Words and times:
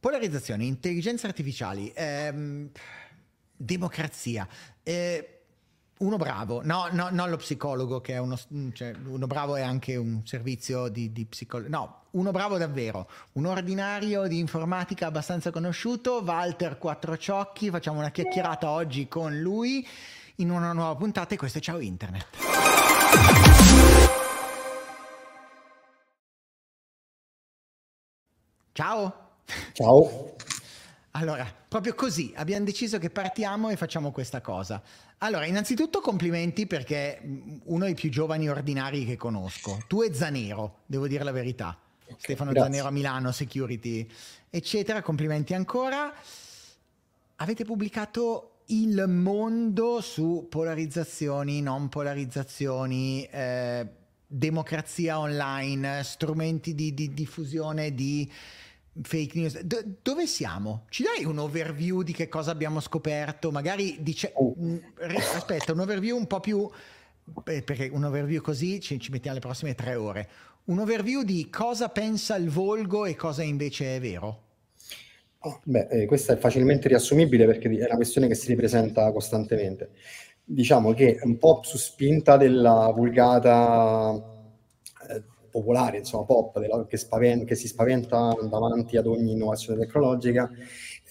Polarizzazione, 0.00 0.64
intelligenze 0.64 1.26
artificiali, 1.26 1.92
ehm, 1.94 2.70
democrazia. 3.54 4.48
Eh, 4.82 5.40
uno 5.98 6.16
bravo, 6.16 6.62
no, 6.64 6.88
no, 6.92 7.08
non 7.10 7.28
lo 7.28 7.36
psicologo 7.36 8.00
che 8.00 8.14
è 8.14 8.18
uno, 8.18 8.38
cioè, 8.72 8.94
uno 9.04 9.26
bravo 9.26 9.56
è 9.56 9.60
anche 9.60 9.96
un 9.96 10.22
servizio 10.24 10.88
di, 10.88 11.12
di 11.12 11.26
psicologo, 11.26 11.68
no, 11.68 12.04
uno 12.12 12.30
bravo 12.30 12.56
davvero, 12.56 13.10
un 13.32 13.44
ordinario 13.44 14.26
di 14.26 14.38
informatica 14.38 15.08
abbastanza 15.08 15.50
conosciuto, 15.50 16.22
Walter 16.24 16.78
Quattrociocchi, 16.78 17.68
facciamo 17.68 17.98
una 17.98 18.10
chiacchierata 18.10 18.70
oggi 18.70 19.06
con 19.06 19.38
lui 19.38 19.86
in 20.36 20.50
una 20.50 20.72
nuova 20.72 20.96
puntata 20.96 21.34
e 21.34 21.36
questo 21.36 21.58
è 21.58 21.60
Ciao 21.60 21.78
Internet. 21.78 22.26
Ciao! 28.72 29.29
Ciao. 29.72 30.36
Allora, 31.12 31.46
proprio 31.68 31.94
così 31.94 32.32
abbiamo 32.36 32.64
deciso 32.64 32.98
che 32.98 33.10
partiamo 33.10 33.68
e 33.68 33.76
facciamo 33.76 34.12
questa 34.12 34.40
cosa. 34.40 34.80
Allora, 35.18 35.44
innanzitutto 35.44 36.00
complimenti 36.00 36.66
perché 36.66 37.20
mm, 37.22 37.58
uno 37.64 37.84
dei 37.84 37.94
più 37.94 38.10
giovani 38.10 38.48
ordinari 38.48 39.04
che 39.04 39.16
conosco. 39.16 39.82
Tu 39.88 40.02
e 40.02 40.14
Zanero, 40.14 40.80
devo 40.86 41.08
dire 41.08 41.24
la 41.24 41.32
verità. 41.32 41.76
Stefano 42.16 42.52
Grazie. 42.52 42.70
Zanero 42.70 42.88
a 42.88 42.92
Milano, 42.92 43.32
security, 43.32 44.08
eccetera. 44.48 45.02
Complimenti 45.02 45.52
ancora. 45.52 46.12
Avete 47.36 47.64
pubblicato 47.64 48.62
Il 48.66 49.04
mondo 49.08 50.00
su 50.00 50.46
polarizzazioni, 50.48 51.60
non 51.60 51.88
polarizzazioni, 51.88 53.24
eh, 53.24 53.86
democrazia 54.26 55.18
online, 55.18 56.04
strumenti 56.04 56.74
di, 56.76 56.94
di 56.94 57.12
diffusione 57.12 57.92
di 57.92 58.30
fake 59.02 59.38
news. 59.38 59.60
Do- 59.60 59.82
dove 60.02 60.26
siamo? 60.26 60.86
Ci 60.88 61.02
dai 61.02 61.24
un 61.24 61.38
overview 61.38 62.02
di 62.02 62.12
che 62.12 62.28
cosa 62.28 62.50
abbiamo 62.50 62.80
scoperto? 62.80 63.50
Magari 63.50 63.98
dice... 64.00 64.32
Oh. 64.34 64.54
mm, 64.58 64.76
aspetta, 65.34 65.72
un 65.72 65.80
overview 65.80 66.16
un 66.16 66.26
po' 66.26 66.40
più... 66.40 66.68
eh, 67.46 67.62
Perché 67.62 67.88
un 67.92 68.04
overview 68.04 68.40
così 68.42 68.80
ci, 68.80 68.98
ci 69.00 69.10
mettiamo 69.10 69.36
le 69.36 69.42
prossime 69.42 69.74
tre 69.74 69.94
ore. 69.94 70.28
Un 70.64 70.78
overview 70.78 71.22
di 71.22 71.48
cosa 71.50 71.88
pensa 71.88 72.36
il 72.36 72.50
volgo 72.50 73.04
e 73.06 73.14
cosa 73.16 73.42
invece 73.42 73.96
è 73.96 74.00
vero. 74.00 74.42
Ah, 75.42 75.58
Beh, 75.64 75.86
eh, 75.90 76.06
questa 76.06 76.34
è 76.34 76.36
facilmente 76.36 76.88
riassumibile 76.88 77.46
perché 77.46 77.70
è 77.70 77.84
una 77.86 77.96
questione 77.96 78.26
che 78.28 78.34
si 78.34 78.48
ripresenta 78.48 79.10
costantemente. 79.12 79.90
Diciamo 80.44 80.92
che 80.92 81.18
un 81.22 81.38
po' 81.38 81.60
su 81.62 81.78
spinta 81.78 82.36
della 82.36 82.92
vulgata 82.94 84.29
popolare, 85.50 85.98
insomma, 85.98 86.24
pop, 86.24 86.86
che, 86.86 86.96
spaven- 86.96 87.44
che 87.44 87.54
si 87.54 87.68
spaventa 87.68 88.34
davanti 88.48 88.96
ad 88.96 89.06
ogni 89.06 89.32
innovazione 89.32 89.80
tecnologica, 89.80 90.50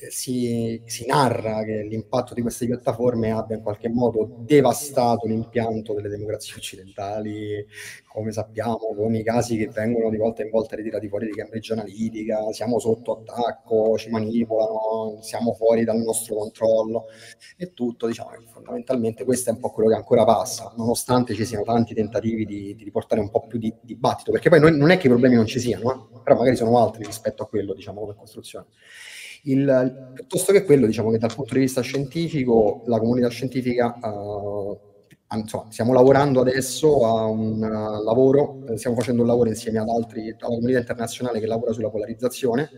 si, 0.10 0.82
si 0.86 1.06
narra 1.06 1.64
che 1.64 1.84
l'impatto 1.84 2.34
di 2.34 2.42
queste 2.42 2.66
piattaforme 2.66 3.32
abbia 3.32 3.58
in 3.58 3.62
qualche 3.62 3.90
modo 3.90 4.38
devastato 4.40 5.28
l'impianto 5.28 5.94
delle 5.94 6.10
democrazie 6.10 6.56
occidentali, 6.56 7.66
come 8.08 8.32
sappiamo, 8.32 8.94
con 8.96 9.14
i 9.14 9.24
casi 9.24 9.58
che 9.58 9.68
vengono 9.68 10.10
di 10.10 10.18
volta 10.18 10.44
in 10.44 10.50
volta 10.50 10.76
ritirati 10.76 11.08
fuori 11.10 11.28
di 11.28 11.34
Cambridge 11.34 11.74
Analytica, 11.74 12.52
siamo 12.52 12.80
sotto 12.80 13.20
attacco, 13.20 13.98
ci 13.98 14.10
manipolano, 14.10 15.22
siamo 15.22 15.54
fuori 15.54 15.84
dal 15.84 15.98
nostro 15.98 16.36
controllo 16.36 17.06
e 17.58 17.74
tutto, 17.74 18.08
diciamo 18.08 18.30
fondamentalmente 18.52 19.24
questo 19.24 19.50
è 19.50 19.54
un 19.54 19.60
po' 19.60 19.72
quello 19.72 19.90
che 19.90 19.96
ancora 19.96 20.24
passa, 20.26 20.74
nonostante 20.78 21.34
ci 21.34 21.46
siano 21.46 21.64
tanti 21.64 21.94
tentativi 21.94 22.46
di, 22.46 22.76
di 22.76 22.84
riportare 22.84 23.22
un 23.22 23.30
po' 23.30 23.46
più 23.48 23.60
di 23.60 23.74
dibattito, 23.82 24.32
perché 24.32 24.50
poi 24.50 24.60
noi- 24.60 24.78
non 24.78 24.92
è 24.92 24.98
che 24.98 25.08
i 25.08 25.10
problemi 25.10 25.36
non 25.36 25.46
ci 25.46 25.60
siano, 25.60 26.10
eh, 26.16 26.20
però 26.24 26.36
magari 26.38 26.56
sono 26.56 26.78
altri 26.78 27.04
rispetto 27.06 27.44
a 27.44 27.48
quello, 27.48 27.74
diciamo, 27.74 28.02
come 28.02 28.16
costruzione. 28.16 28.68
Il- 29.44 30.10
piuttosto 30.14 30.52
che 30.52 30.64
quello, 30.64 30.86
diciamo 30.86 31.12
che 31.12 31.18
dal 31.18 31.34
punto 31.34 31.54
di 31.54 31.62
vista 31.62 31.82
scientifico, 31.82 32.82
la 32.86 33.00
comunità 33.00 33.30
scientifica, 33.30 33.98
eh, 34.02 34.80
insomma, 35.38 35.66
stiamo 35.70 35.94
lavorando 35.94 36.42
adesso 36.42 37.06
a 37.06 37.26
un 37.26 37.64
eh, 37.64 38.04
lavoro, 38.04 38.62
eh, 38.66 38.78
stiamo 38.78 38.96
facendo 38.98 39.22
un 39.22 39.28
lavoro 39.28 39.50
insieme 39.50 39.80
ad 39.80 39.88
altri, 39.90 40.36
alla 40.40 40.56
comunità 40.56 40.80
internazionale 40.80 41.40
che 41.40 41.46
lavora 41.48 41.72
sulla 41.72 41.90
polarizzazione, 41.90 42.72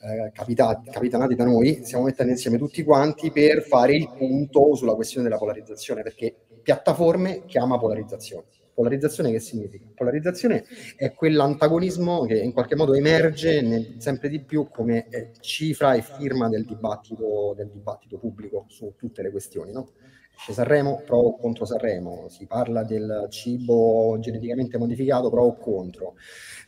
eh, 0.00 0.30
capitanati 0.32 1.34
da 1.34 1.44
noi, 1.44 1.80
stiamo 1.84 2.04
mettendo 2.04 2.32
insieme 2.32 2.58
tutti 2.58 2.82
quanti 2.82 3.30
per 3.30 3.62
fare 3.62 3.94
il 3.94 4.10
punto 4.14 4.74
sulla 4.74 4.94
questione 4.94 5.24
della 5.28 5.38
polarizzazione, 5.38 6.02
perché 6.02 6.34
piattaforme 6.62 7.44
chiama 7.46 7.78
polarizzazione. 7.78 8.46
Polarizzazione 8.74 9.30
che 9.30 9.38
significa? 9.38 9.86
Polarizzazione 9.94 10.64
è 10.96 11.12
quell'antagonismo 11.12 12.24
che 12.24 12.38
in 12.38 12.52
qualche 12.52 12.74
modo 12.74 12.94
emerge 12.94 13.60
nel- 13.60 13.96
sempre 13.98 14.28
di 14.28 14.40
più 14.40 14.68
come 14.70 15.08
eh, 15.10 15.32
cifra 15.40 15.94
e 15.94 16.02
firma 16.02 16.48
del 16.48 16.64
dibattito, 16.64 17.52
del 17.56 17.70
dibattito 17.70 18.18
pubblico 18.18 18.64
su 18.68 18.94
tutte 18.96 19.22
le 19.22 19.30
questioni. 19.30 19.72
No? 19.72 19.90
Esce 20.34 20.54
Sanremo, 20.54 21.02
pro 21.04 21.18
o 21.18 21.36
contro 21.36 21.64
Sanremo, 21.66 22.28
si 22.28 22.46
parla 22.46 22.82
del 22.82 23.26
cibo 23.28 24.16
geneticamente 24.18 24.78
modificato, 24.78 25.28
pro 25.28 25.44
o 25.44 25.56
contro. 25.58 26.14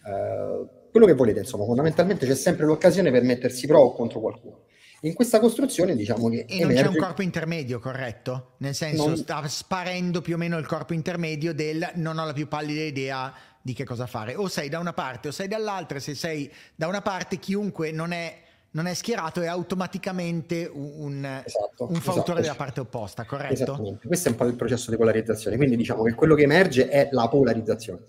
Eh, 0.06 0.82
quello 0.90 1.06
che 1.06 1.14
volete, 1.14 1.40
insomma, 1.40 1.64
fondamentalmente 1.64 2.26
c'è 2.26 2.34
sempre 2.34 2.66
l'occasione 2.66 3.10
per 3.10 3.22
mettersi 3.22 3.66
pro 3.66 3.80
o 3.80 3.92
contro 3.94 4.20
qualcuno. 4.20 4.63
In 5.04 5.12
questa 5.12 5.38
costruzione 5.38 5.94
diciamo 5.94 6.30
che 6.30 6.46
E 6.48 6.60
non 6.60 6.68
c'è 6.70 6.80
un 6.80 6.86
emerge- 6.86 6.98
corpo 6.98 7.20
intermedio, 7.22 7.78
corretto? 7.78 8.52
Nel 8.58 8.74
senso, 8.74 9.06
Non- 9.06 9.16
sta 9.18 9.46
sparendo 9.48 10.22
più 10.22 10.34
o 10.34 10.38
meno 10.38 10.56
il 10.56 10.66
corpo 10.66 10.94
intermedio 10.94 11.52
del 11.52 11.90
non 11.96 12.16
ho 12.18 12.24
la 12.24 12.32
più 12.32 12.48
pallida 12.48 12.82
idea 12.82 13.32
di 13.60 13.74
che 13.74 13.84
cosa 13.84 14.06
fare. 14.06 14.34
O 14.34 14.48
sei 14.48 14.70
da 14.70 14.78
una 14.78 14.94
parte 14.94 15.28
o 15.28 15.30
sei 15.30 15.46
dall'altra. 15.46 15.98
Se 15.98 16.14
sei 16.14 16.50
da 16.74 16.86
una 16.86 17.02
parte, 17.02 17.38
chiunque 17.38 17.92
non 17.92 18.12
è, 18.12 18.34
non 18.70 18.86
è 18.86 18.94
schierato 18.94 19.42
è 19.42 19.46
automaticamente 19.46 20.70
un, 20.72 21.22
Esatto, 21.44 21.86
un 21.86 21.94
fautore 21.96 22.40
esatto. 22.40 22.40
della 22.40 22.54
parte 22.54 22.80
opposta, 22.80 23.24
corretto? 23.26 23.98
Questo 24.06 24.28
è 24.28 24.30
un 24.30 24.38
po' 24.38 24.46
il 24.46 24.54
processo 24.54 24.90
di 24.90 24.96
polarizzazione, 24.96 25.56
quindi 25.56 25.76
diciamo 25.76 26.02
che 26.04 26.14
quello 26.14 26.34
che 26.34 26.44
emerge 26.44 26.88
è 26.88 27.08
la 27.12 27.28
polarizzazione. 27.28 28.00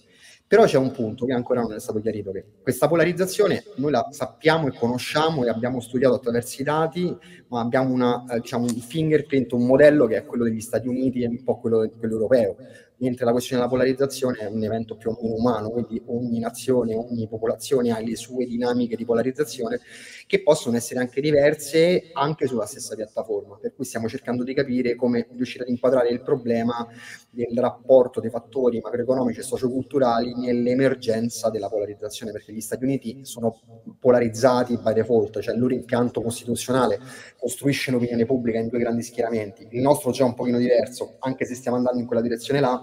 Però 0.47 0.65
c'è 0.65 0.77
un 0.77 0.91
punto 0.91 1.25
che 1.25 1.33
ancora 1.33 1.61
non 1.61 1.73
è 1.73 1.79
stato 1.79 1.99
chiarito, 1.99 2.31
che 2.31 2.45
questa 2.61 2.87
polarizzazione 2.87 3.63
noi 3.77 3.89
la 3.89 4.07
sappiamo 4.11 4.67
e 4.67 4.77
conosciamo 4.77 5.43
e 5.43 5.49
abbiamo 5.49 5.79
studiato 5.79 6.13
attraverso 6.13 6.61
i 6.61 6.63
dati, 6.63 7.17
ma 7.47 7.61
abbiamo 7.61 7.91
una, 7.91 8.23
eh, 8.29 8.39
diciamo, 8.41 8.65
un 8.65 8.75
fingerprint, 8.75 9.53
un 9.53 9.65
modello 9.65 10.05
che 10.05 10.17
è 10.17 10.25
quello 10.25 10.43
degli 10.43 10.61
Stati 10.61 10.87
Uniti 10.87 11.23
e 11.23 11.27
un 11.27 11.43
po' 11.43 11.59
quello, 11.59 11.89
quello 11.97 12.13
europeo, 12.13 12.57
mentre 12.97 13.25
la 13.25 13.31
questione 13.31 13.61
della 13.61 13.73
polarizzazione 13.73 14.37
è 14.39 14.45
un 14.45 14.63
evento 14.63 14.95
più 14.95 15.09
o 15.09 15.17
meno 15.21 15.35
umano, 15.35 15.69
quindi 15.69 16.01
ogni 16.07 16.39
nazione, 16.39 16.95
ogni 16.95 17.27
popolazione 17.27 17.91
ha 17.91 17.99
le 17.99 18.15
sue 18.15 18.45
dinamiche 18.45 18.95
di 18.95 19.05
polarizzazione 19.05 19.79
che 20.27 20.41
possono 20.43 20.75
essere 20.75 20.99
anche 20.99 21.21
diverse 21.21 22.09
anche 22.13 22.47
sulla 22.47 22.65
stessa 22.65 22.95
piattaforma, 22.95 23.57
per 23.57 23.73
cui 23.75 23.85
stiamo 23.85 24.07
cercando 24.07 24.43
di 24.43 24.53
capire 24.53 24.95
come 24.95 25.27
riuscire 25.31 25.63
ad 25.63 25.69
inquadrare 25.69 26.09
il 26.09 26.21
problema 26.21 26.87
del 27.29 27.57
rapporto 27.57 28.19
dei 28.19 28.29
fattori 28.29 28.79
macroeconomici 28.79 29.39
e 29.39 29.43
socioculturali 29.43 30.33
nell'emergenza 30.35 31.49
della 31.49 31.69
polarizzazione, 31.69 32.31
perché 32.31 32.53
gli 32.53 32.61
Stati 32.61 32.83
Uniti 32.83 33.19
sono 33.23 33.59
polarizzati 33.99 34.77
by 34.77 34.93
default, 34.93 35.39
cioè 35.39 35.53
il 35.53 35.59
loro 35.59 35.73
impianto 35.73 36.21
costituzionale 36.21 36.99
costruisce 37.37 37.91
l'opinione 37.91 38.25
pubblica 38.25 38.59
in 38.59 38.67
due 38.67 38.79
grandi 38.79 39.03
schieramenti, 39.03 39.67
il 39.71 39.81
nostro 39.81 40.11
già 40.11 40.23
è 40.23 40.27
un 40.27 40.33
pochino 40.33 40.57
diverso, 40.57 41.15
anche 41.19 41.45
se 41.45 41.55
stiamo 41.55 41.77
andando 41.77 41.99
in 41.99 42.05
quella 42.05 42.21
direzione 42.21 42.59
là, 42.59 42.81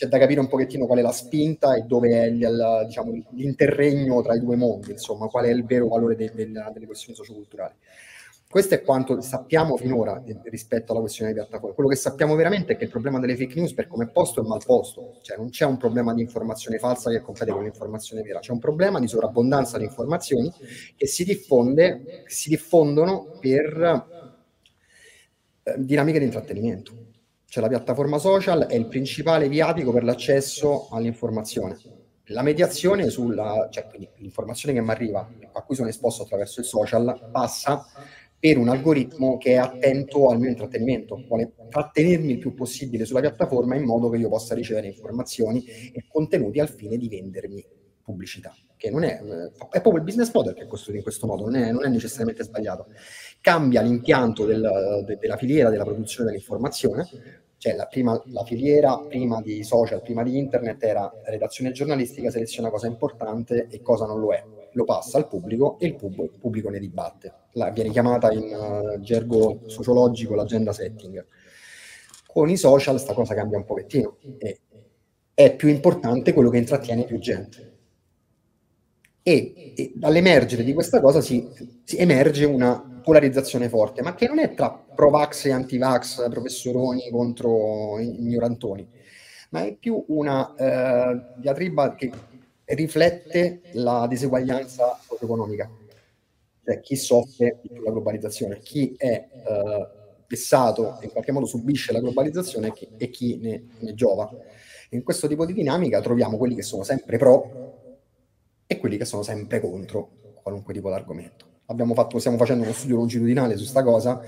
c'è 0.00 0.06
da 0.06 0.16
capire 0.16 0.40
un 0.40 0.48
pochettino 0.48 0.86
qual 0.86 1.00
è 1.00 1.02
la 1.02 1.12
spinta 1.12 1.74
e 1.74 1.82
dove 1.82 2.08
è 2.08 2.24
il, 2.24 2.84
diciamo, 2.86 3.12
l'interregno 3.32 4.22
tra 4.22 4.34
i 4.34 4.40
due 4.40 4.56
mondi, 4.56 4.92
insomma, 4.92 5.26
qual 5.26 5.44
è 5.44 5.50
il 5.50 5.62
vero 5.66 5.88
valore 5.88 6.16
de, 6.16 6.32
de, 6.34 6.50
delle 6.50 6.86
questioni 6.86 7.14
socioculturali. 7.14 7.74
Questo 8.48 8.72
è 8.72 8.80
quanto 8.80 9.20
sappiamo 9.20 9.76
finora 9.76 10.22
rispetto 10.44 10.92
alla 10.92 11.02
questione 11.02 11.32
delle 11.32 11.42
piattaforme. 11.42 11.74
Quello 11.74 11.90
che 11.90 11.96
sappiamo 11.96 12.34
veramente 12.34 12.72
è 12.72 12.76
che 12.78 12.84
il 12.84 12.90
problema 12.90 13.18
delle 13.18 13.36
fake 13.36 13.56
news 13.56 13.74
per 13.74 13.88
come 13.88 14.04
è 14.04 14.08
posto 14.08 14.42
è 14.42 14.46
mal 14.46 14.62
posto, 14.64 15.18
cioè 15.20 15.36
non 15.36 15.50
c'è 15.50 15.66
un 15.66 15.76
problema 15.76 16.14
di 16.14 16.22
informazione 16.22 16.78
falsa 16.78 17.10
che 17.10 17.20
compete 17.20 17.52
con 17.52 17.62
l'informazione 17.62 18.22
vera, 18.22 18.38
c'è 18.38 18.52
un 18.52 18.58
problema 18.58 19.00
di 19.00 19.06
sovrabbondanza 19.06 19.76
di 19.76 19.84
informazioni 19.84 20.50
che 20.96 21.06
si, 21.06 21.24
diffonde, 21.24 22.24
si 22.24 22.48
diffondono 22.48 23.36
per 23.38 24.24
eh, 25.62 25.74
dinamiche 25.76 26.18
di 26.18 26.24
intrattenimento. 26.24 27.09
Cioè 27.50 27.64
la 27.64 27.68
piattaforma 27.68 28.18
social 28.18 28.66
è 28.66 28.76
il 28.76 28.86
principale 28.86 29.48
viatico 29.48 29.90
per 29.90 30.04
l'accesso 30.04 30.86
all'informazione. 30.92 31.76
La 32.26 32.42
mediazione 32.42 33.10
sulla, 33.10 33.66
cioè 33.72 33.88
l'informazione 34.18 34.72
che 34.72 34.80
mi 34.80 34.90
arriva, 34.90 35.28
a 35.50 35.62
cui 35.62 35.74
sono 35.74 35.88
esposto 35.88 36.22
attraverso 36.22 36.60
il 36.60 36.66
social, 36.66 37.28
passa 37.32 37.84
per 38.38 38.56
un 38.56 38.68
algoritmo 38.68 39.36
che 39.36 39.54
è 39.54 39.56
attento 39.56 40.28
al 40.28 40.38
mio 40.38 40.48
intrattenimento, 40.48 41.24
vuole 41.26 41.54
trattenermi 41.68 42.30
il 42.30 42.38
più 42.38 42.54
possibile 42.54 43.04
sulla 43.04 43.18
piattaforma 43.18 43.74
in 43.74 43.82
modo 43.82 44.08
che 44.10 44.18
io 44.18 44.28
possa 44.28 44.54
ricevere 44.54 44.86
informazioni 44.86 45.64
e 45.64 46.04
contenuti 46.06 46.60
al 46.60 46.68
fine 46.68 46.96
di 46.96 47.08
vendermi 47.08 47.66
pubblicità, 48.10 48.54
che 48.76 48.90
non 48.90 49.02
è, 49.02 49.20
eh, 49.22 49.46
è 49.70 49.80
proprio 49.80 49.96
il 49.96 50.02
business 50.02 50.32
model 50.32 50.54
che 50.54 50.62
è 50.62 50.66
costruito 50.66 50.98
in 50.98 51.04
questo 51.04 51.26
modo, 51.26 51.44
non 51.44 51.56
è, 51.56 51.72
non 51.72 51.84
è 51.84 51.88
necessariamente 51.88 52.44
sbagliato. 52.44 52.86
Cambia 53.40 53.80
l'impianto 53.80 54.44
del, 54.44 55.02
de, 55.04 55.16
della 55.16 55.36
filiera 55.36 55.70
della 55.70 55.84
produzione 55.84 56.30
dell'informazione, 56.30 57.08
cioè 57.60 57.74
la, 57.74 57.84
prima, 57.84 58.18
la 58.28 58.42
filiera 58.42 58.98
prima 58.98 59.42
di 59.42 59.62
social, 59.62 60.00
prima 60.00 60.22
di 60.22 60.38
internet 60.38 60.82
era 60.82 61.12
redazione 61.24 61.72
giornalistica, 61.72 62.30
seleziona 62.30 62.70
cosa 62.70 62.86
importante 62.86 63.66
e 63.68 63.82
cosa 63.82 64.06
non 64.06 64.18
lo 64.18 64.32
è 64.32 64.42
lo 64.72 64.84
passa 64.84 65.18
al 65.18 65.28
pubblico 65.28 65.78
e 65.78 65.86
il 65.86 65.94
pubblico, 65.94 66.24
il 66.24 66.38
pubblico 66.38 66.68
ne 66.68 66.78
dibatte. 66.78 67.34
La, 67.52 67.70
viene 67.70 67.90
chiamata 67.90 68.32
in 68.32 68.54
uh, 68.54 69.00
gergo 69.00 69.62
sociologico 69.66 70.34
l'agenda 70.34 70.72
setting. 70.72 71.24
Con 72.26 72.48
i 72.48 72.56
social 72.56 73.00
sta 73.00 73.12
cosa 73.12 73.34
cambia 73.34 73.58
un 73.58 73.64
pochettino 73.64 74.18
e 74.38 74.60
è 75.34 75.54
più 75.56 75.68
importante 75.68 76.32
quello 76.32 76.50
che 76.50 76.58
intrattiene 76.58 77.04
più 77.04 77.18
gente. 77.18 77.68
E, 79.22 79.74
e 79.76 79.92
dall'emergere 79.94 80.64
di 80.64 80.72
questa 80.72 81.00
cosa 81.00 81.20
si, 81.20 81.48
si, 81.84 81.96
emerge 81.98 82.44
una 82.44 82.82
polarizzazione 83.02 83.68
forte, 83.68 84.02
ma 84.02 84.14
che 84.14 84.26
non 84.26 84.38
è 84.38 84.54
tra 84.54 84.70
pro-vax 84.70 85.46
e 85.46 85.52
anti-vax, 85.52 86.28
professoroni 86.28 87.10
contro 87.10 87.98
ignorantoni, 87.98 88.88
ma 89.50 89.64
è 89.64 89.74
più 89.74 90.02
una 90.08 90.54
eh, 90.54 91.20
diatriba 91.36 91.94
che 91.94 92.10
riflette 92.64 93.62
la 93.72 94.06
diseguaglianza 94.08 94.98
socio-economica, 95.00 95.68
cioè 96.64 96.80
chi 96.80 96.96
soffre 96.96 97.58
di 97.62 97.80
la 97.82 97.90
globalizzazione, 97.90 98.60
chi 98.60 98.94
è 98.96 99.28
eh, 99.32 99.88
e 100.32 100.36
in 101.02 101.10
qualche 101.10 101.32
modo 101.32 101.46
subisce 101.46 101.92
la 101.92 101.98
globalizzazione 101.98 102.72
e 102.96 103.10
chi, 103.10 103.36
ne, 103.38 103.64
ne 103.80 103.94
giova. 103.94 104.30
In 104.90 105.02
questo 105.02 105.26
tipo 105.26 105.44
di 105.44 105.52
dinamica 105.52 106.00
troviamo 106.00 106.36
quelli 106.36 106.54
che 106.54 106.62
sono 106.62 106.84
sempre 106.84 107.18
pro 107.18 107.98
e 108.64 108.78
quelli 108.78 108.96
che 108.96 109.04
sono 109.04 109.22
sempre 109.22 109.60
contro 109.60 110.10
qualunque 110.42 110.72
tipo 110.72 110.88
di 110.88 110.94
argomento. 110.94 111.49
Fatto, 111.94 112.18
stiamo 112.18 112.36
facendo 112.36 112.64
uno 112.64 112.72
studio 112.72 112.96
longitudinale 112.96 113.52
su 113.54 113.60
questa 113.60 113.82
cosa, 113.82 114.20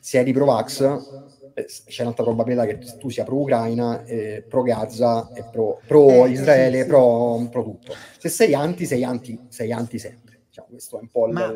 se 0.00 0.18
eri 0.18 0.32
pro-Vax 0.32 1.24
c'è 1.64 2.02
un'altra 2.02 2.24
probabilità 2.24 2.66
che 2.66 2.78
tu 2.98 3.08
sia 3.08 3.24
pro-Ucraina, 3.24 4.04
eh, 4.04 4.44
pro-Gaza, 4.46 5.30
e 5.32 5.44
pro-Israele, 5.86 6.80
eh, 6.80 6.84
pro, 6.86 7.48
pro, 7.50 7.62
tutto. 7.62 7.94
Se 8.18 8.28
sei 8.28 8.52
anti, 8.54 8.84
sei 8.84 9.04
anti, 9.04 9.38
sei 9.48 9.72
anti 9.72 9.98
sempre. 9.98 10.40
Diciamo, 10.48 10.68
questo 10.70 10.98
è 10.98 11.00
un 11.00 11.08
po' 11.08 11.26
Ma, 11.28 11.54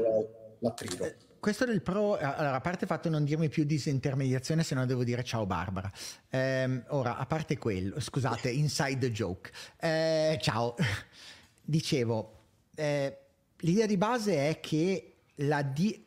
l'attrito. 0.60 1.04
Eh, 1.04 1.14
questo 1.38 1.66
del 1.66 1.82
pro, 1.82 2.16
allora, 2.16 2.54
a 2.54 2.60
parte 2.60 2.84
il 2.84 2.86
fatto 2.90 3.08
di 3.08 3.14
non 3.14 3.24
dirmi 3.24 3.48
più 3.48 3.64
disintermediazione, 3.64 4.62
se 4.62 4.74
no 4.74 4.86
devo 4.86 5.04
dire 5.04 5.22
ciao 5.22 5.44
Barbara. 5.44 5.90
Eh, 6.30 6.82
ora, 6.88 7.18
a 7.18 7.26
parte 7.26 7.58
quello, 7.58 8.00
scusate, 8.00 8.48
inside 8.52 9.10
joke. 9.10 9.50
Eh, 9.78 10.38
ciao. 10.40 10.74
Dicevo, 11.62 12.32
eh, 12.74 13.16
l'idea 13.58 13.86
di 13.86 13.98
base 13.98 14.48
è 14.48 14.60
che 14.60 15.09
la 15.40 15.62
di- 15.62 16.04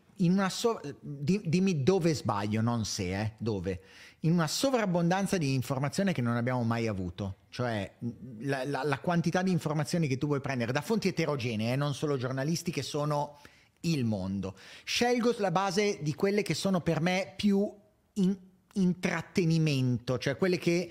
so- 0.50 0.82
di- 1.00 1.42
dimmi 1.46 1.84
dove 1.84 2.14
sbaglio, 2.14 2.62
non 2.62 2.86
se, 2.86 3.20
eh, 3.20 3.32
dove. 3.38 3.82
In 4.22 4.32
una 4.32 4.48
sovrabbondanza 4.48 5.38
di 5.38 5.54
informazione 5.54 6.14
che 6.14 6.22
non 6.22 6.38
abbiamo 6.38 6.64
mai 6.64 6.88
avuto, 6.88 7.38
cioè 7.50 7.92
la, 8.40 8.64
la, 8.64 8.84
la 8.84 9.00
quantità 9.00 9.42
di 9.42 9.52
informazioni 9.52 10.08
che 10.08 10.18
tu 10.18 10.28
vuoi 10.28 10.40
prendere 10.40 10.72
da 10.72 10.82
fonti 10.82 11.10
eterogenee, 11.10 11.74
eh, 11.74 11.76
non 11.76 11.94
solo 11.94 12.16
giornalistiche, 12.18 12.82
sono 12.82 13.40
il 13.82 14.06
mondo. 14.06 14.56
Scelgo 14.86 15.36
la 15.40 15.52
base 15.52 16.00
di 16.02 16.14
quelle 16.16 16.42
che 16.42 16.54
sono 16.54 16.80
per 16.80 17.02
me 17.02 17.34
più 17.36 17.70
in- 18.14 18.38
intrattenimento, 18.74 20.18
cioè 20.18 20.38
quelle 20.38 20.58
che 20.58 20.90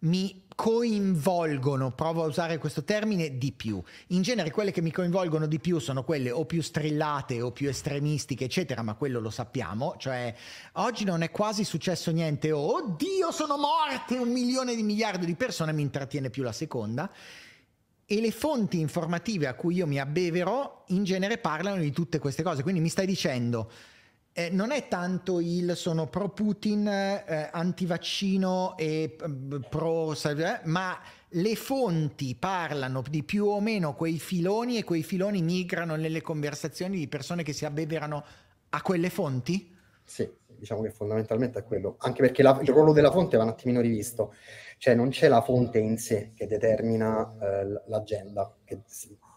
mi 0.00 0.42
coinvolgono, 0.62 1.90
provo 1.90 2.22
a 2.22 2.28
usare 2.28 2.56
questo 2.58 2.84
termine, 2.84 3.36
di 3.36 3.50
più. 3.50 3.82
In 4.08 4.22
genere 4.22 4.52
quelle 4.52 4.70
che 4.70 4.80
mi 4.80 4.92
coinvolgono 4.92 5.48
di 5.48 5.58
più 5.58 5.80
sono 5.80 6.04
quelle 6.04 6.30
o 6.30 6.44
più 6.44 6.62
strillate 6.62 7.42
o 7.42 7.50
più 7.50 7.68
estremistiche, 7.68 8.44
eccetera, 8.44 8.82
ma 8.82 8.94
quello 8.94 9.18
lo 9.18 9.30
sappiamo, 9.30 9.96
cioè 9.98 10.32
oggi 10.74 11.02
non 11.02 11.22
è 11.22 11.32
quasi 11.32 11.64
successo 11.64 12.12
niente, 12.12 12.52
oh, 12.52 12.76
oddio 12.76 13.32
sono 13.32 13.56
morte 13.56 14.14
un 14.16 14.30
milione 14.30 14.76
di 14.76 14.84
miliardi 14.84 15.26
di 15.26 15.34
persone, 15.34 15.72
mi 15.72 15.82
intrattiene 15.82 16.30
più 16.30 16.44
la 16.44 16.52
seconda. 16.52 17.10
E 18.06 18.20
le 18.20 18.30
fonti 18.30 18.78
informative 18.78 19.48
a 19.48 19.54
cui 19.54 19.74
io 19.74 19.88
mi 19.88 19.98
abbeverò 19.98 20.84
in 20.88 21.02
genere 21.02 21.38
parlano 21.38 21.80
di 21.80 21.90
tutte 21.90 22.20
queste 22.20 22.44
cose, 22.44 22.62
quindi 22.62 22.80
mi 22.80 22.88
stai 22.88 23.06
dicendo 23.06 23.68
eh, 24.34 24.48
non 24.50 24.70
è 24.70 24.88
tanto 24.88 25.40
il 25.40 25.76
sono 25.76 26.06
pro 26.06 26.30
Putin, 26.30 26.86
eh, 26.88 27.48
antivaccino 27.52 28.76
e 28.78 29.16
eh, 29.20 29.60
pro, 29.68 30.14
ma 30.64 30.98
le 31.34 31.54
fonti 31.54 32.34
parlano 32.34 33.02
di 33.08 33.22
più 33.22 33.46
o 33.46 33.60
meno 33.60 33.94
quei 33.94 34.18
filoni 34.18 34.78
e 34.78 34.84
quei 34.84 35.02
filoni 35.02 35.42
migrano 35.42 35.96
nelle 35.96 36.22
conversazioni 36.22 36.96
di 36.96 37.08
persone 37.08 37.42
che 37.42 37.52
si 37.52 37.64
abbeverano 37.64 38.24
a 38.70 38.82
quelle 38.82 39.10
fonti? 39.10 39.74
Sì, 40.02 40.30
diciamo 40.46 40.80
che 40.82 40.90
fondamentalmente 40.90 41.58
è 41.58 41.64
quello, 41.64 41.96
anche 41.98 42.22
perché 42.22 42.42
la, 42.42 42.58
il 42.62 42.68
ruolo 42.68 42.92
della 42.92 43.10
fonte 43.10 43.36
va 43.36 43.42
un 43.42 43.50
attimino 43.50 43.80
rivisto, 43.80 44.34
cioè 44.78 44.94
non 44.94 45.10
c'è 45.10 45.28
la 45.28 45.42
fonte 45.42 45.78
in 45.78 45.98
sé 45.98 46.32
che 46.34 46.46
determina 46.46 47.34
eh, 47.38 47.82
l'agenda, 47.86 48.54
che 48.64 48.80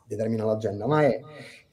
determina 0.06 0.46
l'agenda, 0.46 0.88
ma 0.88 1.04
è 1.04 1.20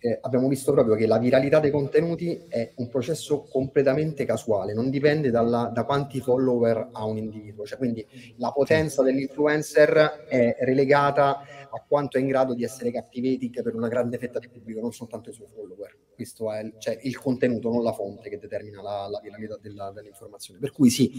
eh, 0.03 0.19
abbiamo 0.21 0.49
visto 0.49 0.73
proprio 0.73 0.97
che 0.97 1.07
la 1.07 1.19
viralità 1.19 1.61
dei 1.61 1.71
contenuti 1.71 2.45
è 2.49 2.73
un 2.77 2.89
processo 2.89 3.43
completamente 3.49 4.25
casuale, 4.25 4.75
non 4.75 4.91
dipende 4.91 5.31
dalla, 5.31 5.71
da 5.73 5.85
quanti 5.85 6.21
follower 6.21 6.89
ha 6.91 7.05
un 7.05 7.19
individuo, 7.19 7.65
cioè, 7.65 7.79
quindi 7.79 8.05
la 8.39 8.51
potenza 8.51 9.03
dell'influencer 9.03 10.27
è 10.29 10.57
relegata 10.61 11.45
a 11.75 11.85
quanto 11.87 12.19
è 12.19 12.21
in 12.21 12.27
grado 12.27 12.53
di 12.53 12.65
essere 12.65 12.91
captivating 12.91 13.63
per 13.63 13.75
una 13.77 13.89
grande 13.89 14.19
fetta 14.19 14.41
di 14.41 14.49
pubblico, 14.49 14.81
non 14.81 14.93
soltanto 14.93 15.31
i 15.31 15.33
suoi 15.33 15.47
follower. 15.55 15.97
Questo 16.15 16.53
è 16.53 16.63
il, 16.63 16.75
cioè, 16.79 16.99
il 17.03 17.17
contenuto, 17.17 17.71
non 17.71 17.83
la 17.83 17.93
fonte 17.93 18.29
che 18.29 18.39
determina 18.39 18.83
la, 18.83 19.09
la 19.09 19.21
viralità 19.21 19.57
della, 19.61 19.91
dell'informazione. 19.93 20.59
Per 20.59 20.73
cui 20.73 20.91
sì, 20.91 21.13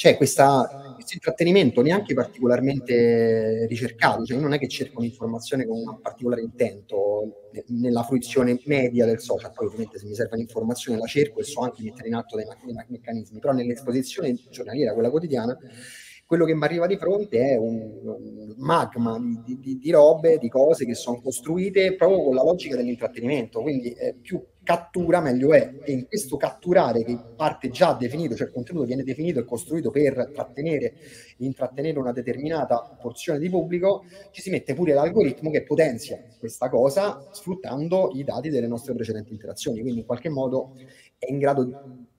c'è 0.00 0.16
questa, 0.16 0.94
questo 0.94 1.12
intrattenimento 1.12 1.82
neanche 1.82 2.14
particolarmente 2.14 3.66
ricercato, 3.66 4.24
cioè 4.24 4.38
non 4.38 4.54
è 4.54 4.58
che 4.58 4.66
cerco 4.66 5.00
un'informazione 5.00 5.66
con 5.66 5.76
un 5.76 6.00
particolare 6.00 6.40
intento 6.40 7.50
nella 7.66 8.02
fruizione 8.02 8.58
media 8.64 9.04
del 9.04 9.20
social, 9.20 9.52
poi 9.52 9.66
ovviamente 9.66 9.98
se 9.98 10.06
mi 10.06 10.14
serve 10.14 10.36
un'informazione 10.36 10.98
la 10.98 11.04
cerco 11.04 11.40
e 11.40 11.44
so 11.44 11.60
anche 11.60 11.82
mettere 11.82 12.08
in 12.08 12.14
atto 12.14 12.36
dei, 12.36 12.46
dei 12.64 12.74
meccanismi, 12.88 13.40
però 13.40 13.52
nell'esposizione 13.52 14.34
giornaliera, 14.48 14.94
quella 14.94 15.10
quotidiana, 15.10 15.54
quello 16.24 16.46
che 16.46 16.54
mi 16.54 16.64
arriva 16.64 16.86
di 16.86 16.96
fronte 16.96 17.50
è 17.50 17.56
un, 17.58 18.54
magma 18.56 19.18
di, 19.44 19.58
di, 19.60 19.76
di, 19.76 19.90
robe, 19.90 20.38
di 20.38 20.48
cose 20.48 20.86
che 20.86 20.94
sono 20.94 21.20
costruite 21.20 21.94
proprio 21.96 22.22
con 22.22 22.34
la 22.34 22.42
logica 22.42 22.74
dell'intrattenimento, 22.74 23.60
quindi 23.60 23.90
eh, 23.92 24.14
più 24.14 24.42
cattura 24.62 25.20
meglio 25.20 25.52
è 25.52 25.78
e 25.82 25.92
in 25.92 26.06
questo 26.06 26.36
catturare 26.36 27.02
che 27.04 27.18
parte 27.36 27.70
già 27.70 27.94
definito, 27.94 28.34
cioè 28.34 28.48
il 28.48 28.52
contenuto 28.52 28.86
viene 28.86 29.02
definito 29.02 29.40
e 29.40 29.44
costruito 29.44 29.90
per 29.90 30.30
trattenere 30.32 30.94
intrattenere 31.38 31.98
una 31.98 32.12
determinata 32.12 32.96
porzione 33.00 33.38
di 33.38 33.48
pubblico, 33.48 34.04
ci 34.30 34.42
si 34.42 34.50
mette 34.50 34.74
pure 34.74 34.92
l'algoritmo 34.92 35.50
che 35.50 35.62
potenzia 35.62 36.22
questa 36.38 36.68
cosa 36.68 37.28
sfruttando 37.32 38.10
i 38.14 38.24
dati 38.24 38.50
delle 38.50 38.66
nostre 38.66 38.94
precedenti 38.94 39.32
interazioni, 39.32 39.80
quindi 39.80 40.00
in 40.00 40.06
qualche 40.06 40.28
modo 40.28 40.74
è 41.18 41.30
in 41.30 41.38
grado 41.38 41.64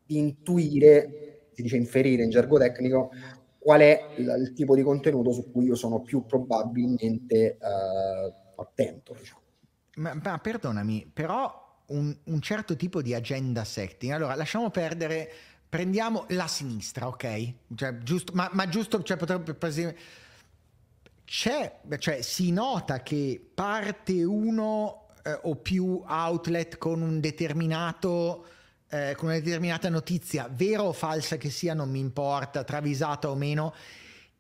di 0.06 0.18
intuire, 0.18 1.50
si 1.54 1.62
dice 1.62 1.78
inferire 1.78 2.24
in 2.24 2.30
gergo 2.30 2.58
tecnico, 2.58 3.12
qual 3.58 3.82
è 3.82 4.08
il, 4.18 4.36
il, 4.40 4.54
tipo 4.54 4.76
di 4.76 4.82
contenuto 4.82 5.32
su 5.32 5.52
cui 5.52 5.66
io 5.66 5.76
sono 5.76 6.02
più 6.02 6.26
probabilmente 6.26 7.58
uh, 7.60 8.60
attento. 8.60 9.14
Diciamo. 9.18 9.42
Ma, 9.98 10.20
ma, 10.24 10.40
perdonami, 10.40 11.12
però 11.14 11.61
un, 11.92 12.16
un, 12.24 12.42
certo 12.42 12.76
tipo 12.76 13.02
di 13.02 13.14
agenda 13.14 13.64
setting, 13.64 14.12
allora 14.12 14.36
lasciamo 14.36 14.70
perdere, 14.70 15.32
prendiamo 15.68 16.26
la 16.30 16.48
sinistra, 16.48 17.08
ok? 17.08 17.54
Cioè, 17.76 17.98
giusto, 18.00 18.34
ma, 18.34 18.50
ma, 18.54 18.68
giusto, 18.68 19.02
cioè 19.04 19.18
potrebbe... 19.18 19.56
c'è, 21.26 21.80
cioè 21.98 22.22
si 22.22 22.52
nota 22.52 23.02
che 23.02 23.42
parte 23.54 24.24
uno 24.24 25.08
eh, 25.24 25.40
o 25.44 25.56
più 25.56 26.04
outlet 26.06 26.78
con 26.78 27.02
un 27.02 27.20
determinato 27.20 28.46
eh, 28.92 29.16
con 29.16 29.30
una 29.30 29.40
determinata 29.40 29.90
notizia, 29.90 30.50
vera 30.52 30.84
o 30.84 30.92
falsa 30.92 31.38
che 31.38 31.50
sia, 31.50 31.74
non 31.74 31.90
mi 31.90 32.00
importa, 32.00 32.66
travisata 32.66 33.30
o 33.30 33.36
meno, 33.36 33.74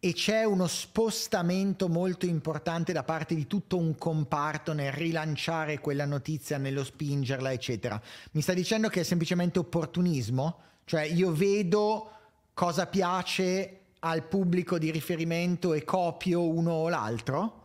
e 0.03 0.13
c'è 0.13 0.43
uno 0.45 0.65
spostamento 0.65 1.87
molto 1.87 2.25
importante 2.25 2.91
da 2.91 3.03
parte 3.03 3.35
di 3.35 3.45
tutto 3.45 3.77
un 3.77 3.95
comparto 3.99 4.73
nel 4.73 4.91
rilanciare 4.91 5.79
quella 5.79 6.05
notizia, 6.05 6.57
nello 6.57 6.83
spingerla, 6.83 7.51
eccetera. 7.51 8.01
Mi 8.31 8.41
sta 8.41 8.53
dicendo 8.53 8.89
che 8.89 9.01
è 9.01 9.03
semplicemente 9.03 9.59
opportunismo? 9.59 10.57
Cioè 10.85 11.03
io 11.03 11.31
vedo 11.31 12.11
cosa 12.55 12.87
piace 12.87 13.81
al 13.99 14.23
pubblico 14.23 14.79
di 14.79 14.89
riferimento 14.89 15.71
e 15.75 15.83
copio 15.83 16.49
uno 16.49 16.71
o 16.71 16.89
l'altro? 16.89 17.60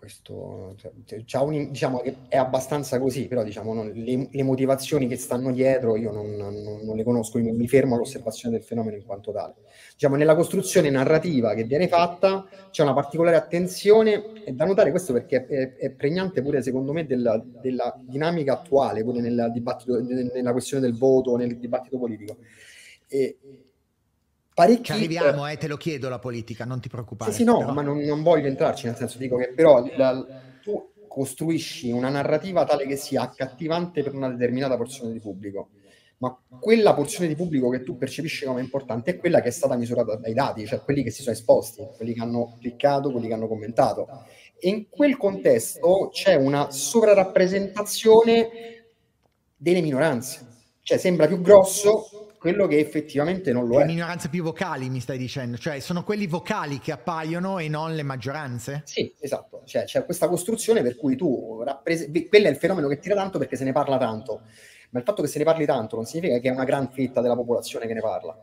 Questo 0.00 0.76
cioè, 1.26 1.42
un, 1.42 1.70
diciamo 1.70 2.02
è 2.28 2.38
abbastanza 2.38 2.98
così, 2.98 3.28
però 3.28 3.42
diciamo, 3.42 3.74
non, 3.74 3.92
le, 3.94 4.28
le, 4.30 4.42
motivazioni 4.42 5.06
che 5.06 5.16
stanno 5.16 5.52
dietro 5.52 5.94
io 5.94 6.10
non, 6.10 6.30
non, 6.30 6.54
non 6.82 6.96
le 6.96 7.04
conosco, 7.04 7.38
io 7.38 7.52
mi 7.52 7.68
fermo 7.68 7.96
all'osservazione 7.96 8.56
del 8.56 8.64
fenomeno 8.64 8.96
in 8.96 9.04
quanto 9.04 9.30
tale. 9.30 9.56
Diciamo, 9.92 10.16
nella 10.16 10.34
costruzione 10.34 10.88
narrativa 10.88 11.52
che 11.52 11.64
viene 11.64 11.86
fatta 11.86 12.48
c'è 12.70 12.82
una 12.82 12.94
particolare 12.94 13.36
attenzione 13.36 14.42
e 14.42 14.52
da 14.52 14.64
notare 14.64 14.90
questo 14.90 15.12
perché 15.12 15.44
è, 15.46 15.74
è 15.74 15.90
pregnante 15.90 16.40
pure 16.40 16.62
secondo 16.62 16.94
me 16.94 17.04
della, 17.04 17.38
della, 17.60 17.94
dinamica 18.00 18.54
attuale, 18.54 19.04
pure 19.04 19.20
nel 19.20 19.50
dibattito, 19.52 20.00
nella 20.00 20.52
questione 20.52 20.82
del 20.82 20.96
voto, 20.96 21.36
nel 21.36 21.58
dibattito 21.58 21.98
politico. 21.98 22.38
E, 23.06 23.36
parecchi... 24.60 24.84
Ci 24.84 24.92
arriviamo, 24.92 25.48
eh, 25.48 25.56
te 25.56 25.66
lo 25.66 25.76
chiedo 25.76 26.08
la 26.08 26.18
politica, 26.18 26.64
non 26.64 26.80
ti 26.80 26.88
preoccupare. 26.88 27.30
Sì, 27.30 27.38
sì, 27.38 27.44
no, 27.44 27.58
però... 27.58 27.72
ma 27.72 27.82
non, 27.82 27.98
non, 27.98 28.22
voglio 28.22 28.46
entrarci, 28.46 28.86
nel 28.86 28.96
senso 28.96 29.16
dico 29.18 29.36
che 29.36 29.52
però 29.54 29.84
la, 29.96 30.24
tu 30.62 30.90
costruisci 31.08 31.90
una 31.90 32.10
narrativa 32.10 32.64
tale 32.64 32.86
che 32.86 32.96
sia 32.96 33.22
accattivante 33.22 34.02
per 34.02 34.14
una 34.14 34.28
determinata 34.28 34.76
porzione 34.76 35.12
di 35.12 35.20
pubblico, 35.20 35.70
ma 36.18 36.38
quella 36.60 36.94
porzione 36.94 37.28
di 37.28 37.34
pubblico 37.34 37.70
che 37.70 37.82
tu 37.82 37.96
percepisci 37.96 38.44
come 38.44 38.60
importante 38.60 39.12
è 39.12 39.16
quella 39.16 39.40
che 39.40 39.48
è 39.48 39.52
stata 39.52 39.76
misurata 39.76 40.16
dai 40.16 40.34
dati, 40.34 40.66
cioè 40.66 40.82
quelli 40.82 41.02
che 41.02 41.10
si 41.10 41.22
sono 41.22 41.34
esposti, 41.34 41.82
quelli 41.96 42.12
che 42.12 42.20
hanno 42.20 42.56
cliccato, 42.60 43.10
quelli 43.10 43.28
che 43.28 43.34
hanno 43.34 43.48
commentato. 43.48 44.06
E 44.58 44.68
in 44.68 44.90
quel 44.90 45.16
contesto 45.16 46.10
c'è 46.12 46.34
una 46.34 46.70
sovrarappresentazione 46.70 48.50
delle 49.56 49.80
minoranze, 49.80 50.46
cioè 50.82 50.98
sembra 50.98 51.26
più 51.26 51.40
grosso 51.40 52.29
quello 52.40 52.66
che 52.66 52.78
effettivamente 52.78 53.52
non 53.52 53.68
lo 53.68 53.76
le 53.76 53.82
è. 53.84 53.86
Le 53.86 53.92
minoranze 53.92 54.30
più 54.30 54.42
vocali, 54.42 54.88
mi 54.88 55.00
stai 55.00 55.18
dicendo, 55.18 55.58
cioè 55.58 55.78
sono 55.78 56.02
quelli 56.04 56.26
vocali 56.26 56.78
che 56.78 56.90
appaiono 56.90 57.58
e 57.58 57.68
non 57.68 57.94
le 57.94 58.02
maggioranze? 58.02 58.80
Sì, 58.86 59.14
esatto, 59.20 59.60
cioè, 59.66 59.84
c'è 59.84 60.06
questa 60.06 60.26
costruzione 60.26 60.80
per 60.80 60.96
cui 60.96 61.16
tu 61.16 61.62
rappresenti, 61.62 62.26
quello 62.28 62.46
è 62.46 62.50
il 62.50 62.56
fenomeno 62.56 62.88
che 62.88 62.98
tira 62.98 63.14
tanto 63.14 63.38
perché 63.38 63.56
se 63.56 63.64
ne 63.64 63.72
parla 63.72 63.98
tanto, 63.98 64.40
ma 64.88 65.00
il 65.00 65.04
fatto 65.04 65.20
che 65.20 65.28
se 65.28 65.36
ne 65.36 65.44
parli 65.44 65.66
tanto 65.66 65.96
non 65.96 66.06
significa 66.06 66.38
che 66.38 66.48
è 66.48 66.52
una 66.52 66.64
gran 66.64 66.90
fetta 66.90 67.20
della 67.20 67.36
popolazione 67.36 67.86
che 67.86 67.92
ne 67.92 68.00
parla. 68.00 68.34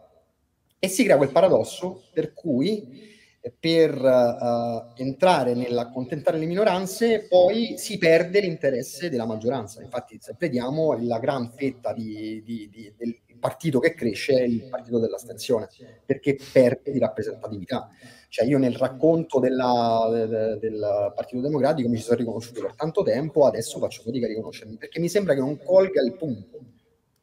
E 0.77 0.88
si 0.88 1.04
crea 1.04 1.18
quel 1.18 1.32
paradosso 1.32 2.04
per 2.13 2.36
cui 2.36 3.16
per 3.60 3.96
uh, 4.00 5.01
entrare 5.01 5.54
nell'accontentare 5.56 6.38
le 6.38 6.46
minoranze, 6.46 7.25
poi 7.27 7.75
si 7.77 7.98
perde 7.98 8.42
l'interesse 8.42 9.10
della 9.10 9.25
maggioranza. 9.25 9.82
Infatti, 9.82 10.18
se 10.22 10.36
vediamo 10.38 10.96
la 11.00 11.18
gran 11.20 11.50
fetta 11.51 11.94
di, 11.94 12.44
di, 12.44 12.70
di, 12.70 12.94
del, 12.96 13.18
partito 13.39 13.79
che 13.79 13.94
cresce 13.94 14.34
è 14.34 14.44
il 14.44 14.67
partito 14.70 15.00
dell'astensione, 15.00 15.67
perché 16.06 16.38
perde 16.51 16.91
di 16.91 17.00
rappresentatività. 17.00 17.89
Cioè 18.29 18.46
io 18.46 18.58
nel 18.58 18.75
racconto 18.75 19.39
della, 19.39 20.10
de, 20.12 20.58
del 20.60 21.13
Partito 21.15 21.41
Democratico 21.41 21.88
mi 21.88 21.98
ci 21.98 22.03
sono 22.03 22.17
riconosciuto 22.17 22.62
per 22.62 22.74
tanto 22.75 23.01
tempo, 23.03 23.46
adesso 23.46 23.79
faccio 23.79 24.01
fatica 24.01 24.25
a 24.25 24.29
riconoscermi, 24.29 24.77
perché 24.77 25.00
mi 25.00 25.10
sembra 25.10 25.34
che 25.34 25.39
non 25.39 25.58
colga 25.63 26.01
il 26.01 26.15
punto. 26.15 26.60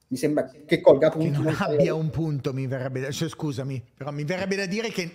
Mi 0.09 0.17
sembra 0.17 0.51
che 0.65 0.81
colga 0.81 1.11
punti. 1.11 1.31
Che 1.31 1.37
non 1.39 1.55
abbia 1.59 1.95
un 1.95 2.11
punto, 2.11 2.53
mi 2.53 2.67
verrebbe 2.67 3.01
da, 3.01 3.11
cioè, 3.11 3.29
scusami, 3.29 3.85
però 3.97 4.13
mi 4.13 4.25
verrebbe 4.25 4.57
da 4.57 4.67
dire 4.67 4.91
che, 4.91 5.13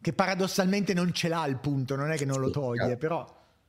che, 0.00 0.12
paradossalmente 0.12 0.94
non 0.94 1.12
ce 1.12 1.28
l'ha 1.28 1.46
il 1.46 1.58
punto, 1.58 1.96
non 1.96 2.10
è 2.10 2.16
che 2.16 2.24
non 2.24 2.40
lo 2.40 2.50
toglie, 2.50 2.96
però 2.96 3.26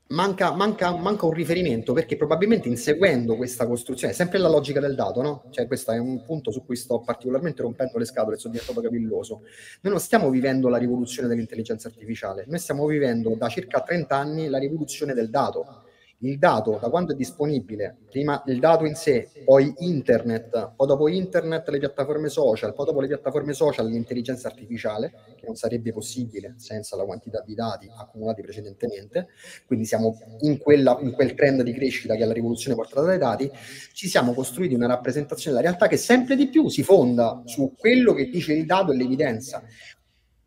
manca, 0.09 0.51
manca, 0.53 0.95
manca, 0.95 1.25
un 1.25 1.33
riferimento 1.33 1.93
perché 1.93 2.15
probabilmente 2.15 2.67
inseguendo 2.67 3.35
questa 3.35 3.67
costruzione, 3.67 4.13
sempre 4.13 4.37
la 4.37 4.47
logica 4.47 4.79
del 4.79 4.95
dato, 4.95 5.21
no? 5.21 5.43
Cioè 5.49 5.67
questo 5.67 5.91
è 5.91 5.97
un 5.97 6.23
punto 6.23 6.51
su 6.51 6.63
cui 6.65 6.75
sto 6.75 7.01
particolarmente 7.01 7.61
rompendo 7.61 7.97
le 7.97 8.05
scatole, 8.05 8.37
sono 8.37 8.53
diventato 8.53 8.81
capilloso. 8.81 9.41
Noi 9.81 9.93
non 9.93 9.99
stiamo 9.99 10.29
vivendo 10.29 10.69
la 10.69 10.77
rivoluzione 10.77 11.27
dell'intelligenza 11.27 11.87
artificiale, 11.87 12.45
noi 12.47 12.59
stiamo 12.59 12.85
vivendo 12.85 13.35
da 13.35 13.47
circa 13.49 13.81
30 13.81 14.15
anni 14.15 14.47
la 14.49 14.59
rivoluzione 14.59 15.13
del 15.13 15.29
dato 15.29 15.85
il 16.21 16.39
dato 16.39 16.79
da 16.81 16.89
quando 16.89 17.13
è 17.13 17.15
disponibile, 17.15 17.95
prima 18.09 18.41
il 18.47 18.59
dato 18.59 18.85
in 18.85 18.95
sé, 18.95 19.29
poi 19.45 19.71
internet, 19.77 20.73
poi 20.75 20.87
dopo 20.87 21.07
internet 21.07 21.67
le 21.69 21.77
piattaforme 21.77 22.29
social, 22.29 22.73
poi 22.73 22.85
dopo 22.85 23.01
le 23.01 23.07
piattaforme 23.07 23.53
social 23.53 23.87
l'intelligenza 23.87 24.47
artificiale, 24.47 25.13
che 25.35 25.45
non 25.45 25.55
sarebbe 25.55 25.91
possibile 25.91 26.55
senza 26.57 26.95
la 26.95 27.03
quantità 27.03 27.43
di 27.45 27.53
dati 27.53 27.87
accumulati 27.95 28.41
precedentemente, 28.41 29.27
quindi 29.67 29.85
siamo 29.85 30.17
in, 30.39 30.57
quella, 30.57 30.97
in 31.01 31.11
quel 31.11 31.35
trend 31.35 31.61
di 31.61 31.73
crescita 31.73 32.15
che 32.15 32.23
è 32.23 32.25
la 32.25 32.33
rivoluzione 32.33 32.75
portata 32.75 33.05
dai 33.05 33.19
dati, 33.19 33.51
ci 33.93 34.07
siamo 34.07 34.33
costruiti 34.33 34.73
una 34.73 34.87
rappresentazione 34.87 35.55
della 35.55 35.67
realtà 35.69 35.87
che 35.87 35.97
sempre 35.97 36.35
di 36.35 36.47
più 36.47 36.67
si 36.69 36.81
fonda 36.81 37.43
su 37.45 37.75
quello 37.77 38.13
che 38.13 38.25
dice 38.29 38.53
il 38.53 38.65
dato 38.65 38.91
e 38.91 38.95
l'evidenza 38.95 39.61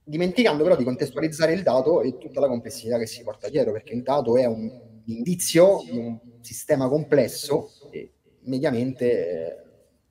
dimenticando 0.02 0.64
però 0.64 0.74
di 0.74 0.82
contestualizzare 0.82 1.52
il 1.52 1.62
dato 1.62 2.02
e 2.02 2.18
tutta 2.18 2.40
la 2.40 2.48
complessità 2.48 2.98
che 2.98 3.06
si 3.06 3.22
porta 3.22 3.48
dietro, 3.48 3.70
perché 3.70 3.94
il 3.94 4.02
dato 4.02 4.36
è 4.36 4.44
un 4.44 4.89
indizio 5.06 5.82
di 5.84 5.96
un 5.96 6.18
sistema 6.40 6.88
complesso 6.88 7.70
e 7.90 8.12
mediamente 8.42 9.66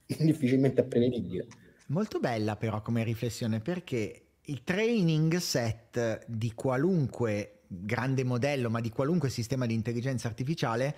eh, 0.05 0.15
difficilmente 0.23 0.83
prevedibile. 0.83 1.47
Molto 1.87 2.19
bella 2.19 2.55
però 2.55 2.81
come 2.81 3.03
riflessione 3.03 3.59
perché 3.61 4.23
il 4.41 4.63
training 4.63 5.37
set 5.37 6.25
di 6.27 6.53
qualunque 6.53 7.61
grande 7.67 8.23
modello, 8.23 8.69
ma 8.69 8.81
di 8.81 8.89
qualunque 8.89 9.29
sistema 9.29 9.65
di 9.65 9.73
intelligenza 9.75 10.27
artificiale, 10.27 10.95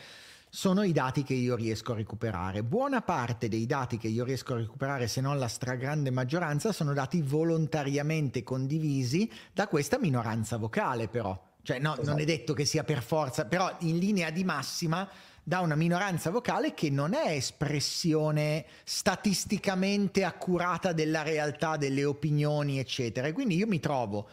sono 0.53 0.83
i 0.83 0.91
dati 0.91 1.23
che 1.23 1.33
io 1.33 1.55
riesco 1.55 1.93
a 1.93 1.95
recuperare. 1.95 2.63
Buona 2.63 3.01
parte 3.01 3.47
dei 3.47 3.65
dati 3.65 3.97
che 3.97 4.07
io 4.07 4.25
riesco 4.25 4.53
a 4.53 4.57
recuperare, 4.57 5.07
se 5.07 5.21
non 5.21 5.39
la 5.39 5.47
stragrande 5.47 6.11
maggioranza, 6.11 6.73
sono 6.73 6.93
dati 6.93 7.21
volontariamente 7.21 8.43
condivisi 8.43 9.29
da 9.53 9.67
questa 9.67 9.97
minoranza 9.97 10.57
vocale 10.57 11.07
però. 11.07 11.50
Cioè, 11.63 11.79
no, 11.79 11.93
esatto. 11.93 12.09
non 12.09 12.19
è 12.19 12.25
detto 12.25 12.53
che 12.53 12.65
sia 12.65 12.83
per 12.83 13.03
forza, 13.03 13.45
però 13.45 13.75
in 13.79 13.97
linea 13.97 14.29
di 14.29 14.43
massima 14.43 15.07
da 15.43 15.59
una 15.59 15.75
minoranza 15.75 16.29
vocale 16.29 16.73
che 16.73 16.89
non 16.89 17.13
è 17.13 17.31
espressione 17.31 18.65
statisticamente 18.83 20.23
accurata 20.23 20.93
della 20.93 21.23
realtà, 21.23 21.77
delle 21.77 22.05
opinioni, 22.05 22.79
eccetera. 22.79 23.27
E 23.27 23.31
quindi 23.31 23.55
io 23.55 23.67
mi 23.67 23.79
trovo 23.79 24.27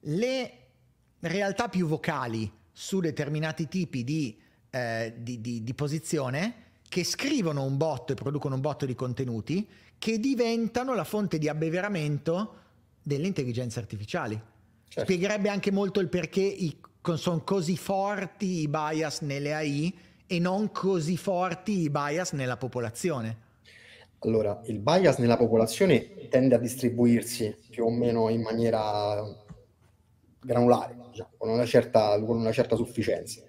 le 0.00 0.58
realtà 1.20 1.68
più 1.68 1.86
vocali 1.86 2.50
su 2.72 3.00
determinati 3.00 3.68
tipi 3.68 4.04
di, 4.04 4.40
eh, 4.70 5.14
di, 5.18 5.40
di, 5.40 5.62
di 5.62 5.74
posizione 5.74 6.54
che 6.88 7.04
scrivono 7.04 7.64
un 7.64 7.76
botto 7.76 8.12
e 8.12 8.16
producono 8.16 8.54
un 8.54 8.60
botto 8.60 8.86
di 8.86 8.94
contenuti 8.94 9.68
che 9.98 10.18
diventano 10.18 10.94
la 10.94 11.04
fonte 11.04 11.38
di 11.38 11.48
abbeveramento 11.48 12.58
delle 13.02 13.26
intelligenze 13.26 13.78
artificiali. 13.78 14.40
Certo. 14.92 15.10
Spiegherebbe 15.10 15.48
anche 15.48 15.70
molto 15.70 16.00
il 16.00 16.10
perché 16.10 16.54
sono 17.14 17.40
così 17.44 17.78
forti 17.78 18.60
i 18.60 18.68
bias 18.68 19.22
nelle 19.22 19.54
AI 19.54 19.98
e 20.26 20.38
non 20.38 20.70
così 20.70 21.16
forti 21.16 21.80
i 21.80 21.88
bias 21.88 22.32
nella 22.32 22.58
popolazione. 22.58 23.38
Allora, 24.18 24.60
il 24.66 24.80
bias 24.80 25.16
nella 25.16 25.38
popolazione 25.38 26.28
tende 26.28 26.56
a 26.56 26.58
distribuirsi 26.58 27.56
più 27.70 27.86
o 27.86 27.90
meno 27.90 28.28
in 28.28 28.42
maniera 28.42 29.24
granulare, 30.42 30.94
diciamo, 31.08 31.30
con, 31.38 31.48
una 31.48 31.64
certa, 31.64 32.22
con 32.22 32.36
una 32.36 32.52
certa 32.52 32.76
sufficienza. 32.76 33.40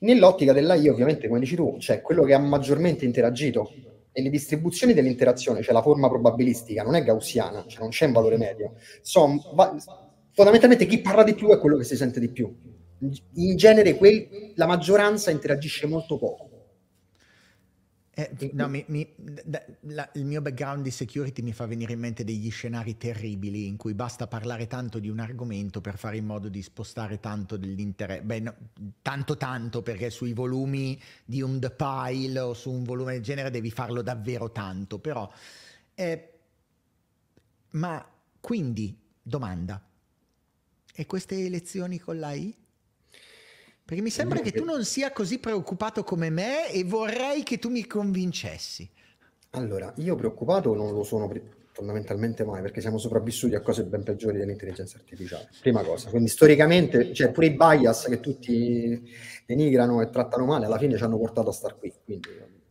Nell'ottica 0.00 0.52
dell'AI, 0.52 0.88
ovviamente, 0.88 1.28
come 1.28 1.40
dici 1.40 1.56
tu, 1.56 1.76
c'è 1.78 2.02
quello 2.02 2.24
che 2.24 2.34
ha 2.34 2.38
maggiormente 2.38 3.06
interagito 3.06 3.72
e 4.12 4.20
le 4.20 4.28
distribuzioni 4.28 4.92
dell'interazione, 4.92 5.62
cioè 5.62 5.72
la 5.72 5.80
forma 5.80 6.10
probabilistica, 6.10 6.82
non 6.82 6.94
è 6.94 7.02
gaussiana, 7.02 7.64
cioè 7.66 7.80
non 7.80 7.88
c'è 7.88 8.04
un 8.04 8.12
valore 8.12 8.36
medio, 8.36 8.74
sono 9.00 9.40
fondamentalmente 10.34 10.86
chi 10.86 11.00
parla 11.00 11.22
di 11.22 11.34
più 11.34 11.48
è 11.48 11.58
quello 11.58 11.76
che 11.76 11.84
si 11.84 11.96
sente 11.96 12.20
di 12.20 12.28
più. 12.28 12.54
In 13.34 13.56
genere 13.56 13.96
quel, 13.96 14.52
la 14.56 14.66
maggioranza 14.66 15.30
interagisce 15.30 15.86
molto 15.86 16.18
poco. 16.18 16.50
Eh, 18.16 18.52
no, 18.52 18.68
mi, 18.68 18.84
mi, 18.86 19.12
la, 19.80 20.08
il 20.14 20.24
mio 20.24 20.40
background 20.40 20.84
di 20.84 20.92
security 20.92 21.42
mi 21.42 21.52
fa 21.52 21.66
venire 21.66 21.94
in 21.94 21.98
mente 21.98 22.22
degli 22.22 22.48
scenari 22.48 22.96
terribili 22.96 23.66
in 23.66 23.76
cui 23.76 23.92
basta 23.92 24.28
parlare 24.28 24.68
tanto 24.68 25.00
di 25.00 25.08
un 25.08 25.18
argomento 25.18 25.80
per 25.80 25.98
fare 25.98 26.16
in 26.16 26.24
modo 26.24 26.48
di 26.48 26.62
spostare 26.62 27.18
tanto 27.18 27.56
dell'interesse. 27.56 28.22
Beh, 28.22 28.38
no, 28.38 28.54
tanto 29.02 29.36
tanto 29.36 29.82
perché 29.82 30.10
sui 30.10 30.32
volumi 30.32 31.00
di 31.24 31.42
un 31.42 31.58
The 31.58 31.72
Pile 31.72 32.38
o 32.38 32.54
su 32.54 32.70
un 32.70 32.84
volume 32.84 33.14
del 33.14 33.22
genere 33.22 33.50
devi 33.50 33.72
farlo 33.72 34.00
davvero 34.00 34.52
tanto. 34.52 35.00
Però, 35.00 35.28
eh, 35.94 36.32
ma 37.70 38.08
quindi, 38.38 38.96
domanda, 39.20 39.84
e 40.94 41.06
queste 41.06 41.44
elezioni 41.44 41.98
con 41.98 42.18
l'AI? 42.18 42.56
Perché 43.84 44.02
mi 44.02 44.10
sembra 44.10 44.40
che 44.40 44.52
tu 44.52 44.64
non 44.64 44.84
sia 44.84 45.12
così 45.12 45.38
preoccupato 45.38 46.04
come 46.04 46.30
me 46.30 46.70
e 46.70 46.84
vorrei 46.84 47.42
che 47.42 47.58
tu 47.58 47.68
mi 47.68 47.86
convincessi. 47.86 48.88
Allora, 49.50 49.92
io 49.96 50.14
preoccupato 50.14 50.74
non 50.74 50.94
lo 50.94 51.02
sono 51.02 51.30
fondamentalmente 51.72 52.44
mai, 52.44 52.62
perché 52.62 52.80
siamo 52.80 52.98
sopravvissuti 52.98 53.54
a 53.56 53.60
cose 53.60 53.84
ben 53.84 54.02
peggiori 54.02 54.38
dell'intelligenza 54.38 54.96
artificiale. 54.96 55.48
Prima 55.60 55.82
cosa. 55.82 56.08
Quindi 56.08 56.28
storicamente, 56.28 57.12
cioè 57.12 57.30
pure 57.30 57.46
i 57.46 57.50
bias 57.56 58.06
che 58.08 58.20
tutti 58.20 59.12
denigrano 59.44 60.00
e 60.00 60.08
trattano 60.08 60.46
male, 60.46 60.66
alla 60.66 60.78
fine 60.78 60.96
ci 60.96 61.02
hanno 61.02 61.18
portato 61.18 61.50
a 61.50 61.52
star 61.52 61.76
qui. 61.76 61.92
Quindi 62.04 62.28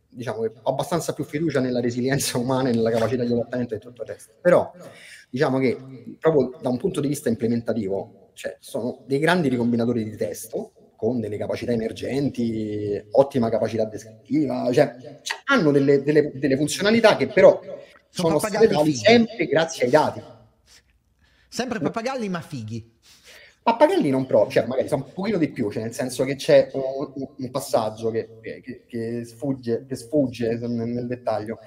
diciamo 0.08 0.42
che 0.42 0.52
ho 0.62 0.70
abbastanza 0.70 1.12
più 1.12 1.24
fiducia 1.24 1.60
nella 1.60 1.80
resilienza 1.80 2.38
umana 2.38 2.70
e 2.70 2.72
nella 2.72 2.90
capacità 2.90 3.24
di 3.24 3.32
adattamento 3.32 3.74
e 3.74 3.78
tutto 3.78 4.02
il 4.02 4.08
resto. 4.08 4.32
Però 4.40 4.72
diciamo 5.34 5.58
che 5.58 5.76
proprio 6.20 6.56
da 6.62 6.68
un 6.68 6.76
punto 6.76 7.00
di 7.00 7.08
vista 7.08 7.28
implementativo, 7.28 8.30
cioè, 8.34 8.56
sono 8.60 9.02
dei 9.04 9.18
grandi 9.18 9.48
ricombinatori 9.48 10.04
di 10.04 10.16
testo 10.16 10.92
con 10.94 11.18
delle 11.18 11.36
capacità 11.36 11.72
emergenti, 11.72 13.04
ottima 13.10 13.50
capacità 13.50 13.84
descrittiva, 13.84 14.70
cioè, 14.72 14.94
hanno 15.46 15.72
delle, 15.72 16.04
delle, 16.04 16.30
delle, 16.34 16.56
funzionalità 16.56 17.16
che 17.16 17.26
però 17.26 17.60
sono, 18.10 18.38
sono 18.38 18.38
state 18.38 18.92
sempre 18.94 19.46
grazie 19.46 19.86
ai 19.86 19.90
dati. 19.90 20.22
Sempre 21.48 21.80
pappagalli 21.80 22.28
ma 22.28 22.40
fighi. 22.40 22.92
Pappagalli 23.60 24.10
non 24.10 24.26
proprio, 24.26 24.60
cioè 24.60 24.68
magari 24.68 24.86
sono 24.86 25.04
un 25.04 25.12
pochino 25.12 25.38
di 25.38 25.50
più, 25.50 25.68
cioè 25.68 25.82
nel 25.82 25.94
senso 25.94 26.22
che 26.22 26.36
c'è 26.36 26.70
un, 26.74 27.28
un 27.38 27.50
passaggio 27.50 28.12
che, 28.12 28.38
che, 28.40 28.84
che, 28.86 29.24
sfugge, 29.24 29.84
che 29.84 29.96
sfugge 29.96 30.56
nel, 30.58 30.70
nel 30.70 31.06
dettaglio. 31.08 31.58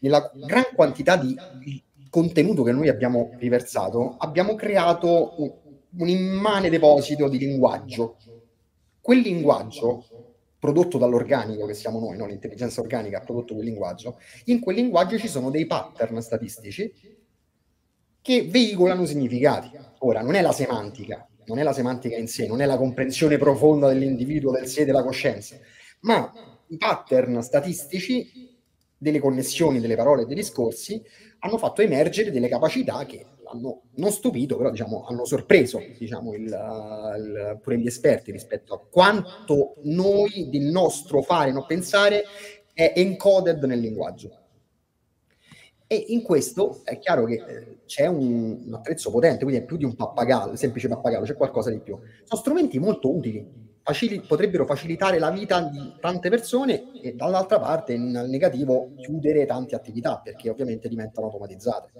Nella 0.00 0.32
gran 0.34 0.64
quantità 0.74 1.16
di 1.16 1.36
contenuto 2.14 2.62
che 2.62 2.70
noi 2.70 2.88
abbiamo 2.88 3.32
riversato, 3.38 4.14
abbiamo 4.18 4.54
creato 4.54 5.34
un, 5.38 5.52
un 5.98 6.08
immane 6.08 6.70
deposito 6.70 7.28
di 7.28 7.38
linguaggio 7.38 8.18
Quel 9.00 9.18
linguaggio 9.18 10.04
prodotto 10.60 10.96
dall'organico 10.96 11.66
che 11.66 11.74
siamo 11.74 11.98
noi, 11.98 12.16
no? 12.16 12.26
l'intelligenza 12.26 12.80
organica 12.80 13.18
ha 13.18 13.20
prodotto 13.20 13.54
quel 13.54 13.66
linguaggio, 13.66 14.20
in 14.44 14.60
quel 14.60 14.76
linguaggio 14.76 15.18
ci 15.18 15.26
sono 15.26 15.50
dei 15.50 15.66
pattern 15.66 16.22
statistici 16.22 16.92
che 18.22 18.44
veicolano 18.44 19.04
significati. 19.06 19.72
Ora, 19.98 20.22
non 20.22 20.36
è 20.36 20.40
la 20.40 20.52
semantica, 20.52 21.28
non 21.46 21.58
è 21.58 21.64
la 21.64 21.72
semantica 21.72 22.16
in 22.16 22.28
sé, 22.28 22.46
non 22.46 22.60
è 22.60 22.64
la 22.64 22.76
comprensione 22.76 23.38
profonda 23.38 23.88
dell'individuo, 23.88 24.52
del 24.52 24.68
sé, 24.68 24.84
della 24.84 25.02
coscienza, 25.02 25.56
ma 26.02 26.32
i 26.68 26.76
pattern 26.76 27.42
statistici 27.42 28.53
delle 29.04 29.20
connessioni 29.20 29.80
delle 29.80 29.96
parole 29.96 30.22
e 30.22 30.24
dei 30.24 30.34
discorsi 30.34 31.00
hanno 31.40 31.58
fatto 31.58 31.82
emergere 31.82 32.30
delle 32.30 32.48
capacità 32.48 33.04
che 33.04 33.26
hanno 33.44 33.82
non 33.96 34.10
stupito, 34.10 34.56
però 34.56 34.70
diciamo, 34.70 35.04
hanno 35.04 35.26
sorpreso 35.26 35.78
diciamo, 35.98 36.32
il, 36.32 36.44
il, 36.44 37.58
pure 37.62 37.78
gli 37.78 37.86
esperti 37.86 38.32
rispetto 38.32 38.72
a 38.72 38.80
quanto 38.90 39.74
noi 39.82 40.48
del 40.48 40.62
nostro 40.62 41.20
fare, 41.20 41.52
non 41.52 41.66
pensare, 41.66 42.24
è 42.72 42.94
encoded 42.96 43.62
nel 43.64 43.78
linguaggio. 43.78 44.38
E 45.86 46.02
in 46.08 46.22
questo 46.22 46.80
è 46.84 46.98
chiaro 46.98 47.26
che 47.26 47.34
eh, 47.34 47.78
c'è 47.84 48.06
un, 48.06 48.62
un, 48.64 48.74
attrezzo 48.74 49.10
potente, 49.10 49.44
quindi 49.44 49.60
è 49.60 49.66
più 49.66 49.76
di 49.76 49.84
un 49.84 49.94
pappagallo, 49.94 50.56
semplice 50.56 50.88
pappagallo, 50.88 51.26
c'è 51.26 51.34
qualcosa 51.34 51.68
di 51.68 51.78
più. 51.80 51.98
Sono 52.24 52.40
strumenti 52.40 52.78
molto 52.78 53.14
utili, 53.14 53.46
facili, 53.84 54.20
potrebbero 54.22 54.64
facilitare 54.64 55.18
la 55.18 55.30
vita 55.30 55.60
di 55.60 55.92
tante 56.00 56.30
persone 56.30 56.90
e 57.02 57.12
dall'altra 57.12 57.60
parte, 57.60 57.98
nel 57.98 58.30
negativo, 58.30 58.94
chiudere 58.96 59.44
tante 59.44 59.74
attività 59.76 60.20
perché 60.24 60.48
ovviamente 60.48 60.88
diventano 60.88 61.26
automatizzate. 61.26 61.90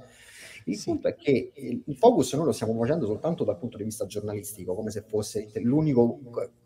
Il 0.64 0.76
sì. 0.78 0.86
punto 0.86 1.08
è 1.08 1.14
che 1.14 1.52
il 1.54 1.96
focus 1.96 2.32
noi 2.32 2.46
lo 2.46 2.52
stiamo 2.52 2.74
facendo 2.80 3.04
soltanto 3.04 3.44
dal 3.44 3.58
punto 3.58 3.76
di 3.76 3.84
vista 3.84 4.06
giornalistico, 4.06 4.74
come 4.74 4.90
se 4.90 5.04
fosse 5.06 5.50
l'unico 5.56 6.20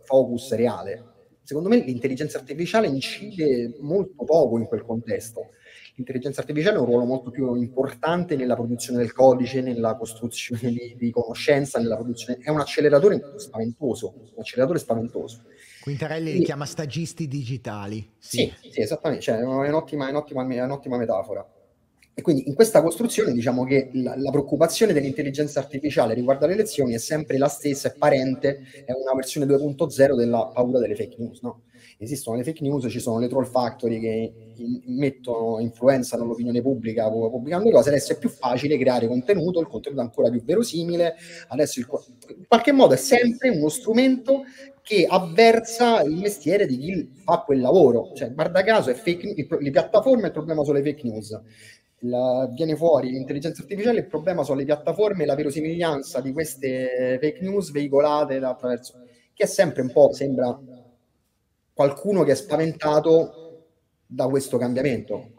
focus 0.04 0.54
reale. 0.54 1.16
Secondo 1.48 1.70
me 1.70 1.78
l'intelligenza 1.82 2.36
artificiale 2.36 2.88
incide 2.88 3.74
molto 3.80 4.22
poco 4.24 4.58
in 4.58 4.66
quel 4.66 4.82
contesto. 4.82 5.52
L'intelligenza 5.94 6.42
artificiale 6.42 6.76
ha 6.76 6.80
un 6.80 6.84
ruolo 6.84 7.06
molto 7.06 7.30
più 7.30 7.54
importante 7.54 8.36
nella 8.36 8.54
produzione 8.54 8.98
del 8.98 9.14
codice, 9.14 9.62
nella 9.62 9.96
costruzione 9.96 10.70
di, 10.70 10.94
di 10.98 11.10
conoscenza, 11.10 11.78
nella 11.78 11.96
produzione... 11.96 12.38
È 12.42 12.50
un 12.50 12.60
acceleratore 12.60 13.32
spaventoso, 13.36 14.12
un 14.14 14.40
acceleratore 14.40 14.78
spaventoso. 14.78 15.44
Quintarelli 15.80 16.34
li 16.34 16.44
chiama 16.44 16.66
stagisti 16.66 17.26
digitali. 17.26 18.06
Sì, 18.18 18.52
sì, 18.60 18.70
sì 18.70 18.80
esattamente, 18.82 19.24
cioè, 19.24 19.38
è, 19.38 19.42
un'ottima, 19.42 20.06
è, 20.06 20.10
un'ottima, 20.10 20.46
è 20.46 20.62
un'ottima 20.62 20.98
metafora. 20.98 21.50
E 22.18 22.20
quindi 22.20 22.48
in 22.48 22.54
questa 22.54 22.82
costruzione 22.82 23.32
diciamo 23.32 23.62
che 23.62 23.90
la, 23.92 24.16
la, 24.16 24.32
preoccupazione 24.32 24.92
dell'intelligenza 24.92 25.60
artificiale 25.60 26.14
riguardo 26.14 26.46
alle 26.46 26.54
elezioni 26.54 26.94
è 26.94 26.98
sempre 26.98 27.38
la 27.38 27.46
stessa, 27.46 27.86
è 27.86 27.94
parente, 27.96 28.58
è 28.84 28.90
una 28.90 29.14
versione 29.14 29.46
2.0 29.46 30.16
della 30.16 30.50
paura 30.52 30.80
delle 30.80 30.96
fake 30.96 31.14
news. 31.16 31.40
No? 31.42 31.62
Esistono 31.96 32.36
le 32.36 32.42
fake 32.42 32.64
news, 32.64 32.90
ci 32.90 32.98
sono 32.98 33.20
le 33.20 33.28
troll 33.28 33.44
factory 33.44 34.00
che 34.00 34.32
in, 34.56 34.80
mettono, 34.96 35.60
influenzano 35.60 36.24
l'opinione 36.24 36.60
pubblica 36.60 37.08
pubblicando 37.08 37.70
cose, 37.70 37.90
adesso 37.90 38.14
è 38.14 38.18
più 38.18 38.30
facile 38.30 38.76
creare 38.78 39.06
contenuto, 39.06 39.60
il 39.60 39.68
contenuto 39.68 40.02
è 40.02 40.04
ancora 40.04 40.28
più 40.28 40.42
verosimile, 40.42 41.14
adesso 41.46 41.78
il, 41.78 41.86
in 42.36 42.46
qualche 42.48 42.72
modo 42.72 42.94
è 42.94 42.96
sempre 42.96 43.50
uno 43.50 43.68
strumento 43.68 44.42
che 44.82 45.06
avversa 45.08 46.02
il 46.02 46.16
mestiere 46.16 46.66
di 46.66 46.78
chi 46.78 47.10
fa 47.22 47.42
quel 47.44 47.60
lavoro. 47.60 48.10
Cioè, 48.14 48.32
guarda 48.32 48.64
caso, 48.64 48.90
è 48.90 48.94
fake, 48.94 49.46
le 49.60 49.70
piattaforme 49.70 50.26
il 50.26 50.32
problema 50.32 50.64
sono 50.64 50.78
le 50.78 50.82
fake 50.82 51.06
news 51.06 51.38
la, 52.00 52.48
viene 52.52 52.76
fuori 52.76 53.10
l'intelligenza 53.10 53.62
artificiale, 53.62 54.00
il 54.00 54.06
problema 54.06 54.42
sono 54.42 54.58
le 54.58 54.64
piattaforme 54.64 55.22
e 55.22 55.26
la 55.26 55.34
verosimiglianza 55.34 56.20
di 56.20 56.32
queste 56.32 57.18
fake 57.20 57.40
news 57.40 57.70
veicolate 57.70 58.36
attraverso, 58.36 59.04
che 59.32 59.44
è 59.44 59.46
sempre 59.46 59.82
un 59.82 59.90
po', 59.90 60.12
sembra 60.12 60.58
qualcuno 61.72 62.24
che 62.24 62.32
è 62.32 62.34
spaventato 62.34 63.66
da 64.06 64.26
questo 64.28 64.58
cambiamento. 64.58 65.30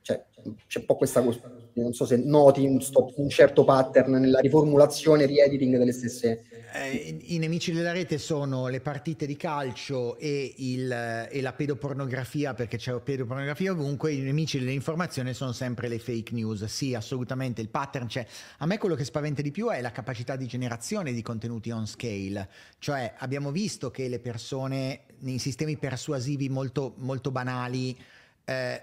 Cioè, 0.00 0.24
c'è 0.66 0.78
un 0.80 0.84
po' 0.84 0.96
questa 0.96 1.22
cosa, 1.22 1.40
non 1.82 1.92
so 1.92 2.06
se 2.06 2.16
noti 2.16 2.64
un, 2.64 2.80
stop, 2.80 3.12
un 3.16 3.28
certo 3.28 3.64
pattern 3.64 4.12
nella 4.12 4.40
riformulazione 4.40 5.24
e 5.24 5.26
riediting 5.26 5.76
delle 5.76 5.92
stesse 5.92 6.44
eh, 6.76 7.16
I 7.28 7.38
nemici 7.38 7.72
della 7.72 7.92
rete 7.92 8.18
sono 8.18 8.68
le 8.68 8.80
partite 8.80 9.24
di 9.24 9.36
calcio 9.36 10.18
e, 10.18 10.54
il, 10.58 10.92
e, 11.30 11.40
la 11.40 11.52
pedopornografia, 11.54 12.52
perché 12.52 12.76
c'è 12.76 12.98
pedopornografia 13.00 13.72
ovunque, 13.72 14.12
i 14.12 14.20
nemici 14.20 14.58
dell'informazione 14.58 15.32
sono 15.32 15.52
sempre 15.52 15.88
le 15.88 15.98
fake 15.98 16.34
news. 16.34 16.64
Sì, 16.64 16.94
assolutamente, 16.94 17.62
il 17.62 17.68
pattern 17.68 18.08
c'è. 18.08 18.26
A 18.58 18.66
me 18.66 18.76
quello 18.76 18.94
che 18.94 19.04
spaventa 19.04 19.40
di 19.40 19.50
più 19.50 19.68
è 19.68 19.80
la 19.80 19.90
capacità 19.90 20.36
di 20.36 20.46
generazione 20.46 21.12
di 21.12 21.22
contenuti 21.22 21.70
on 21.70 21.86
scale, 21.86 22.48
cioè 22.78 23.14
abbiamo 23.18 23.50
visto 23.50 23.90
che 23.90 24.08
le 24.08 24.18
persone 24.18 25.04
nei 25.20 25.38
sistemi 25.38 25.76
persuasivi 25.76 26.48
molto, 26.48 26.94
molto 26.98 27.30
banali... 27.30 27.96
Eh, 28.44 28.82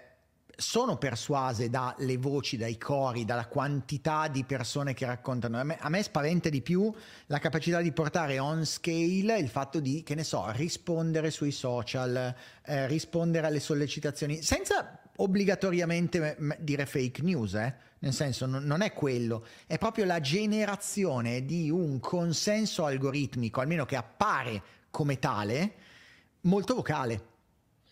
sono 0.56 0.98
persuase 0.98 1.70
dalle 1.70 2.18
voci, 2.18 2.58
dai 2.58 2.78
cori, 2.78 3.26
dalla 3.26 3.48
quantità 3.48 4.28
di 4.28 4.44
persone 4.44 4.94
che 4.94 5.06
raccontano. 5.06 5.60
A 5.60 5.64
me, 5.64 5.78
a 5.80 5.90
me, 5.90 6.04
spaventa 6.04 6.50
di 6.50 6.62
più 6.62 6.94
la 7.28 7.40
capacità 7.40 7.82
di 7.82 7.92
portare 7.92 8.38
on 8.40 8.66
scale 8.66 9.38
il 9.40 9.50
fatto 9.50 9.80
di, 9.80 10.04
che 10.04 10.16
ne 10.16 10.24
so, 10.24 10.46
rispondere 10.52 11.32
sui 11.32 11.52
social, 11.52 12.36
eh, 12.66 12.88
rispondere 12.88 13.48
alle 13.48 13.60
sollecitazioni, 13.60 14.42
senza 14.42 15.00
obbligatoriamente 15.18 16.38
dire 16.60 16.86
fake 16.86 17.22
news, 17.24 17.54
eh? 17.56 17.76
nel 18.00 18.14
senso 18.14 18.46
non, 18.46 18.82
è 18.82 18.94
quello, 18.94 19.46
è 19.66 19.78
proprio 19.78 20.06
la 20.06 20.20
generazione 20.20 21.46
di 21.46 21.70
un 21.70 22.00
consenso 22.00 22.86
algoritmico, 22.86 23.62
almeno 23.62 23.86
che 23.86 23.96
appare 23.96 24.62
come 24.90 25.20
tale, 25.20 25.74
molto 26.42 26.76
vocale 26.76 27.32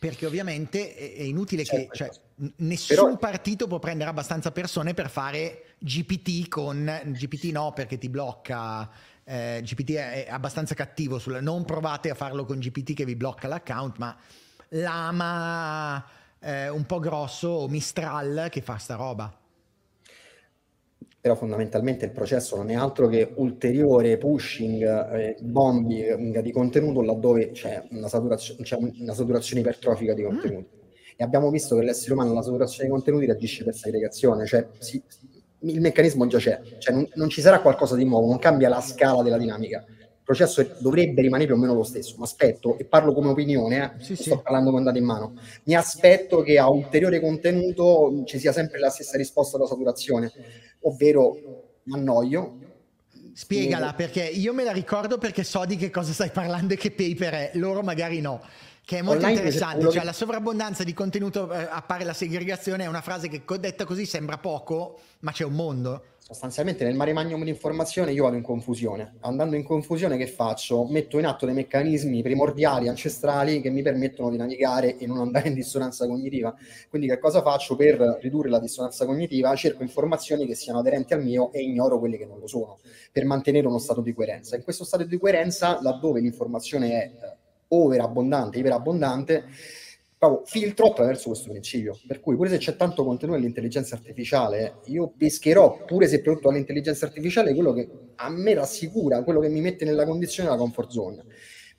perché 0.02 0.26
ovviamente 0.26 0.95
è, 0.95 1.21
inutile 1.21 1.63
certo, 1.63 1.91
che 1.91 1.95
cioè, 1.95 2.10
nessun 2.58 2.95
Però... 2.95 3.17
partito 3.17 3.67
può 3.67 3.80
prendere 3.80 4.10
abbastanza 4.10 4.51
persone 4.51 4.93
per 4.93 5.10
fare 5.10 5.63
GPT 5.80 6.47
con 6.47 6.91
GPT 7.06 7.45
no 7.45 7.71
perché 7.73 7.97
ti 7.97 8.10
blocca 8.10 8.89
eh, 9.23 9.62
GPT 9.63 9.91
è, 9.93 10.27
abbastanza 10.30 10.73
cattivo 10.73 11.19
sul, 11.19 11.39
non 11.41 11.65
provate 11.65 12.10
a 12.10 12.15
farlo 12.15 12.45
con 12.45 12.58
GPT 12.58 12.93
che 12.93 13.06
vi 13.06 13.15
blocca 13.15 13.47
l'account 13.47 13.97
ma 13.97 14.15
l'ama 14.69 16.04
eh, 16.39 16.69
un 16.69 16.86
po' 16.86 16.99
grosso 16.99 17.49
o 17.49 17.67
Mistral 17.67 18.47
che 18.49 18.62
fa 18.62 18.77
sta 18.77 18.95
roba 18.95 19.36
però 21.21 21.36
fondamentalmente 21.36 22.06
il 22.06 22.12
processo 22.12 22.56
non 22.56 22.71
è 22.71 22.73
altro 22.73 23.08
che 23.08 23.32
ulteriore 23.36 24.17
pushing, 24.17 24.82
eh, 25.13 25.36
bombing 25.39 26.39
di 26.39 26.51
contenuto 26.51 27.04
laddove 27.04 27.51
c'è 27.51 27.86
una, 27.91 28.08
saturazio- 28.08 28.56
c'è 28.60 28.75
una 28.75 29.13
saturazione 29.13 29.62
ipertrofica 29.62 30.15
di 30.15 30.23
contenuti. 30.23 30.69
Mm. 30.75 30.80
E 31.21 31.23
abbiamo 31.23 31.51
visto 31.51 31.75
che 31.75 31.84
l'essere 31.84 32.13
umano 32.13 32.34
la 32.34 32.41
saturazione 32.41 32.86
di 32.86 32.89
contenuti 32.89 33.27
reagisce 33.27 33.63
per 33.63 33.75
segregazione, 33.75 34.47
cioè 34.47 34.67
si, 34.79 34.99
il 35.60 35.79
meccanismo 35.79 36.25
già 36.25 36.39
c'è, 36.39 36.60
cioè 36.79 36.95
non, 36.95 37.07
non, 37.13 37.29
ci 37.29 37.41
sarà 37.41 37.62
qualcosa 37.62 37.95
di 37.95 38.03
nuovo, 38.05 38.25
non 38.25 38.39
cambia 38.39 38.69
la 38.69 38.81
scala 38.81 39.21
della 39.21 39.38
dinamica. 39.38 39.86
Il 39.88 40.23
processo 40.23 40.67
dovrebbe 40.79 41.21
rimanere 41.21 41.45
più 41.45 41.55
o 41.55 41.60
meno 41.60 41.75
lo 41.75 41.84
stesso, 41.84 42.15
ma 42.17 42.23
aspetto, 42.23 42.75
e 42.79 42.86
parlo 42.86 43.13
come 43.13 43.29
opinione, 43.29 43.97
eh, 43.99 44.03
sì, 44.03 44.15
sto 44.15 44.36
sì. 44.36 44.39
parlando 44.41 44.71
con 44.71 44.84
dati 44.84 44.97
in 44.97 45.05
mano, 45.05 45.34
mi 45.65 45.75
aspetto 45.75 46.41
che 46.41 46.57
a 46.57 46.67
ulteriore 46.67 47.19
contenuto 47.19 48.23
ci 48.25 48.39
sia 48.39 48.51
sempre 48.51 48.79
la 48.79 48.89
stessa 48.89 49.15
risposta 49.15 49.57
alla 49.57 49.67
saturazione 49.67 50.31
ovvero 50.79 51.38
mi 51.84 51.93
annoio, 51.93 52.57
Spiegala 53.34 53.89
sì. 53.89 53.95
perché 53.95 54.23
io 54.23 54.53
me 54.53 54.63
la 54.63 54.71
ricordo 54.71 55.17
perché 55.17 55.43
so 55.43 55.63
di 55.65 55.77
che 55.77 55.89
cosa 55.89 56.12
stai 56.13 56.31
parlando 56.31 56.73
e 56.73 56.77
che 56.77 56.91
paper 56.91 57.34
è, 57.34 57.51
loro 57.53 57.81
magari 57.81 58.21
no. 58.21 58.41
Che 58.83 58.97
è 58.97 59.01
molto 59.01 59.25
Online 59.25 59.37
interessante, 59.37 59.83
cioè 59.85 59.99
che... 59.99 60.05
la 60.05 60.13
sovrabbondanza 60.13 60.83
di 60.83 60.93
contenuto 60.93 61.51
eh, 61.53 61.67
appare 61.69 62.03
la 62.03 62.13
segregazione, 62.13 62.83
è 62.83 62.87
una 62.87 63.01
frase 63.01 63.27
che 63.27 63.43
detta 63.59 63.85
così 63.85 64.05
sembra 64.05 64.37
poco, 64.37 64.99
ma 65.19 65.31
c'è 65.31 65.43
un 65.43 65.53
mondo 65.53 66.03
sostanzialmente 66.31 66.85
nel 66.85 66.95
mare 66.95 67.11
magnum 67.11 67.43
di 67.43 67.49
informazione 67.49 68.13
io 68.13 68.23
vado 68.23 68.37
in 68.37 68.41
confusione. 68.41 69.15
Andando 69.19 69.57
in 69.57 69.63
confusione 69.63 70.15
che 70.15 70.27
faccio? 70.27 70.85
Metto 70.85 71.19
in 71.19 71.25
atto 71.25 71.45
dei 71.45 71.53
meccanismi 71.53 72.21
primordiali, 72.21 72.87
ancestrali 72.87 73.59
che 73.59 73.69
mi 73.69 73.81
permettono 73.81 74.29
di 74.29 74.37
navigare 74.37 74.97
e 74.97 75.05
non 75.07 75.17
andare 75.17 75.49
in 75.49 75.53
dissonanza 75.55 76.07
cognitiva. 76.07 76.55
Quindi 76.89 77.09
che 77.09 77.19
cosa 77.19 77.41
faccio 77.41 77.75
per 77.75 78.19
ridurre 78.21 78.49
la 78.49 78.59
dissonanza 78.59 79.05
cognitiva? 79.05 79.53
Cerco 79.55 79.83
informazioni 79.83 80.45
che 80.45 80.55
siano 80.55 80.79
aderenti 80.79 81.13
al 81.13 81.21
mio 81.21 81.51
e 81.51 81.63
ignoro 81.63 81.99
quelle 81.99 82.17
che 82.17 82.25
non 82.25 82.39
lo 82.39 82.47
sono, 82.47 82.79
per 83.11 83.25
mantenere 83.25 83.67
uno 83.67 83.79
stato 83.79 83.99
di 83.99 84.13
coerenza. 84.13 84.55
In 84.55 84.63
questo 84.63 84.85
stato 84.85 85.03
di 85.03 85.17
coerenza, 85.17 85.81
laddove 85.81 86.21
l'informazione 86.21 86.91
è 86.91 87.11
overabbondante, 87.71 88.60
iperabbondante, 88.60 89.45
proprio 90.17 90.45
filtro 90.45 90.88
attraverso 90.88 91.29
questo 91.29 91.49
principio. 91.49 91.99
Per 92.05 92.19
cui 92.19 92.36
pure 92.36 92.49
se 92.49 92.57
c'è 92.57 92.75
tanto 92.75 93.03
contenuto 93.03 93.38
nell'intelligenza 93.38 93.95
artificiale, 93.95 94.81
io 94.86 95.12
pescherò, 95.17 95.84
pure 95.86 96.07
se 96.07 96.21
prodotto 96.21 96.49
dall'intelligenza 96.49 97.05
artificiale, 97.07 97.55
quello 97.55 97.73
che 97.73 97.89
a 98.15 98.29
me 98.29 98.53
rassicura, 98.53 99.23
quello 99.23 99.39
che 99.39 99.49
mi 99.49 99.62
mette 99.62 99.84
nella 99.84 100.05
condizione 100.05 100.49
della 100.49 100.62
comfort 100.62 100.91
zone. 100.91 101.25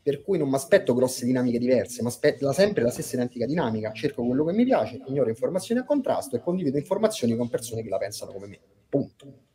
Per 0.03 0.23
cui 0.23 0.37
non 0.39 0.49
mi 0.49 0.57
aspetto 0.57 0.95
grosse 0.95 1.25
dinamiche 1.25 1.59
diverse, 1.59 2.03
ma 2.03 2.09
aspetto 2.09 2.51
sempre 2.53 2.83
la 2.83 2.91
stessa 2.91 3.15
identica 3.15 3.47
dinamica. 3.47 3.93
Cerco 3.93 4.25
quello 4.27 4.45
che 4.45 4.53
mi 4.53 4.65
piace, 4.65 5.01
ignoro 5.07 5.29
informazioni 5.29 5.81
a 5.81 5.85
contrasto 5.85 6.35
e 6.35 6.41
condivido 6.41 6.77
informazioni 6.77 7.37
con 7.37 7.49
persone 7.49 7.83
che 7.85 7.89
la 7.89 7.99
pensano 7.99 8.33
come 8.33 8.49
me. 8.49 8.59
Punto. 8.89 9.52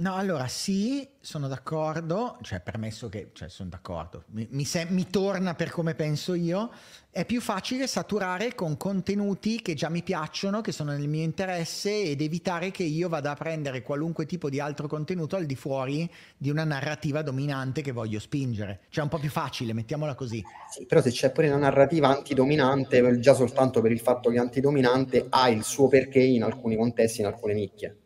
No, 0.00 0.14
allora 0.14 0.48
sì, 0.48 1.06
sono 1.20 1.46
d'accordo, 1.46 2.38
cioè 2.40 2.60
permesso 2.60 3.10
che, 3.10 3.32
cioè 3.34 3.50
sono 3.50 3.68
d'accordo, 3.68 4.24
mi, 4.28 4.48
mi, 4.50 4.64
se, 4.64 4.86
mi, 4.88 5.06
torna 5.10 5.54
per 5.54 5.68
come 5.68 5.94
penso 5.94 6.32
io, 6.32 6.70
è 7.10 7.26
più 7.26 7.42
facile 7.42 7.86
saturare 7.86 8.54
con 8.54 8.78
contenuti 8.78 9.60
che 9.60 9.74
già 9.74 9.90
mi 9.90 10.02
piacciono, 10.02 10.62
che 10.62 10.72
sono 10.72 10.92
nel 10.92 11.06
mio 11.06 11.22
interesse 11.22 12.00
ed 12.00 12.22
evitare 12.22 12.70
che 12.70 12.82
io 12.82 13.10
vada 13.10 13.32
a 13.32 13.34
prendere 13.34 13.82
qualunque 13.82 14.24
tipo 14.24 14.48
di 14.48 14.58
altro 14.58 14.88
contenuto 14.88 15.36
al 15.36 15.44
di 15.44 15.54
fuori 15.54 16.10
di 16.34 16.48
una 16.48 16.64
narrativa 16.64 17.20
dominante 17.20 17.82
che 17.82 17.92
voglio 17.92 18.20
spingere. 18.20 18.80
Cioè 18.88 19.00
è 19.00 19.06
un 19.06 19.10
po' 19.10 19.18
più 19.18 19.28
facile, 19.28 19.74
mettiamola 19.74 20.14
così. 20.14 20.42
Sì, 20.70 20.86
però 20.86 21.02
se 21.02 21.10
c'è 21.10 21.30
pure 21.30 21.48
una 21.48 21.58
narrativa 21.58 22.08
antidominante, 22.08 23.18
già 23.18 23.34
soltanto 23.34 23.82
per 23.82 23.92
il 23.92 24.00
fatto 24.00 24.30
che 24.30 24.38
antidominante 24.38 25.26
ha 25.28 25.50
il 25.50 25.62
suo 25.62 25.88
perché 25.88 26.20
in 26.20 26.42
alcuni 26.42 26.74
contesti, 26.74 27.20
in 27.20 27.26
alcune 27.26 27.52
nicchie 27.52 27.96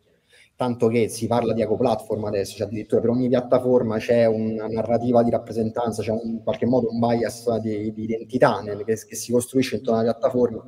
tanto 0.55 0.87
che 0.87 1.09
si 1.09 1.27
parla 1.27 1.53
di 1.53 1.61
ecoplatform 1.61 2.25
adesso, 2.25 2.55
cioè 2.55 2.67
addirittura 2.67 3.01
per 3.01 3.09
ogni 3.09 3.27
piattaforma 3.27 3.97
c'è 3.97 4.25
una 4.25 4.67
narrativa 4.67 5.21
di 5.21 5.29
rappresentanza, 5.29 6.01
c'è 6.01 6.11
un, 6.11 6.21
in 6.23 6.43
qualche 6.43 6.65
modo 6.65 6.89
un 6.89 6.99
bias 6.99 7.57
di, 7.59 7.91
di 7.93 8.03
identità 8.03 8.61
nel, 8.61 8.83
che, 8.85 8.95
che, 9.05 9.15
si 9.15 9.31
costruisce 9.31 9.75
intorno 9.75 9.99
alla 9.99 10.11
piattaforma, 10.13 10.63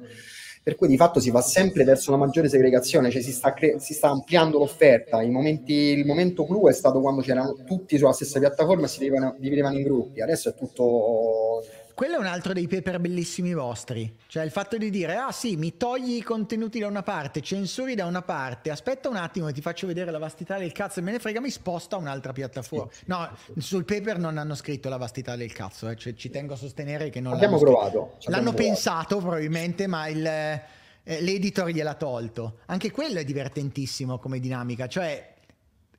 per 0.62 0.76
cui 0.76 0.90
di 0.90 0.98
fatto 0.98 1.22
si 1.22 1.32
va 1.32 1.40
sempre 1.40 1.86
verso 1.86 2.14
una 2.14 2.26
maggiore 2.26 2.50
segregazione, 2.50 3.10
cioè 3.10 3.22
si 3.22 3.32
sta, 3.32 3.54
cre- 3.54 3.80
si 3.80 3.94
sta 3.94 4.10
ampliando 4.10 4.58
l'offerta, 4.58 5.22
momenti, 5.26 5.74
il 5.74 6.06
momento 6.06 6.46
clou 6.46 6.68
è 6.68 6.74
stato 6.74 7.00
quando 7.00 7.22
c'erano 7.22 7.56
tutti 7.66 7.98
sulla 7.98 8.12
stessa 8.12 8.40
piattaforma 8.40 8.86
e 8.86 8.90
si 8.90 9.00
dividevano, 9.00 9.36
dividevano 9.40 9.78
in 9.78 9.84
gruppi, 9.84 10.22
adesso 10.22 10.50
è 10.50 10.54
tutto 10.54 11.64
quello 11.98 12.18
è 12.18 12.20
un 12.20 12.28
altro 12.28 12.54
dei 12.54 12.68
paper 12.68 13.00
bellissimi 13.00 13.56
vostri. 13.56 14.16
Cioè 14.28 14.44
il 14.44 14.52
fatto 14.52 14.78
di 14.78 14.92
dire, 14.92 15.16
ah 15.16 15.32
sì, 15.32 15.56
mi 15.56 15.78
togli 15.78 16.18
i 16.18 16.22
contenuti 16.22 16.78
da 16.78 16.86
una 16.86 17.02
parte, 17.02 17.42
censuri 17.42 17.96
da 17.96 18.06
una 18.06 18.22
parte, 18.22 18.70
aspetta 18.70 19.10
un 19.10 19.16
attimo 19.16 19.48
e 19.48 19.52
ti 19.52 19.62
faccio 19.62 19.88
vedere 19.88 20.12
la 20.12 20.20
vastità 20.20 20.60
del 20.60 20.72
cazzo 20.74 21.00
e 21.00 21.02
me 21.02 21.12
ne 21.12 21.18
frega, 21.18 21.42
mi 21.42 21.50
sposta 21.50 21.96
a 21.96 22.00
un'altra 22.00 22.34
piattaforma. 22.34 22.92
No, 23.06 23.28
sul 23.58 23.84
paper 23.84 24.20
non 24.20 24.38
hanno 24.38 24.54
scritto 24.54 24.90
la 24.90 24.98
vastità 24.98 25.36
del 25.36 25.52
cazzo, 25.52 25.90
eh. 25.90 25.96
cioè, 25.96 26.14
ci 26.14 26.30
tengo 26.30 26.54
a 26.54 26.58
sostenere 26.58 27.10
che 27.10 27.20
non 27.20 27.34
abbiamo 27.34 27.58
provato. 27.58 28.18
L'hanno 28.26 28.52
provato. 28.52 28.56
pensato 28.58 29.18
probabilmente, 29.18 29.88
ma 29.88 30.08
il, 30.08 30.24
eh, 30.24 31.22
l'editor 31.22 31.70
gliel'ha 31.70 31.96
tolto. 31.96 32.60
Anche 32.68 32.92
quello 32.92 33.18
è 33.18 33.24
divertentissimo 33.24 34.20
come 34.20 34.40
dinamica, 34.40 34.86
cioè 34.86 35.34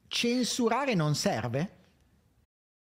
censurare 0.06 0.94
non 0.94 1.16
serve? 1.16 1.77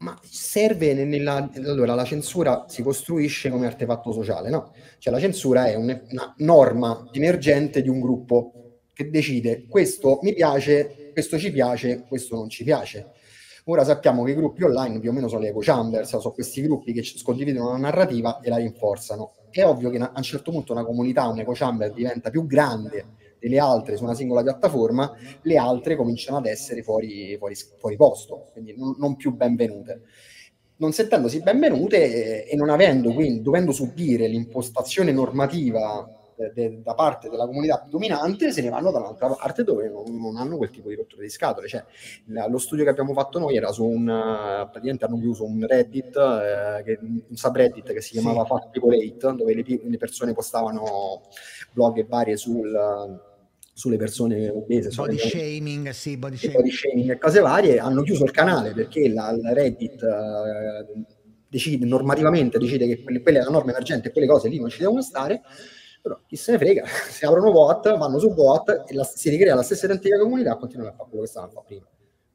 Ma 0.00 0.18
serve 0.22 0.94
nella... 0.94 1.50
Allora, 1.56 1.94
la 1.94 2.04
censura 2.04 2.64
si 2.68 2.82
costruisce 2.82 3.50
come 3.50 3.66
artefatto 3.66 4.12
sociale, 4.12 4.48
no? 4.48 4.72
Cioè 4.98 5.12
la 5.12 5.20
censura 5.20 5.66
è 5.66 5.74
un, 5.74 6.04
una 6.10 6.34
norma 6.38 7.08
emergente 7.12 7.82
di 7.82 7.88
un 7.88 8.00
gruppo 8.00 8.78
che 8.94 9.10
decide 9.10 9.66
questo 9.66 10.18
mi 10.22 10.32
piace, 10.32 11.10
questo 11.12 11.38
ci 11.38 11.50
piace, 11.52 12.04
questo 12.08 12.36
non 12.36 12.48
ci 12.48 12.64
piace. 12.64 13.12
Ora 13.64 13.84
sappiamo 13.84 14.24
che 14.24 14.30
i 14.30 14.34
gruppi 14.34 14.62
online 14.62 15.00
più 15.00 15.10
o 15.10 15.12
meno 15.12 15.28
sono 15.28 15.42
le 15.42 15.48
eco 15.48 15.60
chambers, 15.60 16.16
sono 16.16 16.32
questi 16.32 16.62
gruppi 16.62 16.94
che 16.94 17.04
condividono 17.22 17.68
una 17.68 17.78
narrativa 17.78 18.40
e 18.40 18.48
la 18.48 18.56
rinforzano. 18.56 19.32
È 19.50 19.62
ovvio 19.64 19.90
che 19.90 19.98
a 19.98 20.12
un 20.16 20.22
certo 20.22 20.50
punto 20.50 20.72
una 20.72 20.84
comunità, 20.84 21.28
un 21.28 21.40
eco 21.40 21.52
chamber 21.52 21.92
diventa 21.92 22.30
più 22.30 22.46
grande 22.46 23.18
delle 23.40 23.58
altre 23.58 23.96
su 23.96 24.04
una 24.04 24.14
singola 24.14 24.42
piattaforma, 24.42 25.12
le 25.42 25.56
altre 25.56 25.96
cominciano 25.96 26.36
ad 26.36 26.46
essere 26.46 26.82
fuori, 26.82 27.36
fuori, 27.38 27.56
fuori 27.78 27.96
posto, 27.96 28.50
quindi 28.52 28.76
non, 28.76 28.94
non, 28.98 29.16
più 29.16 29.34
benvenute. 29.34 30.02
Non 30.76 30.92
sentendosi 30.92 31.42
benvenute 31.42 32.46
e, 32.46 32.52
e 32.52 32.56
non 32.56 32.70
avendo, 32.70 33.12
quindi 33.12 33.42
dovendo 33.42 33.72
subire 33.72 34.28
l'impostazione 34.28 35.12
normativa 35.12 36.08
de, 36.40 36.52
de, 36.54 36.82
da 36.82 36.94
parte 36.94 37.28
della 37.28 37.46
comunità 37.46 37.84
dominante, 37.88 38.50
se 38.50 38.62
ne 38.62 38.70
vanno 38.70 38.90
da 38.90 38.98
un'altra 38.98 39.28
parte 39.28 39.62
dove 39.62 39.88
non, 39.88 40.04
non 40.18 40.36
hanno 40.36 40.56
quel 40.56 40.70
tipo 40.70 40.88
di 40.88 40.94
rottura 40.94 41.22
di 41.22 41.28
scatole. 41.28 41.68
Cioè, 41.68 41.84
la, 42.26 42.46
lo 42.48 42.58
studio 42.58 42.84
che 42.84 42.90
abbiamo 42.90 43.12
fatto 43.12 43.38
noi 43.38 43.56
era 43.56 43.70
su 43.72 43.84
un, 43.84 44.06
praticamente 44.06 45.04
hanno 45.04 45.18
chiuso 45.18 45.44
un 45.44 45.66
Reddit, 45.66 46.16
eh, 46.16 46.82
che, 46.82 46.98
un 47.00 47.36
subreddit 47.36 47.92
che 47.92 48.00
si 48.00 48.12
chiamava 48.12 48.44
sì. 48.46 48.52
Articulate, 48.52 49.34
dove 49.36 49.54
le, 49.54 49.64
le 49.82 49.96
persone 49.98 50.32
postavano 50.32 51.22
blog 51.72 52.06
varie 52.06 52.36
sul 52.36 53.28
sulle 53.80 53.96
persone 53.96 54.50
obese. 54.50 54.90
Body 54.94 55.16
shaming, 55.16 55.88
sì, 55.88 56.18
body 56.18 56.36
shaming. 56.36 56.56
body 56.58 56.70
shaming 56.70 57.10
e 57.12 57.18
cose 57.18 57.40
varie, 57.40 57.78
hanno 57.78 58.02
chiuso 58.02 58.24
il 58.24 58.30
canale 58.30 58.74
perché 58.74 59.08
la, 59.08 59.34
la 59.40 59.54
Reddit 59.54 60.02
uh, 60.02 61.02
decide, 61.48 61.86
normativamente 61.86 62.58
decide 62.58 62.86
che 62.86 63.02
quelle, 63.02 63.22
quella 63.22 63.38
è 63.40 63.42
la 63.42 63.48
norma 63.48 63.70
emergente 63.70 64.08
e 64.08 64.12
quelle 64.12 64.26
cose 64.26 64.50
lì 64.50 64.60
non 64.60 64.68
ci 64.68 64.80
devono 64.80 65.00
stare, 65.00 65.40
però 66.02 66.20
chi 66.26 66.36
se 66.36 66.52
ne 66.52 66.58
frega, 66.58 66.84
si 67.08 67.24
aprono 67.24 67.50
bot, 67.52 67.96
vanno 67.96 68.18
su 68.18 68.34
bot 68.34 68.84
e 68.86 68.94
la, 68.94 69.04
si 69.04 69.30
ricrea 69.30 69.54
la 69.54 69.62
stessa 69.62 69.86
identica 69.86 70.18
comunità 70.18 70.52
e 70.52 70.58
continuano 70.58 70.90
a 70.90 70.94
fare 70.94 71.08
quello 71.08 71.24
che 71.24 71.30
stavano 71.30 71.52
a 71.52 71.54
fare 71.54 71.66
prima 71.66 71.86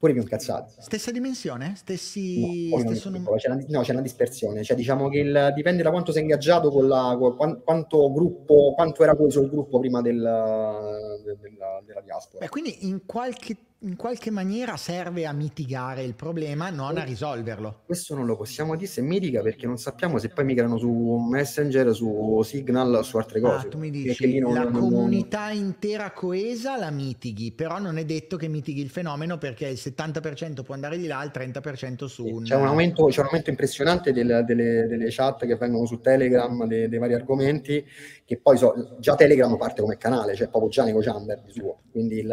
pure 0.05 0.13
più 0.13 0.21
incazzati. 0.21 0.73
Stessa 0.77 1.11
dimensione? 1.11 1.73
Stessi... 1.75 2.69
No, 2.69 2.79
stesso 2.79 3.09
numero? 3.09 3.35
C'è 3.35 3.49
una, 3.49 3.63
no, 3.67 3.81
c'è 3.81 3.91
una 3.91 4.01
dispersione, 4.01 4.63
cioè 4.63 4.77
diciamo 4.77 5.09
che 5.09 5.19
il, 5.19 5.51
dipende 5.55 5.81
da 5.81 5.89
quanto 5.89 6.11
sei 6.11 6.21
ingaggiato 6.21 6.69
con 6.69 6.87
la, 6.87 7.17
con, 7.19 7.61
quanto 7.63 8.11
gruppo, 8.11 8.73
quanto 8.75 9.03
era 9.03 9.15
coeso 9.15 9.41
il 9.41 9.49
gruppo 9.49 9.79
prima 9.79 10.01
del, 10.01 10.17
della, 10.17 11.81
della 11.85 12.01
diaspora. 12.01 12.45
Beh, 12.45 12.49
quindi 12.49 12.87
in 12.87 13.05
qualche 13.05 13.57
in 13.79 13.95
qualche 13.95 14.31
maniera 14.31 14.77
serve 14.77 15.25
a 15.25 15.33
mitigare 15.33 16.03
il 16.03 16.15
problema, 16.15 16.69
non 16.69 16.97
a 16.97 17.03
risolverlo. 17.03 17.81
Questo 17.85 18.15
non 18.15 18.25
lo 18.25 18.35
possiamo 18.35 18.75
dire 18.75 18.89
se 18.89 19.01
mitiga 19.01 19.41
perché 19.41 19.67
non 19.67 19.77
sappiamo 19.77 20.17
se 20.17 20.29
poi 20.29 20.45
migrano 20.45 20.77
su 20.77 20.89
Messenger, 21.29 21.93
su 21.93 22.41
Signal, 22.43 23.03
su 23.03 23.17
altre 23.17 23.39
ah, 23.39 23.41
cose. 23.41 23.67
Ah, 23.67 23.69
tu 23.69 23.77
mi 23.77 23.91
dici 23.91 24.39
non, 24.39 24.53
la 24.53 24.63
non, 24.63 24.79
comunità 24.79 25.49
non... 25.49 25.57
intera 25.57 26.11
coesa 26.11 26.77
la 26.77 26.89
mitighi, 26.89 27.51
però 27.51 27.77
non 27.77 27.97
è 27.97 28.05
detto 28.05 28.37
che 28.37 28.47
mitighi 28.47 28.81
il 28.81 28.89
fenomeno 28.89 29.37
perché 29.37 29.67
il 29.67 29.79
70% 29.79 30.63
può 30.63 30.73
andare 30.73 30.97
di 30.97 31.07
là, 31.07 31.21
il 31.23 31.31
30% 31.33 32.05
su 32.05 32.25
un... 32.25 32.43
C'è 32.43 32.55
un 32.55 32.67
aumento, 32.67 33.05
c'è 33.05 33.19
un 33.19 33.25
aumento 33.27 33.49
impressionante 33.49 34.11
del, 34.13 34.43
delle, 34.45 34.87
delle, 34.87 35.07
chat 35.09 35.45
che 35.45 35.55
vengono 35.57 35.85
su 35.85 35.99
Telegram, 35.99 36.65
dei, 36.65 36.87
dei 36.87 36.99
vari 36.99 37.13
argomenti, 37.13 37.85
che 38.25 38.39
poi 38.39 38.57
so, 38.57 38.95
già 38.99 39.15
Telegram 39.15 39.55
parte 39.57 39.81
come 39.81 39.97
canale, 39.97 40.33
cioè 40.33 40.47
proprio 40.47 40.71
già 40.71 40.83
Nico 40.83 40.99
Chamber 40.99 41.41
di 41.41 41.51
suo, 41.51 41.81
quindi 41.91 42.25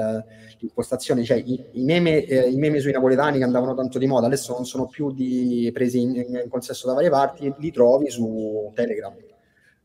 l'impostazione, 0.58 1.22
cioè 1.32 1.42
i, 1.44 1.80
i, 1.80 1.84
meme, 1.84 2.24
eh, 2.24 2.50
i, 2.50 2.56
meme, 2.56 2.80
sui 2.80 2.92
napoletani 2.92 3.38
che 3.38 3.44
andavano 3.44 3.74
tanto 3.74 3.98
di 3.98 4.06
moda, 4.06 4.26
adesso 4.26 4.52
non 4.52 4.66
sono 4.66 4.86
più 4.86 5.12
di, 5.12 5.70
presi 5.72 6.00
in, 6.00 6.14
in 6.16 6.46
consesso 6.48 6.86
da 6.86 6.94
varie 6.94 7.10
parti, 7.10 7.52
li 7.58 7.70
trovi 7.70 8.10
su 8.10 8.70
Telegram. 8.74 9.14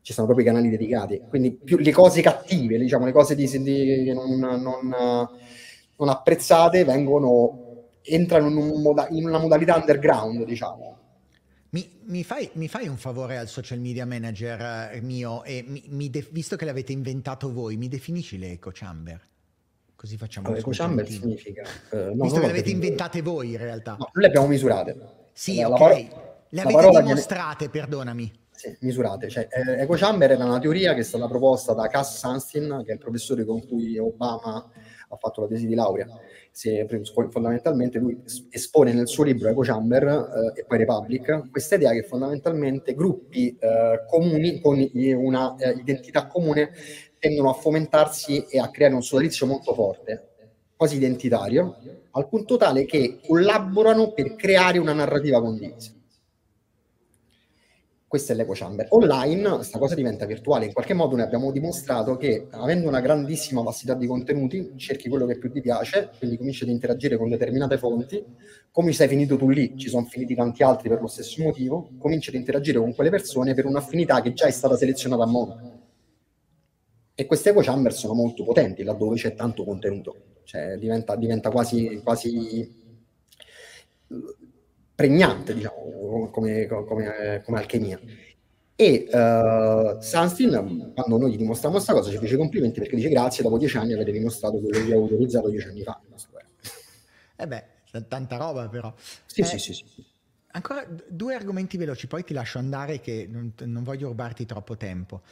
Ci 0.00 0.12
sono 0.12 0.26
proprio 0.26 0.46
i 0.46 0.50
canali 0.50 0.70
dedicati. 0.70 1.22
Quindi 1.28 1.52
più 1.52 1.78
le 1.78 1.92
cose 1.92 2.20
cattive, 2.22 2.78
diciamo, 2.78 3.04
le 3.04 3.12
cose 3.12 3.34
di, 3.34 3.46
di, 3.62 4.12
non, 4.12 4.38
non, 4.38 5.28
non 5.96 6.08
apprezzate 6.08 6.84
vengono 6.84 7.64
entrano 8.02 8.48
in, 8.48 8.56
un 8.56 8.80
moda- 8.80 9.08
in 9.10 9.26
una 9.26 9.38
modalità 9.38 9.76
underground, 9.76 10.44
diciamo. 10.44 10.96
Mi, 11.70 11.86
mi, 12.04 12.24
fai, 12.24 12.48
mi, 12.54 12.68
fai, 12.68 12.88
un 12.88 12.96
favore 12.96 13.36
al 13.36 13.48
social 13.48 13.78
media 13.78 14.06
manager 14.06 14.92
eh, 14.92 15.00
mio 15.02 15.42
mi, 15.66 16.08
de- 16.08 16.26
visto 16.30 16.56
che 16.56 16.64
l'avete 16.64 16.92
inventato 16.92 17.52
voi, 17.52 17.76
mi 17.76 17.88
definisci 17.88 18.38
le 18.38 18.52
echo 18.52 18.70
chamber? 18.72 19.20
Così 19.98 20.16
facciamo 20.16 20.46
allora, 20.46 20.60
echo 20.60 20.70
chamber 20.72 21.08
significa... 21.08 21.64
Uh, 21.90 22.14
no, 22.14 22.22
visto 22.22 22.38
che 22.38 22.46
le 22.46 22.52
avete 22.52 22.70
inventate 22.70 23.20
voi 23.20 23.50
in 23.50 23.58
realtà. 23.58 23.96
No, 23.98 24.08
noi 24.12 24.22
le 24.22 24.26
abbiamo 24.28 24.46
misurate. 24.46 24.96
Sì, 25.32 25.60
allora, 25.60 25.86
ok. 25.86 26.08
Paro- 26.08 26.46
le 26.50 26.60
avete 26.60 27.02
dimostrate, 27.02 27.68
viene... 27.68 27.72
perdonami. 27.72 28.40
Sì, 28.52 28.76
misurate. 28.82 29.28
Cioè, 29.28 29.48
eh, 29.50 29.82
echo 29.82 29.94
chamber 29.94 30.30
era 30.30 30.44
una 30.44 30.60
teoria 30.60 30.94
che 30.94 31.00
è 31.00 31.02
stata 31.02 31.26
proposta 31.26 31.72
da 31.72 31.88
Cass 31.88 32.16
Sunstein, 32.16 32.82
che 32.84 32.92
è 32.92 32.92
il 32.92 33.00
professore 33.00 33.44
con 33.44 33.66
cui 33.66 33.98
Obama 33.98 34.70
ha 35.08 35.16
fatto 35.16 35.40
la 35.40 35.48
tesi 35.48 35.66
di 35.66 35.74
laurea 35.74 36.06
si, 36.58 36.84
fondamentalmente 37.30 38.00
lui 38.00 38.20
espone 38.50 38.92
nel 38.92 39.06
suo 39.06 39.22
libro 39.22 39.48
Eco 39.48 39.60
Chamber 39.60 40.52
eh, 40.54 40.60
e 40.60 40.64
poi 40.64 40.78
Republic 40.78 41.50
questa 41.52 41.76
idea 41.76 41.92
che 41.92 42.02
fondamentalmente 42.02 42.94
gruppi 42.94 43.56
eh, 43.56 44.04
comuni 44.08 44.60
con 44.60 44.76
una 44.94 45.54
eh, 45.56 45.70
identità 45.78 46.26
comune 46.26 46.72
tendono 47.18 47.50
a 47.50 47.54
fomentarsi 47.54 48.46
e 48.48 48.58
a 48.58 48.70
creare 48.70 48.94
un 48.94 49.02
sodalizio 49.02 49.46
molto 49.46 49.74
forte, 49.74 50.28
quasi 50.76 50.96
identitario, 50.96 51.76
al 52.12 52.28
punto 52.28 52.56
tale 52.56 52.84
che 52.84 53.20
collaborano 53.26 54.12
per 54.12 54.34
creare 54.34 54.78
una 54.78 54.92
narrativa 54.92 55.40
condivisa 55.40 55.92
questo 58.08 58.32
è 58.32 58.34
l'eco 58.34 58.52
chamber. 58.54 58.86
Online 58.90 59.50
questa 59.56 59.78
cosa 59.78 59.94
diventa 59.94 60.24
virtuale, 60.24 60.64
in 60.64 60.72
qualche 60.72 60.94
modo 60.94 61.14
noi 61.14 61.26
abbiamo 61.26 61.52
dimostrato 61.52 62.16
che 62.16 62.46
avendo 62.50 62.88
una 62.88 63.00
grandissima 63.00 63.60
vastità 63.60 63.92
di 63.92 64.06
contenuti, 64.06 64.72
cerchi 64.76 65.10
quello 65.10 65.26
che 65.26 65.36
più 65.36 65.52
ti 65.52 65.60
piace, 65.60 66.10
quindi 66.16 66.38
cominci 66.38 66.62
ad 66.62 66.70
interagire 66.70 67.18
con 67.18 67.28
determinate 67.28 67.76
fonti, 67.76 68.24
come 68.70 68.92
sei 68.92 69.08
finito 69.08 69.36
tu 69.36 69.50
lì, 69.50 69.74
ci 69.76 69.90
sono 69.90 70.06
finiti 70.06 70.34
tanti 70.34 70.62
altri 70.62 70.88
per 70.88 71.02
lo 71.02 71.06
stesso 71.06 71.42
motivo, 71.42 71.90
cominci 71.98 72.30
ad 72.30 72.36
interagire 72.36 72.78
con 72.78 72.94
quelle 72.94 73.10
persone 73.10 73.52
per 73.52 73.66
un'affinità 73.66 74.22
che 74.22 74.32
già 74.32 74.46
è 74.46 74.50
stata 74.52 74.74
selezionata 74.74 75.24
a 75.24 75.26
monte. 75.26 75.77
E 77.20 77.26
queste 77.26 77.50
eco 77.50 77.62
chamber 77.62 77.92
sono 77.92 78.14
molto 78.14 78.44
potenti 78.44 78.84
laddove 78.84 79.16
c'è 79.16 79.34
tanto 79.34 79.64
contenuto, 79.64 80.36
cioè 80.44 80.76
diventa, 80.76 81.16
diventa 81.16 81.50
quasi, 81.50 82.00
quasi 82.00 82.72
pregnante, 84.94 85.52
diciamo, 85.52 86.30
come, 86.30 86.66
come, 86.66 87.42
come 87.44 87.58
alchimia. 87.58 87.98
E 88.76 89.08
uh, 89.10 90.00
Sunstein, 90.00 90.92
quando 90.94 91.18
noi 91.18 91.32
gli 91.32 91.36
dimostriamo 91.36 91.74
questa 91.74 91.92
cosa, 91.92 92.08
ci 92.08 92.18
fece 92.18 92.36
complimenti 92.36 92.78
perché 92.78 92.94
dice 92.94 93.08
grazie, 93.08 93.42
dopo 93.42 93.58
dieci 93.58 93.76
anni 93.76 93.94
avete 93.94 94.12
dimostrato 94.12 94.58
quello 94.58 94.78
che 94.78 94.84
vi 94.84 94.92
ho 94.92 95.00
autorizzato 95.00 95.48
dieci 95.48 95.66
anni 95.66 95.82
fa. 95.82 96.00
Eh 97.34 97.46
beh, 97.48 97.64
tanta 98.06 98.36
roba 98.36 98.68
però. 98.68 98.94
Sì, 99.26 99.40
eh, 99.40 99.44
sì, 99.44 99.58
sì, 99.58 99.72
sì. 99.72 99.84
Ancora 100.52 100.86
due 101.08 101.34
argomenti 101.34 101.76
veloci, 101.76 102.06
poi 102.06 102.22
ti 102.22 102.32
lascio 102.32 102.58
andare 102.58 103.00
che 103.00 103.26
non, 103.28 103.52
non 103.64 103.82
voglio 103.82 104.06
rubarti 104.06 104.46
troppo 104.46 104.76
tempo. 104.76 105.22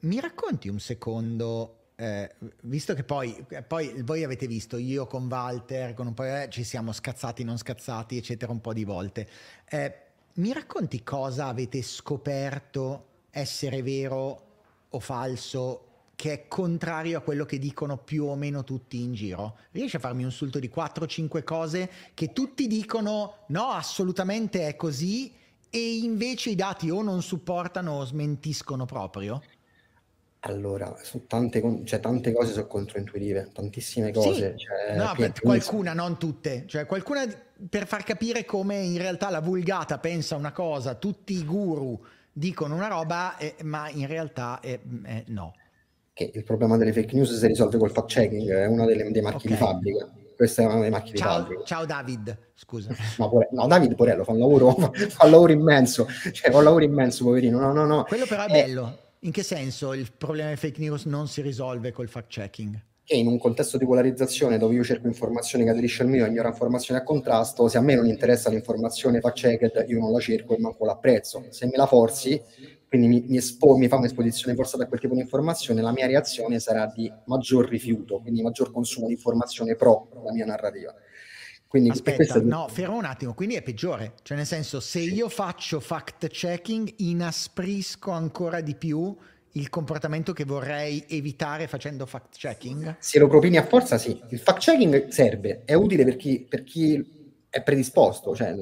Mi 0.00 0.18
racconti 0.18 0.68
un 0.68 0.80
secondo 0.80 1.80
eh, 1.96 2.34
visto 2.62 2.94
che 2.94 3.04
poi, 3.04 3.44
poi, 3.66 4.00
voi 4.02 4.24
avete 4.24 4.46
visto, 4.46 4.78
io 4.78 5.06
con 5.06 5.26
Walter, 5.30 5.92
con 5.92 6.06
un 6.06 6.14
po', 6.14 6.24
eh, 6.24 6.48
ci 6.50 6.64
siamo 6.64 6.92
scazzati, 6.92 7.44
non 7.44 7.58
scazzati, 7.58 8.16
eccetera, 8.16 8.50
un 8.50 8.62
po' 8.62 8.72
di 8.72 8.84
volte. 8.84 9.28
Eh, 9.68 9.94
mi 10.34 10.54
racconti 10.54 11.02
cosa 11.02 11.48
avete 11.48 11.82
scoperto 11.82 13.08
essere 13.30 13.82
vero 13.82 14.46
o 14.88 14.98
falso 15.00 15.84
che 16.16 16.32
è 16.32 16.48
contrario 16.48 17.18
a 17.18 17.20
quello 17.20 17.44
che 17.44 17.58
dicono 17.58 17.98
più 17.98 18.24
o 18.24 18.34
meno 18.34 18.64
tutti 18.64 19.02
in 19.02 19.12
giro? 19.12 19.58
Riesci 19.72 19.96
a 19.96 20.00
farmi 20.00 20.24
un 20.24 20.32
sunto 20.32 20.58
di 20.58 20.70
4-5 20.74 21.44
cose 21.44 21.90
che 22.14 22.32
tutti 22.32 22.66
dicono 22.66 23.44
no, 23.48 23.68
assolutamente 23.68 24.66
è 24.66 24.76
così 24.76 25.34
e 25.68 25.96
invece 25.96 26.50
i 26.50 26.54
dati 26.54 26.88
o 26.88 27.02
non 27.02 27.22
supportano 27.22 27.98
o 27.98 28.04
smentiscono 28.06 28.86
proprio? 28.86 29.42
Allora, 30.44 30.96
su 31.02 31.26
tante, 31.26 31.82
cioè, 31.84 32.00
tante 32.00 32.32
cose 32.32 32.52
sono 32.52 32.66
controintuitive, 32.66 33.50
tantissime 33.52 34.10
cose. 34.10 34.54
Sì. 34.56 34.64
Cioè, 34.64 34.96
no, 34.96 35.12
qualcuna, 35.38 35.92
non 35.92 36.18
tutte. 36.18 36.64
Cioè, 36.66 36.86
qualcuna 36.86 37.26
per 37.68 37.86
far 37.86 38.04
capire 38.04 38.46
come 38.46 38.78
in 38.78 38.96
realtà 38.96 39.28
la 39.28 39.40
vulgata 39.40 39.98
pensa 39.98 40.36
una 40.36 40.52
cosa, 40.52 40.94
tutti 40.94 41.34
i 41.34 41.44
guru 41.44 42.02
dicono 42.32 42.74
una 42.74 42.86
roba, 42.86 43.36
eh, 43.36 43.56
ma 43.64 43.90
in 43.90 44.06
realtà 44.06 44.60
eh, 44.60 44.80
eh, 45.04 45.24
no. 45.26 45.54
Che 46.14 46.30
il 46.32 46.44
problema 46.44 46.78
delle 46.78 46.94
fake 46.94 47.14
news 47.14 47.36
si 47.36 47.46
risolve 47.46 47.76
col 47.76 47.90
fact 47.90 48.08
checking, 48.08 48.50
è 48.50 48.66
uno 48.66 48.86
delle, 48.86 49.10
dei 49.10 49.22
marchi 49.22 49.46
okay. 49.46 49.50
di 49.50 49.56
fabbrica. 49.56 50.10
Questo 50.34 50.62
è 50.62 50.64
uno 50.64 50.80
dei 50.80 50.90
marchi 50.90 51.14
ciao, 51.16 51.28
di 51.28 51.42
fabbrica. 51.42 51.64
Ciao 51.64 51.84
David, 51.84 52.38
scusa. 52.54 52.94
no, 53.18 53.46
no, 53.50 53.66
David 53.66 53.94
Porello 53.94 54.24
fa 54.24 54.32
un 54.32 54.38
lavoro, 54.38 54.70
fa 54.72 55.26
un 55.26 55.30
lavoro 55.30 55.52
immenso, 55.52 56.06
cioè 56.32 56.50
fa 56.50 56.56
un 56.56 56.64
lavoro 56.64 56.82
immenso, 56.82 57.24
poverino. 57.24 57.58
No, 57.58 57.74
no, 57.74 57.84
no. 57.84 58.04
Quello 58.04 58.24
però 58.24 58.46
è 58.46 58.50
eh, 58.50 58.62
bello 58.62 59.08
in 59.20 59.32
che 59.32 59.42
senso 59.42 59.92
il 59.92 60.10
problema 60.16 60.46
delle 60.46 60.56
fake 60.56 60.80
news 60.80 61.04
non 61.04 61.28
si 61.28 61.42
risolve 61.42 61.92
col 61.92 62.08
fact 62.08 62.28
checking? 62.28 62.80
Che 63.04 63.14
in 63.14 63.26
un 63.26 63.38
contesto 63.38 63.76
di 63.76 63.84
polarizzazione 63.84 64.56
dove 64.56 64.74
io 64.74 64.84
cerco 64.84 65.08
informazioni 65.08 65.64
che 65.64 65.70
aderisce 65.70 66.02
al 66.02 66.08
mio 66.08 66.24
e 66.24 66.28
ignora 66.28 66.48
informazioni 66.48 67.00
a 67.00 67.02
contrasto, 67.02 67.68
se 67.68 67.76
a 67.76 67.80
me 67.80 67.94
non 67.96 68.06
interessa 68.06 68.48
l'informazione 68.48 69.20
fact 69.20 69.36
checked, 69.36 69.84
io 69.88 69.98
non 69.98 70.12
la 70.12 70.20
cerco 70.20 70.54
e 70.54 70.60
manco 70.60 70.86
l'apprezzo. 70.86 71.44
Se 71.50 71.66
me 71.66 71.76
la 71.76 71.86
forzi, 71.86 72.40
quindi 72.88 73.08
mi, 73.08 73.24
mi, 73.28 73.36
espo, 73.36 73.76
mi 73.76 73.88
fa 73.88 73.96
un'esposizione 73.96 74.54
forzata 74.54 74.84
a 74.84 74.86
quel 74.86 75.00
tipo 75.00 75.14
di 75.14 75.20
informazione, 75.20 75.82
la 75.82 75.92
mia 75.92 76.06
reazione 76.06 76.58
sarà 76.58 76.86
di 76.86 77.12
maggior 77.26 77.68
rifiuto, 77.68 78.20
quindi 78.20 78.42
maggior 78.42 78.72
consumo 78.72 79.06
di 79.06 79.14
informazione 79.14 79.76
pro 79.76 80.08
la 80.24 80.32
mia 80.32 80.46
narrativa. 80.46 80.94
Quindi 81.70 81.90
Aspetta, 81.90 82.34
è... 82.34 82.40
no, 82.40 82.66
fermo 82.66 82.96
un 82.96 83.04
attimo, 83.04 83.32
quindi 83.32 83.54
è 83.54 83.62
peggiore. 83.62 84.14
Cioè, 84.22 84.36
nel 84.36 84.44
senso, 84.44 84.80
se 84.80 84.98
io 84.98 85.28
faccio 85.28 85.78
fact 85.78 86.26
checking, 86.26 86.94
inasprisco 86.96 88.10
ancora 88.10 88.60
di 88.60 88.74
più 88.74 89.16
il 89.52 89.68
comportamento 89.68 90.32
che 90.32 90.42
vorrei 90.42 91.04
evitare 91.08 91.68
facendo 91.68 92.06
fact 92.06 92.36
checking? 92.36 92.96
Se 92.98 93.20
lo 93.20 93.28
propini 93.28 93.56
a 93.56 93.64
forza, 93.64 93.98
sì. 93.98 94.20
Il 94.30 94.40
fact 94.40 94.58
checking 94.58 95.10
serve, 95.10 95.62
è 95.64 95.74
utile 95.74 96.02
per 96.02 96.16
chi, 96.16 96.40
per 96.40 96.64
chi 96.64 97.46
è 97.48 97.62
predisposto. 97.62 98.34
Cioè, 98.34 98.52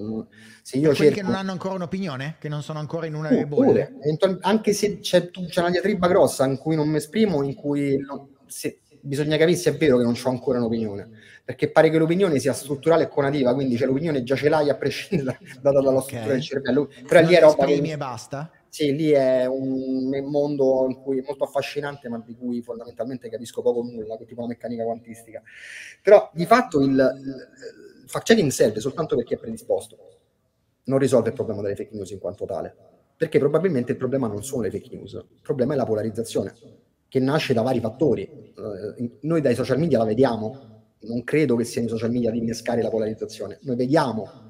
se 0.61 0.77
io 0.77 0.89
per 0.89 0.97
cerco... 0.99 1.15
che 1.15 1.23
non 1.23 1.35
hanno 1.35 1.53
ancora 1.53 1.77
un'opinione, 1.77 2.37
che 2.39 2.51
non 2.51 2.63
sono 2.63 2.79
ancora 2.79 3.07
in 3.07 3.15
una 3.15 3.31
delle 3.31 3.47
bolle. 3.47 3.95
Anche 4.43 4.75
se 4.75 4.99
c'è, 4.99 5.31
c'è, 5.31 5.61
una 5.61 5.71
diatriba 5.71 6.09
grossa 6.09 6.45
in 6.45 6.59
cui 6.59 6.77
non 6.77 6.91
mi 6.91 6.99
esprimo, 6.99 7.43
in 7.43 7.55
cui 7.55 7.97
non, 7.97 8.35
se, 8.45 8.81
bisogna 9.01 9.39
capire 9.39 9.57
se 9.57 9.71
è 9.71 9.77
vero 9.79 9.97
che 9.97 10.05
non 10.05 10.15
ho 10.23 10.29
ancora 10.29 10.59
un'opinione 10.59 11.37
perché 11.49 11.71
pare 11.71 11.89
che 11.89 11.97
l'opinione 11.97 12.39
sia 12.39 12.53
strutturale 12.53 13.05
e 13.05 13.09
conativa, 13.09 13.55
quindi 13.55 13.79
cioè, 13.79 13.87
l'opinione 13.87 14.23
già 14.23 14.37
ce 14.37 14.51
l'hai 14.51 14.69
a 14.69 14.77
prescindere 14.77 15.39
dalla, 15.63 15.81
dalla 15.81 16.01
struttura 16.01 16.25
okay. 16.25 16.35
del 16.35 16.43
cervello. 16.43 16.91
Però 17.07 17.21
non 17.21 17.31
lì 17.31 17.37
è 17.37 17.41
roba 17.41 17.65
che... 17.65 17.73
e 17.73 17.97
basta? 17.97 18.51
Sì, 18.69 18.95
lì 18.95 19.13
è 19.13 19.47
un, 19.47 20.13
un 20.13 20.31
mondo 20.31 20.85
in 20.91 21.01
cui, 21.01 21.23
molto 21.27 21.45
affascinante, 21.45 22.11
ma 22.11 22.23
di 22.23 22.37
cui 22.37 22.61
fondamentalmente 22.61 23.31
capisco 23.31 23.63
poco 23.63 23.81
nulla, 23.83 24.19
tipo 24.27 24.43
la 24.43 24.49
meccanica 24.49 24.85
quantistica. 24.85 25.43
Però 26.03 26.31
di 26.35 26.45
fatto 26.45 26.83
il, 26.83 26.91
il 26.91 28.09
fact-checking 28.11 28.51
serve 28.51 28.81
soltanto 28.81 29.17
per 29.17 29.25
chi 29.25 29.33
è 29.33 29.39
predisposto, 29.39 29.97
non 30.85 30.99
risolve 30.99 31.31
il 31.31 31.35
problema 31.35 31.63
delle 31.63 31.77
fake 31.77 31.95
news 31.95 32.11
in 32.11 32.19
quanto 32.19 32.45
tale, 32.45 32.77
perché 33.17 33.39
probabilmente 33.39 33.93
il 33.93 33.97
problema 33.97 34.27
non 34.27 34.45
sono 34.45 34.65
le 34.65 34.71
fake 34.71 34.95
news, 34.95 35.13
il 35.15 35.41
problema 35.41 35.73
è 35.73 35.77
la 35.79 35.87
polarizzazione, 35.87 36.53
che 37.09 37.21
nasce 37.21 37.55
da 37.55 37.63
vari 37.63 37.81
fattori. 37.81 38.25
Eh, 38.55 39.19
noi 39.23 39.41
dai 39.41 39.55
social 39.55 39.79
media 39.79 39.97
la 39.97 40.05
vediamo, 40.05 40.77
non 41.01 41.23
credo 41.25 41.57
che 41.57 41.65
sia 41.65 41.81
nei 41.81 41.91
social 41.91 42.11
media 42.11 42.31
di 42.31 42.39
innescare 42.39 42.83
la 42.83 42.91
polarizzazione. 42.91 43.59
Noi 43.63 43.77
vediamo 43.77 44.47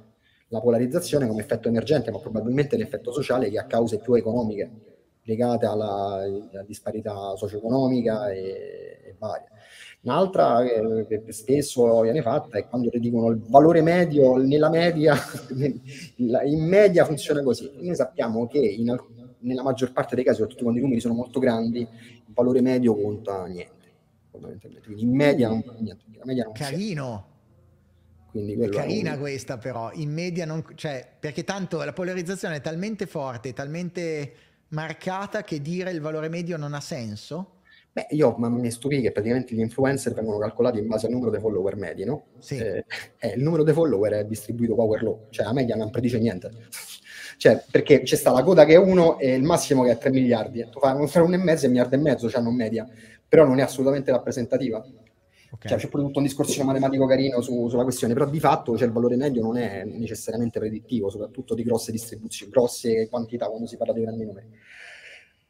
la 0.48 0.60
polarizzazione 0.60 1.26
come 1.26 1.42
effetto 1.42 1.68
emergente, 1.68 2.10
ma 2.10 2.18
probabilmente 2.18 2.76
l'effetto 2.76 3.12
sociale 3.12 3.50
che 3.50 3.58
ha 3.58 3.66
cause 3.66 3.98
più 3.98 4.14
economiche 4.14 4.70
legate 5.22 5.66
alla, 5.66 6.22
alla 6.22 6.62
disparità 6.66 7.36
socio-economica 7.36 8.30
e, 8.30 9.02
e 9.04 9.16
varie. 9.18 9.46
Un'altra 10.00 10.62
che, 10.62 11.22
che, 11.22 11.32
spesso 11.32 12.00
viene 12.00 12.22
fatta 12.22 12.56
è 12.56 12.66
quando 12.66 12.88
ti 12.88 12.98
dicono 12.98 13.28
il 13.28 13.42
valore 13.46 13.82
medio 13.82 14.36
nella 14.36 14.70
media, 14.70 15.14
in 16.16 16.64
media 16.64 17.04
funziona 17.04 17.42
così. 17.42 17.70
Noi 17.80 17.94
sappiamo 17.94 18.46
che 18.46 18.58
in, 18.58 18.96
nella 19.40 19.62
maggior 19.62 19.92
parte 19.92 20.14
dei 20.14 20.24
casi, 20.24 20.38
soprattutto 20.38 20.62
quando 20.62 20.80
i 20.80 20.82
numeri 20.82 21.00
sono 21.00 21.14
molto 21.14 21.40
grandi, 21.40 21.80
il 21.80 22.32
valore 22.32 22.62
medio 22.62 22.94
conta 22.94 23.44
niente 23.46 23.77
fondamentalmente. 24.38 24.86
Quindi 24.86 25.02
in 25.02 25.14
media 25.14 25.48
non, 25.48 25.62
niente, 25.80 26.04
la 26.16 26.24
media 26.24 26.44
non 26.44 26.52
Carino. 26.52 27.36
Quindi 28.30 28.52
è 28.54 28.68
carina 28.68 29.14
è 29.14 29.18
questa 29.18 29.56
però, 29.56 29.90
in 29.94 30.12
media 30.12 30.44
non... 30.44 30.64
Cioè, 30.74 31.06
perché 31.18 31.44
tanto 31.44 31.82
la 31.82 31.92
polarizzazione 31.92 32.56
è 32.56 32.60
talmente 32.60 33.06
forte, 33.06 33.52
talmente 33.52 34.32
marcata 34.68 35.42
che 35.42 35.62
dire 35.62 35.90
il 35.90 36.00
valore 36.00 36.28
medio 36.28 36.58
non 36.58 36.74
ha 36.74 36.80
senso? 36.80 37.54
Beh, 37.90 38.08
io 38.10 38.34
ma 38.36 38.48
mi 38.50 38.70
stupì 38.70 39.00
che 39.00 39.12
praticamente 39.12 39.54
gli 39.54 39.60
influencer 39.60 40.12
vengono 40.12 40.38
calcolati 40.38 40.78
in 40.78 40.86
base 40.86 41.06
al 41.06 41.12
numero 41.12 41.30
dei 41.30 41.40
follower 41.40 41.76
medi, 41.76 42.04
no? 42.04 42.26
Sì. 42.38 42.56
Eh, 42.56 42.84
eh, 43.18 43.28
il 43.34 43.42
numero 43.42 43.62
dei 43.62 43.72
follower 43.72 44.12
è 44.12 44.24
distribuito 44.24 44.74
power 44.74 45.02
law, 45.02 45.26
cioè 45.30 45.46
la 45.46 45.54
media 45.54 45.74
non 45.74 45.90
predice 45.90 46.18
niente. 46.18 46.50
cioè, 47.38 47.64
perché 47.70 48.02
c'è 48.02 48.14
sta 48.14 48.30
la 48.30 48.42
coda 48.42 48.66
che 48.66 48.74
è 48.74 48.76
1 48.76 49.18
e 49.18 49.34
il 49.34 49.42
massimo 49.42 49.82
che 49.84 49.92
è 49.92 49.98
3 49.98 50.10
miliardi. 50.10 50.68
Tu 50.70 50.78
fai 50.78 50.94
un, 50.94 51.08
un 51.10 51.34
e 51.34 51.36
mezzo 51.38 51.64
e 51.64 51.68
miliardo 51.68 51.94
e 51.94 51.98
mezzo, 51.98 52.28
cioè 52.28 52.42
non 52.42 52.54
media 52.54 52.86
però 53.28 53.44
non 53.44 53.58
è 53.58 53.62
assolutamente 53.62 54.10
rappresentativa. 54.10 54.78
Okay. 54.78 55.70
Cioè, 55.70 55.78
c'è 55.78 55.88
pure 55.88 56.02
tutto 56.02 56.18
un 56.18 56.24
discorso 56.24 56.62
matematico 56.64 57.06
carino 57.06 57.40
su, 57.40 57.68
sulla 57.68 57.82
questione, 57.82 58.12
però 58.12 58.26
di 58.26 58.40
fatto 58.40 58.76
cioè, 58.76 58.86
il 58.86 58.92
valore 58.92 59.16
medio 59.16 59.42
non 59.42 59.56
è 59.56 59.84
necessariamente 59.84 60.58
predittivo, 60.58 61.08
soprattutto 61.08 61.54
di 61.54 61.62
grosse 61.62 61.90
distribuzioni, 61.90 62.52
grosse 62.52 63.08
quantità 63.08 63.46
quando 63.46 63.66
si 63.66 63.76
parla 63.76 63.94
di 63.94 64.02
grandi 64.02 64.24
numeri. 64.24 64.46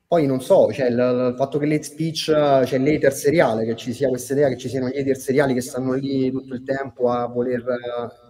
Poi 0.07 0.25
non 0.25 0.41
so, 0.41 0.73
cioè 0.73 0.87
il, 0.87 0.95
il 0.95 1.35
fatto 1.37 1.59
che 1.59 1.67
l'hate 1.67 1.83
speech, 1.83 2.25
cioè 2.25 2.79
l'hater 2.79 3.13
seriale, 3.13 3.65
che 3.65 3.77
ci 3.77 3.93
sia 3.93 4.09
questa 4.09 4.33
idea 4.33 4.49
che 4.49 4.57
ci 4.57 4.69
siano 4.69 4.89
gli 4.89 4.99
hater 4.99 5.17
seriali 5.19 5.53
che 5.53 5.61
stanno 5.61 5.93
lì 5.93 6.31
tutto 6.31 6.55
il 6.55 6.63
tempo 6.63 7.11
a 7.11 7.27
voler 7.27 7.65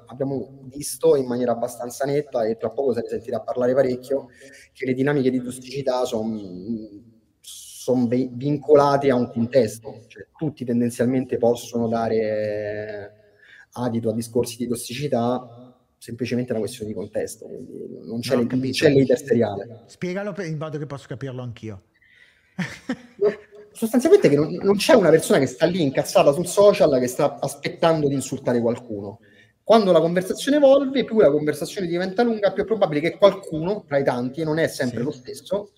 abbiamo 0.08 0.60
visto 0.64 1.16
in 1.16 1.26
maniera 1.26 1.52
abbastanza 1.52 2.04
netta 2.04 2.44
e 2.44 2.56
tra 2.56 2.70
poco 2.70 2.94
se 2.94 3.02
ne 3.02 3.08
sentirà 3.08 3.40
parlare 3.40 3.74
parecchio 3.74 4.28
che 4.72 4.86
le 4.86 4.94
dinamiche 4.94 5.30
di 5.30 5.42
tossicità 5.42 6.04
sono 6.04 6.36
son 7.88 8.06
vincolate 8.06 9.10
a 9.10 9.14
un 9.14 9.30
contesto, 9.30 10.04
cioè 10.08 10.26
tutti 10.36 10.64
tendenzialmente 10.64 11.38
possono 11.38 11.88
dare 11.88 13.12
adito 13.72 14.10
a 14.10 14.12
discorsi 14.12 14.58
di 14.58 14.66
tossicità 14.66 15.74
semplicemente 15.96 16.52
una 16.52 16.60
questione 16.60 16.90
di 16.90 16.94
contesto, 16.94 17.46
quindi 17.46 17.72
non 18.04 18.20
c'è, 18.20 18.36
no, 18.36 18.46
le, 18.46 18.70
c'è 18.70 18.90
l'interseriale. 18.90 19.84
Spiegalo 19.86 20.34
in 20.42 20.58
modo 20.58 20.78
che 20.78 20.86
posso 20.86 21.06
capirlo 21.08 21.42
anch'io. 21.42 21.84
sostanzialmente 23.72 24.28
che 24.28 24.36
non, 24.36 24.52
non, 24.52 24.76
c'è 24.76 24.94
una 24.94 25.10
persona 25.10 25.38
che 25.38 25.46
sta 25.46 25.64
lì 25.64 25.80
incazzata 25.82 26.32
sul 26.32 26.46
social 26.46 26.98
che 26.98 27.06
sta 27.06 27.38
aspettando 27.40 28.06
di 28.06 28.14
insultare 28.14 28.60
qualcuno. 28.60 29.20
Quando 29.62 29.92
la 29.92 30.00
conversazione 30.00 30.58
evolve, 30.58 31.04
più 31.04 31.18
la 31.18 31.30
conversazione 31.30 31.86
diventa 31.86 32.22
lunga, 32.22 32.52
più 32.52 32.62
è 32.62 32.66
probabile 32.66 33.00
che 33.00 33.16
qualcuno, 33.16 33.84
tra 33.86 33.98
i 33.98 34.04
tanti, 34.04 34.40
e 34.40 34.44
non 34.44 34.58
è 34.58 34.66
sempre 34.68 34.98
sì. 34.98 35.04
lo 35.04 35.10
stesso, 35.10 35.72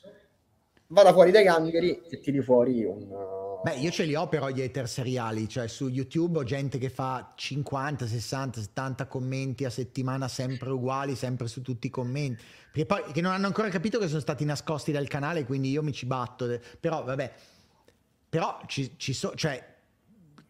vada 0.91 1.13
fuori 1.13 1.31
dai 1.31 1.45
gangheri 1.45 2.03
e 2.09 2.21
tiri 2.21 2.41
fuori 2.43 2.85
un... 2.85 3.03
Uh, 3.03 3.63
Beh, 3.63 3.75
io 3.75 3.91
ce 3.91 4.05
li 4.05 4.15
ho 4.15 4.27
però 4.27 4.49
gli 4.49 4.63
hater 4.63 4.89
seriali, 4.89 5.47
cioè 5.47 5.69
su 5.69 5.89
YouTube 5.89 6.39
ho 6.39 6.45
gente 6.45 6.79
che 6.79 6.89
fa 6.89 7.33
50, 7.35 8.07
60, 8.07 8.61
70 8.61 9.07
commenti 9.07 9.65
a 9.67 9.71
settimana 9.71 10.29
sempre 10.29 10.71
uguali, 10.71 11.15
sempre 11.15 11.47
su 11.47 11.61
tutti 11.61 11.89
i 11.89 11.91
commenti, 11.91 12.43
perché 12.73 12.87
poi 12.87 13.13
che 13.13 13.21
non 13.21 13.33
hanno 13.33 13.47
ancora 13.47 13.69
capito 13.69 13.99
che 13.99 14.09
sono 14.09 14.21
stati 14.21 14.45
nascosti 14.45 14.93
dal 14.93 15.09
canale, 15.09 15.45
quindi 15.45 15.71
io 15.71 15.83
mi 15.83 15.93
ci 15.93 16.07
batto, 16.07 16.59
però 16.81 17.05
vabbè, 17.05 17.33
però 18.31 18.61
ci, 18.67 18.93
ci 18.97 19.13
sono, 19.13 19.35
cioè 19.35 19.63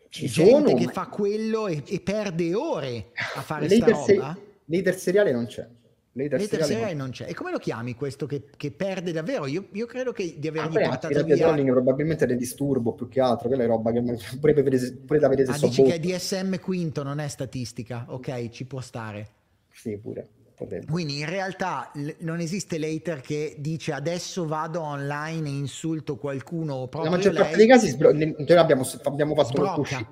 ci 0.09 0.29
gente 0.29 0.51
sono, 0.51 0.75
che 0.75 0.85
ma... 0.85 0.93
fa 0.93 1.07
quello 1.07 1.67
e, 1.67 1.83
e, 1.87 2.01
perde 2.01 2.55
ore 2.55 3.11
a 3.35 3.43
fare 3.43 3.67
questa 3.67 3.87
roba? 3.87 4.39
L'hater 4.67 4.97
seriale 4.97 5.33
non 5.33 5.47
c'è. 5.47 5.67
Seriale, 6.13 6.65
seriale 6.65 6.95
non 6.95 7.11
c'è. 7.11 7.29
E 7.29 7.35
come 7.35 7.53
lo 7.53 7.59
chiami 7.59 7.95
questo 7.95 8.27
che, 8.27 8.49
che 8.57 8.73
perde 8.73 9.13
davvero? 9.13 9.47
Io, 9.47 9.69
io, 9.73 9.87
credo 9.87 10.11
che 10.11 10.35
di 10.39 10.49
avergli 10.49 10.77
ah, 10.79 10.89
portato 10.89 11.23
via... 11.23 11.37
trolling 11.37 11.71
probabilmente 11.71 12.25
è 12.27 12.35
disturbo 12.35 12.95
più 12.95 13.09
che 13.09 13.21
altro, 13.21 13.47
quella 13.47 13.63
è 13.63 13.67
roba 13.67 13.93
che 13.93 14.03
pure, 14.41 14.55
pure 14.55 15.19
da 15.19 15.29
vedere 15.29 15.53
se 15.53 15.67
ah, 15.67 15.69
dici 15.69 15.83
che 15.85 15.95
è 15.95 16.01
DSM 16.01 16.59
quinto, 16.59 17.05
non 17.05 17.21
è 17.21 17.29
statistica. 17.29 18.07
Ok, 18.09 18.49
ci 18.49 18.65
può 18.65 18.81
stare. 18.81 19.29
Sì, 19.73 19.97
pure. 19.99 20.29
Potrebbe. 20.57 20.87
Quindi 20.87 21.21
in 21.21 21.29
realtà 21.29 21.91
l- 21.95 22.11
non 22.19 22.41
esiste 22.41 22.77
l'hater 22.77 23.21
che 23.23 23.55
dice 23.59 23.93
adesso 23.93 24.47
vado 24.47 24.83
online 24.83 25.49
e 25.49 25.53
insulto 25.53 26.17
qualcuno. 26.17 26.89
Proprio 26.89 27.05
La 27.05 27.17
maggior 27.17 27.35
parte 27.35 27.57
dei 27.57 27.67
casi 27.67 27.89
sbro- 27.89 28.11
abbiamo, 28.11 28.85
abbiamo 29.05 29.35
fatto 29.35 29.81
usci- 29.81 30.07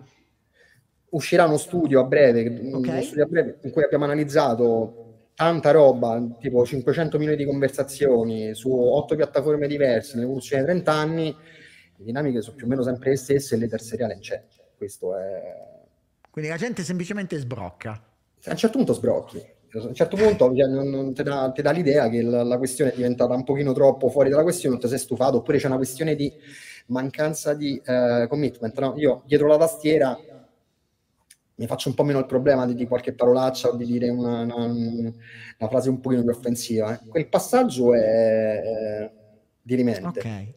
uscirà 1.10 1.44
uno 1.44 1.58
studio 1.58 2.00
a 2.00 2.04
breve, 2.04 2.70
okay. 2.72 3.02
studio 3.02 3.24
a 3.24 3.26
breve 3.26 3.58
in 3.62 3.70
cui 3.72 3.82
abbiamo 3.82 4.04
analizzato 4.04 5.07
tanta 5.38 5.70
roba, 5.70 6.20
tipo 6.40 6.66
500 6.66 7.16
milioni 7.16 7.38
di 7.38 7.44
conversazioni 7.44 8.56
su 8.56 8.72
otto 8.72 9.14
piattaforme 9.14 9.68
diverse 9.68 10.16
nell'evoluzione 10.16 10.62
di 10.62 10.68
30 10.68 10.92
anni, 10.92 11.26
le 11.96 12.04
dinamiche 12.04 12.42
sono 12.42 12.56
più 12.56 12.66
o 12.66 12.68
meno 12.68 12.82
sempre 12.82 13.10
le 13.10 13.16
stesse 13.16 13.54
e 13.54 13.58
l'hater 13.60 13.80
seriale 13.80 14.18
c'è. 14.18 14.42
Questo 14.76 15.16
è... 15.16 15.40
Quindi 16.28 16.50
la 16.50 16.56
gente 16.56 16.82
semplicemente 16.82 17.38
sbrocca. 17.38 17.92
A 17.92 18.50
un 18.50 18.56
certo 18.56 18.78
punto 18.78 18.92
sbrocchi 18.94 19.56
a 19.74 19.86
un 19.86 19.94
certo 19.94 20.16
punto 20.16 20.52
cioè, 20.56 21.12
ti, 21.12 21.22
dà, 21.22 21.52
dà, 21.54 21.70
l'idea 21.70 22.08
che 22.08 22.22
la, 22.22 22.42
la, 22.42 22.58
questione 22.58 22.90
è 22.90 22.96
diventata 22.96 23.34
un 23.34 23.44
pochino 23.44 23.72
troppo 23.72 24.08
fuori 24.08 24.30
dalla 24.30 24.42
questione, 24.42 24.74
non 24.74 24.82
ti 24.82 24.88
sei 24.88 24.98
stufato, 24.98 25.36
oppure 25.36 25.58
c'è 25.58 25.66
una 25.66 25.76
questione 25.76 26.16
di 26.16 26.32
mancanza 26.86 27.54
di 27.54 27.80
eh, 27.84 28.26
commitment. 28.28 28.78
No? 28.80 28.94
Io 28.96 29.22
dietro 29.26 29.46
la 29.46 29.58
tastiera 29.58 30.18
mi 31.58 31.66
faccio 31.66 31.88
un 31.88 31.94
po' 31.94 32.04
meno 32.04 32.20
il 32.20 32.26
problema 32.26 32.66
di, 32.66 32.74
di 32.74 32.86
qualche 32.86 33.12
parolaccia 33.12 33.68
o 33.68 33.76
di 33.76 33.84
dire 33.84 34.08
una, 34.08 34.42
una, 34.42 34.64
una, 34.64 35.68
frase 35.68 35.88
un 35.88 36.00
pochino 36.00 36.22
più 36.22 36.30
offensiva. 36.30 36.94
Eh. 36.94 37.08
Quel 37.08 37.28
passaggio 37.28 37.94
è, 37.94 38.60
è 38.60 39.12
dirimente. 39.60 40.06
Ok. 40.06 40.56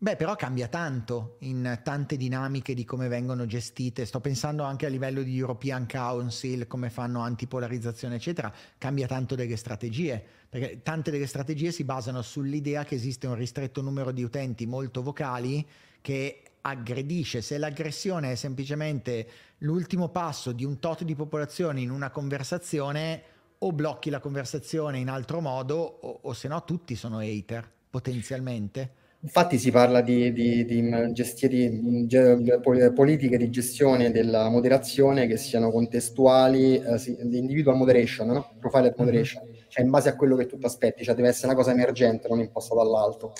Beh, 0.00 0.14
però 0.14 0.36
cambia 0.36 0.68
tanto 0.68 1.38
in 1.40 1.80
tante 1.82 2.16
dinamiche 2.16 2.74
di 2.74 2.84
come 2.84 3.08
vengono 3.08 3.46
gestite. 3.46 4.04
Sto 4.04 4.20
pensando 4.20 4.62
anche 4.62 4.86
a 4.86 4.90
livello 4.90 5.22
di 5.22 5.36
European 5.36 5.88
Council, 5.88 6.68
come 6.68 6.90
fanno 6.90 7.20
antipolarizzazione, 7.22 8.16
eccetera. 8.16 8.52
Cambia 8.76 9.06
tanto 9.08 9.34
delle 9.34 9.56
strategie, 9.56 10.22
perché 10.48 10.82
tante 10.82 11.10
delle 11.10 11.26
strategie 11.26 11.72
si 11.72 11.82
basano 11.82 12.22
sull'idea 12.22 12.84
che 12.84 12.94
esiste 12.94 13.26
un 13.26 13.34
ristretto 13.34 13.80
numero 13.80 14.12
di 14.12 14.22
utenti 14.22 14.66
molto 14.66 15.02
vocali 15.02 15.66
che 16.00 16.42
aggredisce. 16.68 17.40
Se 17.42 17.58
l'aggressione 17.58 18.32
è 18.32 18.34
semplicemente 18.34 19.26
l'ultimo 19.58 20.08
passo 20.08 20.52
di 20.52 20.64
un 20.64 20.78
tot 20.78 21.04
di 21.04 21.14
popolazione 21.14 21.80
in 21.80 21.90
una 21.90 22.10
conversazione, 22.10 23.22
o 23.58 23.72
blocchi 23.72 24.10
la 24.10 24.20
conversazione 24.20 24.98
in 24.98 25.08
altro 25.08 25.40
modo, 25.40 25.76
o, 25.76 26.20
o 26.22 26.32
se 26.32 26.48
no 26.48 26.62
tutti 26.64 26.94
sono 26.94 27.18
hater, 27.18 27.68
potenzialmente. 27.90 28.92
Infatti 29.20 29.58
si 29.58 29.72
parla 29.72 30.00
di, 30.00 30.32
di, 30.32 30.64
di, 30.64 31.12
gestieri, 31.12 32.06
di, 32.06 32.90
politiche 32.94 33.36
di 33.36 33.50
gestione 33.50 34.12
della 34.12 34.48
moderazione 34.48 35.26
che 35.26 35.36
siano 35.36 35.72
contestuali, 35.72 36.80
eh, 36.80 37.16
di 37.22 37.38
individual 37.38 37.76
moderation, 37.76 38.28
no? 38.28 38.52
profile 38.60 38.94
moderation, 38.96 39.42
mm-hmm. 39.42 39.54
cioè 39.66 39.84
in 39.84 39.90
base 39.90 40.08
a 40.08 40.14
quello 40.14 40.36
che 40.36 40.46
tu 40.46 40.56
ti 40.56 40.66
aspetti, 40.66 41.02
cioè 41.02 41.16
deve 41.16 41.28
essere 41.28 41.48
una 41.48 41.56
cosa 41.56 41.72
emergente, 41.72 42.28
non 42.28 42.38
imposta 42.38 42.76
dall'alto 42.76 43.32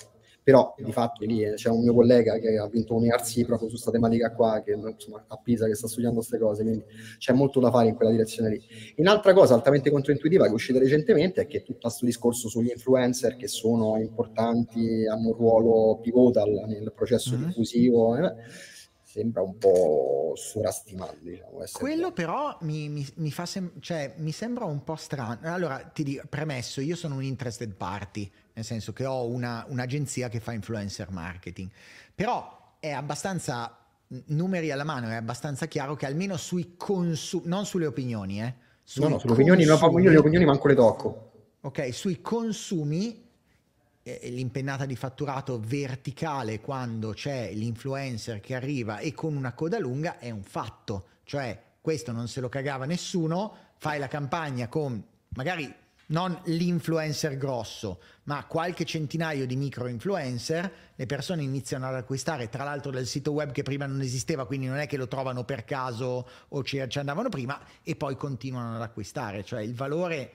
però 0.49 0.73
di 0.79 0.91
fatto 0.91 1.23
lì 1.25 1.43
eh, 1.43 1.53
c'è 1.53 1.69
un 1.69 1.83
mio 1.83 1.93
collega 1.93 2.39
che 2.39 2.57
ha 2.57 2.67
vinto 2.67 2.95
un 2.95 3.05
IRC 3.05 3.45
proprio 3.45 3.67
su 3.67 3.75
questa 3.75 3.91
tematica 3.91 4.33
qua, 4.33 4.63
che 4.65 4.71
insomma 4.71 5.23
a 5.27 5.37
Pisa 5.37 5.67
che 5.67 5.75
sta 5.75 5.87
studiando 5.87 6.17
queste 6.17 6.39
cose, 6.39 6.63
quindi 6.63 6.83
c'è 7.19 7.33
molto 7.33 7.59
da 7.59 7.69
fare 7.69 7.89
in 7.89 7.93
quella 7.93 8.09
direzione 8.09 8.49
lì. 8.49 8.61
Un'altra 8.95 9.33
cosa 9.33 9.53
altamente 9.53 9.91
controintuitiva 9.91 10.45
che 10.45 10.49
è 10.49 10.53
uscita 10.53 10.79
recentemente 10.79 11.41
è 11.41 11.45
che 11.45 11.61
tutto 11.61 11.81
questo 11.81 12.03
discorso 12.03 12.49
sugli 12.49 12.71
influencer 12.71 13.35
che 13.35 13.47
sono 13.47 13.97
importanti, 13.97 15.05
hanno 15.05 15.27
un 15.27 15.33
ruolo 15.35 15.99
pivotal 15.99 16.49
nel 16.65 16.93
processo 16.95 17.35
mm-hmm. 17.35 17.45
diffusivo, 17.45 18.17
eh, 18.17 18.33
sembra 19.03 19.43
un 19.43 19.55
po' 19.57 20.33
sovrastimato. 20.35 21.17
Diciamo, 21.21 21.63
Quello 21.73 22.11
però 22.11 22.57
mi, 22.61 22.89
mi, 22.89 23.07
mi, 23.17 23.31
sem- 23.43 23.79
cioè, 23.81 24.13
mi, 24.17 24.31
sembra 24.31 24.65
un 24.65 24.83
po' 24.83 24.95
strano. 24.95 25.39
Allora, 25.43 25.79
ti 25.79 26.03
dico, 26.03 26.23
premesso, 26.27 26.81
io 26.81 26.95
sono 26.95 27.15
un 27.15 27.23
interested 27.23 27.73
party, 27.73 28.31
nel 28.59 28.65
senso 28.65 28.91
che 28.91 29.05
ho 29.05 29.25
una, 29.25 29.65
un'agenzia 29.69 30.27
che 30.27 30.41
fa 30.41 30.51
influencer 30.51 31.11
marketing, 31.11 31.69
però 32.13 32.75
è 32.79 32.91
abbastanza, 32.91 33.77
numeri 34.27 34.69
alla 34.71 34.83
mano, 34.83 35.07
è 35.07 35.15
abbastanza 35.15 35.65
chiaro 35.67 35.95
che 35.95 36.05
almeno 36.05 36.35
sui 36.35 36.73
consumi, 36.75 37.47
non 37.47 37.65
sulle 37.65 37.85
opinioni, 37.85 38.41
eh, 38.41 38.53
sui 38.83 39.03
no, 39.03 39.09
no, 39.09 39.19
sulle 39.19 39.33
opinioni, 39.33 39.65
consumi, 39.65 40.03
no, 40.03 40.09
le 40.09 40.17
opinioni 40.17 40.45
manco 40.45 40.67
le 40.67 40.75
tocco. 40.75 41.31
Ok, 41.61 41.93
sui 41.93 42.21
consumi 42.21 43.27
l'impennata 44.03 44.85
di 44.85 44.95
fatturato 44.95 45.59
verticale 45.59 46.59
quando 46.59 47.11
c'è 47.11 47.51
l'influencer 47.53 48.39
che 48.39 48.55
arriva 48.55 48.97
e 48.97 49.13
con 49.13 49.35
una 49.35 49.53
coda 49.53 49.77
lunga 49.77 50.17
è 50.17 50.31
un 50.31 50.43
fatto, 50.43 51.05
cioè 51.23 51.57
questo 51.79 52.11
non 52.11 52.27
se 52.27 52.41
lo 52.41 52.49
cagava 52.49 52.85
nessuno, 52.85 53.55
fai 53.77 53.99
la 53.99 54.07
campagna 54.07 54.67
con 54.67 55.01
magari 55.35 55.73
non 56.09 56.37
l'influencer 56.45 57.37
grosso, 57.37 57.99
ma 58.23 58.45
qualche 58.45 58.85
centinaio 58.85 59.45
di 59.45 59.55
micro 59.55 59.87
influencer, 59.87 60.71
le 60.95 61.05
persone 61.05 61.43
iniziano 61.43 61.87
ad 61.87 61.95
acquistare, 61.95 62.49
tra 62.49 62.63
l'altro 62.63 62.91
dal 62.91 63.05
sito 63.05 63.31
web 63.31 63.51
che 63.51 63.63
prima 63.63 63.85
non 63.85 64.01
esisteva, 64.01 64.45
quindi 64.45 64.67
non 64.67 64.77
è 64.77 64.87
che 64.87 64.97
lo 64.97 65.07
trovano 65.07 65.43
per 65.43 65.65
caso 65.65 66.27
o 66.47 66.63
ci, 66.63 66.83
ci 66.87 66.99
andavano 66.99 67.29
prima, 67.29 67.59
e 67.83 67.95
poi 67.95 68.15
continuano 68.15 68.75
ad 68.75 68.81
acquistare, 68.81 69.43
cioè 69.43 69.61
il 69.61 69.75
valore 69.75 70.31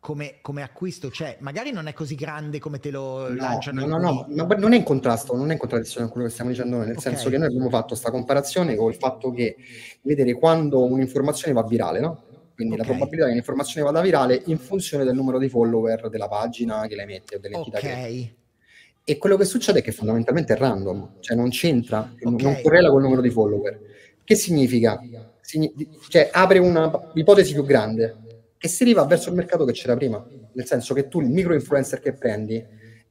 come, 0.00 0.36
come, 0.42 0.62
acquisto 0.62 1.08
c'è, 1.08 1.38
magari 1.40 1.72
non 1.72 1.86
è 1.86 1.94
così 1.94 2.14
grande 2.14 2.58
come 2.58 2.78
te 2.78 2.90
lo 2.90 3.30
no, 3.30 3.36
lanciano. 3.36 3.86
No, 3.86 3.96
no, 3.96 4.26
no, 4.28 4.46
ma 4.46 4.54
non 4.56 4.74
è 4.74 4.76
in 4.76 4.82
contrasto, 4.82 5.34
non 5.34 5.48
è 5.48 5.54
in 5.54 5.58
contraddizione 5.58 6.04
con 6.04 6.12
quello 6.12 6.26
che 6.26 6.32
stiamo 6.34 6.50
dicendo 6.50 6.76
noi, 6.76 6.86
nel 6.88 6.98
okay. 6.98 7.12
senso 7.14 7.30
che 7.30 7.38
noi 7.38 7.46
abbiamo 7.46 7.70
fatto 7.70 7.88
questa 7.88 8.10
comparazione 8.10 8.76
con 8.76 8.90
il 8.90 8.96
fatto 8.96 9.30
che 9.30 9.56
vedere 10.02 10.34
quando 10.34 10.84
un'informazione 10.84 11.54
va 11.54 11.62
virale, 11.62 12.00
no? 12.00 12.22
Quindi 12.54 12.74
okay. 12.74 12.86
la 12.86 12.92
probabilità 12.92 13.26
che 13.26 13.32
un'informazione 13.32 13.86
vada 13.86 14.00
virale 14.00 14.40
in 14.46 14.58
funzione 14.58 15.04
del 15.04 15.14
numero 15.14 15.38
di 15.38 15.48
follower 15.48 16.08
della 16.08 16.28
pagina 16.28 16.86
che 16.86 16.94
la 16.94 17.04
mette 17.04 17.36
o 17.36 17.38
dell'entità 17.38 17.78
okay. 17.78 18.36
che 19.02 19.12
E 19.12 19.18
quello 19.18 19.36
che 19.36 19.44
succede 19.44 19.80
è 19.80 19.82
che 19.82 19.90
fondamentalmente 19.90 20.54
è 20.54 20.56
random, 20.56 21.16
cioè 21.20 21.36
non 21.36 21.50
c'entra, 21.50 22.12
okay. 22.12 22.42
non 22.42 22.60
correla 22.62 22.90
col 22.90 23.02
numero 23.02 23.20
di 23.20 23.30
follower. 23.30 23.80
Che 24.22 24.34
significa? 24.36 25.00
Signi- 25.40 25.74
cioè 26.08 26.30
apre 26.32 26.58
una 26.58 27.10
ipotesi 27.14 27.52
più 27.52 27.64
grande 27.64 28.16
e 28.56 28.68
si 28.68 28.84
riva 28.84 29.04
verso 29.04 29.28
il 29.28 29.34
mercato 29.34 29.64
che 29.64 29.72
c'era 29.72 29.94
prima, 29.96 30.24
nel 30.52 30.66
senso 30.66 30.94
che 30.94 31.08
tu 31.08 31.20
il 31.20 31.28
micro 31.28 31.52
influencer 31.52 32.00
che 32.00 32.14
prendi 32.14 32.64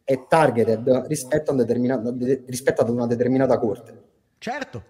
è 0.03 0.25
targeted 0.27 1.05
rispetto, 1.07 1.51
a 1.51 1.65
rispetto 2.47 2.81
ad 2.81 2.89
una 2.89 3.05
determinata 3.05 3.59
corte. 3.59 4.01
Certo. 4.37 4.83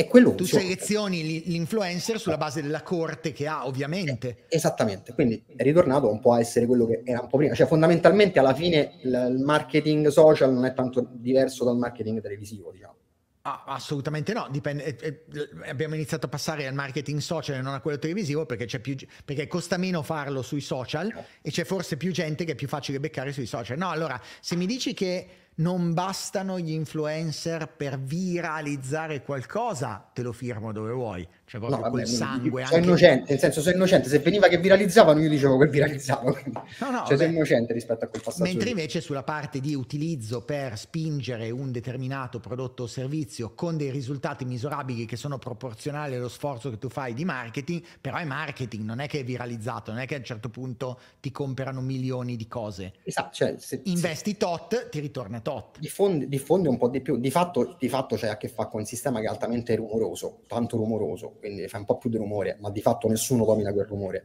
E 0.00 0.06
quello 0.06 0.34
tu 0.34 0.46
selezioni 0.46 1.44
l'influencer 1.44 2.18
sulla 2.18 2.38
base 2.38 2.62
della 2.62 2.82
corte 2.82 3.32
che 3.32 3.46
ha, 3.46 3.66
ovviamente. 3.66 4.46
Eh, 4.48 4.56
esattamente, 4.56 5.12
quindi 5.12 5.44
è 5.54 5.62
ritornato 5.62 6.10
un 6.10 6.20
po' 6.20 6.32
a 6.32 6.40
essere 6.40 6.64
quello 6.64 6.86
che 6.86 7.02
era 7.04 7.20
un 7.20 7.28
po' 7.28 7.36
prima. 7.36 7.52
Cioè, 7.52 7.66
fondamentalmente, 7.66 8.38
alla 8.38 8.54
fine 8.54 8.94
il 9.02 9.42
marketing 9.44 10.08
social 10.08 10.54
non 10.54 10.64
è 10.64 10.72
tanto 10.72 11.06
diverso 11.10 11.66
dal 11.66 11.76
marketing 11.76 12.22
televisivo, 12.22 12.70
diciamo. 12.70 12.94
Ah, 13.42 13.64
assolutamente 13.66 14.32
no, 14.32 14.48
Dipende, 14.50 14.84
eh, 14.84 15.24
eh, 15.34 15.68
abbiamo 15.68 15.94
iniziato 15.94 16.24
a 16.26 16.28
passare 16.30 16.66
al 16.66 16.74
marketing 16.74 17.18
social 17.18 17.56
e 17.56 17.60
non 17.60 17.74
a 17.74 17.80
quello 17.80 17.98
televisivo 17.98 18.46
perché, 18.46 18.78
più, 18.80 18.96
perché, 19.22 19.46
costa 19.48 19.76
meno 19.76 20.02
farlo 20.02 20.40
sui 20.40 20.60
social 20.62 21.12
e 21.42 21.50
c'è 21.50 21.64
forse 21.64 21.98
più 21.98 22.10
gente 22.10 22.44
che 22.44 22.52
è 22.52 22.54
più 22.54 22.68
facile 22.68 23.00
beccare 23.00 23.32
sui 23.32 23.46
social. 23.46 23.76
No, 23.76 23.90
allora, 23.90 24.18
se 24.40 24.56
mi 24.56 24.64
dici 24.64 24.94
che 24.94 25.26
non 25.60 25.92
bastano 25.92 26.58
gli 26.58 26.72
influencer 26.72 27.68
per 27.68 27.98
viralizzare 27.98 29.22
qualcosa, 29.22 30.10
te 30.12 30.22
lo 30.22 30.32
firmo 30.32 30.72
dove 30.72 30.92
vuoi. 30.92 31.28
Cioè 31.50 31.58
proprio 31.58 31.82
no, 31.82 31.90
quel 31.90 32.04
vabbè, 32.04 32.14
sangue. 32.16 32.64
Sono 32.64 32.76
anche... 32.76 32.88
innocente, 32.88 33.30
nel 33.30 33.38
senso 33.40 33.60
sono 33.60 33.74
innocente. 33.74 34.08
Se 34.08 34.20
veniva 34.20 34.46
che 34.46 34.58
viralizzavano, 34.58 35.20
io 35.20 35.28
dicevo 35.28 35.58
che 35.58 35.66
viralizzavano. 35.66 36.38
No, 36.78 36.90
no, 36.92 37.04
cioè 37.04 37.16
sono 37.16 37.28
innocente 37.28 37.72
rispetto 37.72 38.04
a 38.04 38.06
quel 38.08 38.22
passaggio. 38.22 38.44
Mentre 38.44 38.66
lì. 38.66 38.70
invece 38.70 39.00
sulla 39.00 39.24
parte 39.24 39.58
di 39.58 39.74
utilizzo 39.74 40.42
per 40.42 40.78
spingere 40.78 41.50
un 41.50 41.72
determinato 41.72 42.38
prodotto 42.38 42.84
o 42.84 42.86
servizio 42.86 43.52
con 43.52 43.76
dei 43.76 43.90
risultati 43.90 44.44
misurabili 44.44 45.06
che 45.06 45.16
sono 45.16 45.38
proporzionali 45.38 46.14
allo 46.14 46.28
sforzo 46.28 46.70
che 46.70 46.78
tu 46.78 46.88
fai 46.88 47.14
di 47.14 47.24
marketing, 47.24 47.82
però 48.00 48.18
è 48.18 48.24
marketing, 48.24 48.84
non 48.84 49.00
è 49.00 49.08
che 49.08 49.18
è 49.18 49.24
viralizzato, 49.24 49.90
non 49.90 50.02
è 50.02 50.06
che 50.06 50.14
a 50.14 50.18
un 50.18 50.24
certo 50.24 50.50
punto 50.50 51.00
ti 51.18 51.32
comprano 51.32 51.80
milioni 51.80 52.36
di 52.36 52.46
cose. 52.46 52.92
Esatto, 53.02 53.34
cioè, 53.34 53.56
se, 53.58 53.80
investi 53.86 54.36
tot, 54.36 54.88
ti 54.88 55.00
ritorna 55.00 55.40
tot. 55.40 55.80
Diffonde, 55.80 56.28
diffonde 56.28 56.68
un 56.68 56.78
po' 56.78 56.86
di 56.86 57.00
più. 57.00 57.18
Di 57.18 57.32
fatto, 57.32 57.74
di 57.76 57.88
fatto 57.88 58.14
c'è 58.14 58.28
a 58.28 58.36
che 58.36 58.46
fare 58.46 58.68
con 58.70 58.78
un 58.78 58.86
sistema 58.86 59.18
che 59.18 59.26
è 59.26 59.28
altamente 59.28 59.74
rumoroso, 59.74 60.42
tanto 60.46 60.76
rumoroso 60.76 61.38
quindi 61.40 61.66
fa 61.66 61.78
un 61.78 61.84
po' 61.84 61.98
più 61.98 62.08
di 62.08 62.16
rumore, 62.16 62.56
ma 62.60 62.70
di 62.70 62.80
fatto 62.80 63.08
nessuno 63.08 63.44
domina 63.44 63.72
quel 63.72 63.86
rumore. 63.86 64.24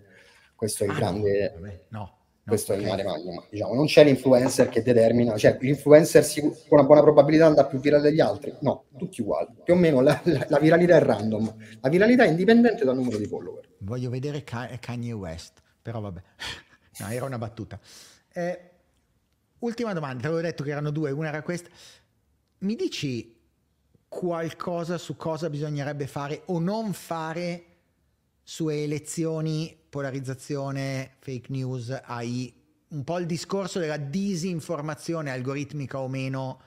Questo 0.56 0.84
è 0.84 0.86
il 0.86 0.92
ah, 0.92 0.96
grande... 0.96 1.54
No, 1.90 2.00
no, 2.00 2.16
questo 2.46 2.74
okay. 2.74 2.84
è 2.84 2.88
il 2.88 2.92
mare 2.92 3.04
magno, 3.04 3.48
diciamo, 3.50 3.74
non 3.74 3.88
c'è 3.88 4.04
l'influencer 4.04 4.70
che 4.70 4.84
determina, 4.84 5.36
cioè 5.36 5.58
l'influencer 5.60 6.24
con 6.68 6.78
una 6.78 6.84
buona 6.84 7.02
probabilità 7.02 7.48
andrà 7.48 7.66
più 7.66 7.80
virale 7.80 8.04
degli 8.04 8.20
altri, 8.20 8.54
no, 8.62 8.86
tutti 8.96 9.22
uguali, 9.22 9.48
più 9.64 9.74
o 9.74 9.78
meno 9.78 10.00
la, 10.02 10.22
la, 10.26 10.46
la, 10.48 10.60
viralità 10.60 10.98
è 10.98 11.02
random, 11.02 11.56
la 11.82 11.90
viralità 11.90 12.24
è 12.24 12.28
indipendente 12.28 12.86
dal 12.86 12.96
numero 12.96 13.18
di 13.18 13.26
follower. 13.26 13.68
Voglio 13.80 14.12
vedere 14.12 14.44
Kanye 14.44 15.12
West, 15.14 15.60
però 15.82 16.00
vabbè, 16.02 16.22
no, 17.00 17.08
era 17.08 17.26
una 17.26 17.40
battuta. 17.40 17.80
Eh, 18.32 18.70
ultima 19.60 19.94
domanda, 19.94 20.28
avevo 20.28 20.42
detto 20.42 20.64
che 20.64 20.70
erano 20.70 20.92
due, 20.92 21.10
una 21.10 21.30
era 21.30 21.42
questa, 21.42 21.70
mi 22.60 22.76
dici 22.76 23.35
qualcosa 24.16 24.98
su 24.98 25.18
cosa 25.18 25.50
bisognerebbe 25.50 26.08
fare 26.08 26.44
o 26.46 26.60
non 26.60 26.94
fare 26.94 27.66
su 28.42 28.70
elezioni, 28.70 29.78
polarizzazione, 29.90 31.16
fake 31.20 31.52
news, 31.52 31.90
AI, 31.90 32.54
un 32.90 33.04
po' 33.04 33.20
il 33.20 33.26
discorso 33.26 33.78
della 33.80 33.98
disinformazione 33.98 35.32
algoritmica 35.32 36.00
o 36.00 36.08
meno 36.08 36.62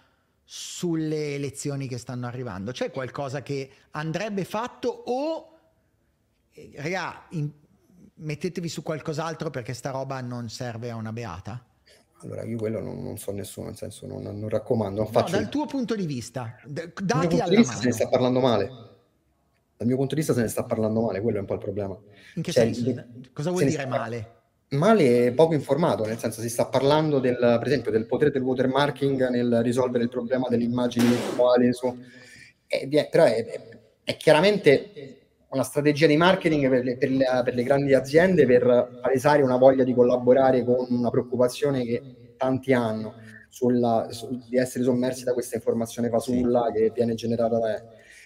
sulle 0.44 1.36
elezioni 1.36 1.88
che 1.88 1.96
stanno 1.96 2.26
arrivando. 2.26 2.70
C'è 2.70 2.90
qualcosa 2.90 3.40
che 3.40 3.70
andrebbe 3.92 4.44
fatto 4.44 4.88
o, 4.90 5.58
eh, 6.52 6.72
raga, 6.76 7.28
in, 7.30 7.50
mettetevi 8.16 8.68
su 8.68 8.82
qualcos'altro 8.82 9.48
perché 9.48 9.72
sta 9.72 9.90
roba 9.90 10.20
non 10.20 10.50
serve 10.50 10.90
a 10.90 10.96
una 10.96 11.14
beata? 11.14 11.64
Allora, 12.22 12.42
io 12.44 12.56
quello 12.56 12.80
non, 12.80 13.02
non 13.02 13.16
so 13.16 13.30
nessuno, 13.30 13.66
nel 13.66 13.76
senso 13.76 14.06
non, 14.06 14.22
non 14.22 14.48
raccomando. 14.48 15.02
Non 15.02 15.10
no, 15.12 15.24
dal 15.28 15.48
tuo 15.48 15.66
punto 15.66 15.94
di 15.94 16.06
vista, 16.06 16.56
d- 16.64 16.92
dati 17.00 17.38
alla 17.38 17.60
mano. 17.60 17.64
se 17.64 17.84
ne 17.84 17.92
sta 17.92 18.08
parlando 18.08 18.40
male. 18.40 18.66
Dal 19.76 19.86
mio 19.86 19.96
punto 19.96 20.14
di 20.14 20.20
vista 20.20 20.34
se 20.34 20.40
ne 20.40 20.48
sta 20.48 20.64
parlando 20.64 21.02
male, 21.02 21.20
quello 21.20 21.36
è 21.36 21.40
un 21.40 21.46
po' 21.46 21.54
il 21.54 21.60
problema. 21.60 21.96
In 22.34 22.42
che 22.42 22.50
cioè, 22.50 22.72
senso? 22.72 23.04
Cosa 23.32 23.50
vuoi 23.50 23.66
dire 23.66 23.86
male? 23.86 24.32
Male 24.70 25.28
è 25.28 25.32
poco 25.32 25.54
informato, 25.54 26.04
nel 26.04 26.18
senso 26.18 26.40
si 26.40 26.48
sta 26.48 26.66
parlando 26.66 27.20
del, 27.20 27.36
per 27.36 27.66
esempio 27.66 27.90
del 27.90 28.04
potere 28.04 28.30
del 28.30 28.42
watermarking 28.42 29.28
nel 29.28 29.60
risolvere 29.62 30.04
il 30.04 30.10
problema 30.10 30.48
delle 30.48 30.64
immagini 30.64 31.06
virtuali, 31.06 31.72
su, 31.72 31.96
è, 32.66 33.08
però 33.08 33.24
è, 33.24 33.46
è, 33.46 33.78
è 34.02 34.16
chiaramente 34.16 35.17
una 35.50 35.62
strategia 35.62 36.06
di 36.06 36.16
marketing 36.16 36.68
per 36.68 36.84
le, 36.84 36.96
per, 36.96 37.10
le, 37.10 37.24
per 37.42 37.54
le, 37.54 37.62
grandi 37.62 37.94
aziende 37.94 38.44
per 38.44 38.98
palesare 39.00 39.42
una 39.42 39.56
voglia 39.56 39.84
di 39.84 39.94
collaborare 39.94 40.62
con 40.62 40.86
una 40.90 41.10
preoccupazione 41.10 41.84
che 41.84 42.34
tanti 42.36 42.72
hanno 42.72 43.14
sulla, 43.48 44.08
su, 44.10 44.40
di 44.48 44.58
essere 44.58 44.84
sommersi 44.84 45.24
da 45.24 45.32
questa 45.32 45.56
informazione 45.56 46.10
fasulla 46.10 46.66
sì. 46.66 46.72
che 46.72 46.92
viene 46.94 47.14
generata 47.14 47.58
da... 47.58 47.82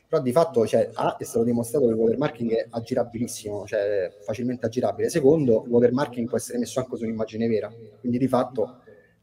Però 0.08 0.20
di 0.20 0.32
fatto 0.32 0.66
cioè, 0.66 0.90
A, 0.92 1.16
è 1.16 1.24
stato 1.24 1.44
dimostrato 1.44 1.86
che 1.86 1.92
il 1.92 1.96
watermarking 1.96 2.52
è 2.52 2.66
aggirabilissimo, 2.68 3.64
cioè 3.66 4.12
facilmente 4.22 4.66
aggirabile. 4.66 5.08
Secondo, 5.08 5.62
il 5.64 5.70
watermarking 5.70 6.28
può 6.28 6.36
essere 6.36 6.58
messo 6.58 6.80
anche 6.80 6.96
su 6.96 7.04
un'immagine 7.04 7.48
vera, 7.48 7.72
quindi 7.98 8.18
di 8.18 8.28
fatto 8.28 8.81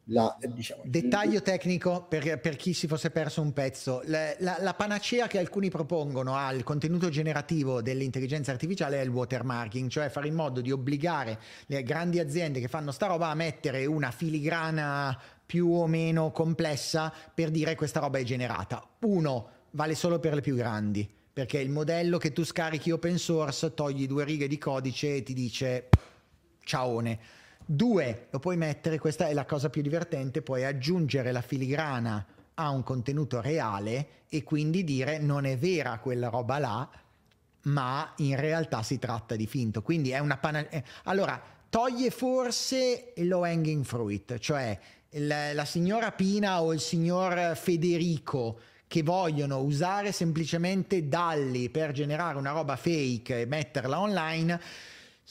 la, 0.10 0.36
diciamo, 0.39 0.82
Dettaglio 0.86 1.41
tecnico 1.41 2.05
per, 2.07 2.39
per, 2.39 2.55
chi 2.55 2.74
si 2.74 2.88
fosse 2.88 3.12
perso 3.12 3.41
un 3.41 3.53
pezzo, 3.53 4.01
la, 4.05 4.34
la, 4.39 4.57
la, 4.60 4.74
panacea 4.74 5.28
che 5.28 5.38
alcuni 5.38 5.70
propongono 5.70 6.36
al 6.36 6.64
contenuto 6.64 7.10
generativo 7.10 7.82
dell'intelligenza 7.82 8.51
artificiale 8.51 8.99
è 8.99 9.03
il 9.03 9.10
watermarking, 9.10 9.89
cioè 9.89 10.10
fare 10.10 10.28
in 10.28 10.36
modo 10.36 10.62
di 10.62 10.72
obbligare 10.72 11.39
le 11.68 11.84
grandi 11.84 12.20
aziende 12.20 12.60
che 12.60 12.68
fanno 12.68 12.91
sta 12.91 13.07
roba 13.07 13.30
a 13.30 13.36
mettere 13.36 13.86
una 13.86 14.12
filigrana 14.12 15.18
più 15.45 15.72
o 15.72 15.88
meno 15.88 16.32
complessa 16.32 17.14
per 17.34 17.49
dire 17.49 17.76
questa 17.76 17.99
roba 17.99 18.18
è 18.20 18.24
generata. 18.24 18.84
Uno, 19.01 19.49
vale 19.72 19.95
solo 19.95 20.20
per 20.20 20.34
le 20.34 20.41
più 20.41 20.55
grandi, 20.55 21.07
perché 21.32 21.60
il 21.60 21.70
modello 21.70 22.18
che 22.18 22.34
tu 22.34 22.43
scarichi 22.43 22.91
open 22.91 23.18
source 23.18 23.74
togli 23.74 24.07
due 24.07 24.24
righe 24.24 24.47
di 24.47 24.57
codice 24.57 25.18
e 25.18 25.24
ti 25.24 25.34
dice 25.34 25.89
ciaone 26.64 27.38
Due, 27.72 28.30
lo 28.32 28.39
puoi 28.39 28.57
mettere, 28.57 28.97
questa 28.97 29.28
è 29.28 29.34
la 29.34 29.45
cosa 29.45 29.70
più 29.70 29.84
divertente, 29.84 30.41
puoi 30.41 30.65
aggiungere 30.65 31.32
la 31.32 31.43
filigrana 31.43 32.26
a 32.55 32.72
un 32.72 32.82
contenuto 32.82 33.41
reale 33.41 34.24
e 34.28 34.41
quindi 34.41 34.84
dire 34.84 35.20
non 35.20 35.45
è 35.45 35.55
vera 35.55 35.99
quella 35.99 36.30
roba 36.30 36.57
là, 36.57 36.89
ma 37.65 38.11
in 38.17 38.38
realtà 38.38 38.82
si 38.82 38.97
tratta 38.97 39.36
di 39.36 39.45
finto. 39.45 39.84
Quindi 39.84 40.09
è 40.09 40.17
una 40.17 40.38
pana... 40.38 40.67
Eh, 40.67 40.84
allora, 41.03 41.39
toglie 41.70 42.09
forse 42.09 43.13
low 43.17 43.43
hanging 43.43 43.86
fruit, 43.86 44.39
cioè 44.39 44.76
il, 45.11 45.28
la 45.53 45.65
signora 45.65 46.11
Pina 46.11 46.63
o 46.63 46.74
il 46.74 46.80
signor 46.80 47.55
Federico 47.55 48.61
che 48.88 49.03
vogliono 49.03 49.59
usare 49.59 50.11
semplicemente 50.11 51.07
Dalli 51.07 51.70
per 51.70 51.91
generare 51.91 52.36
una 52.39 52.49
roba 52.49 52.76
fake 52.76 53.41
e 53.41 53.45
metterla 53.45 53.99
online 53.99 54.59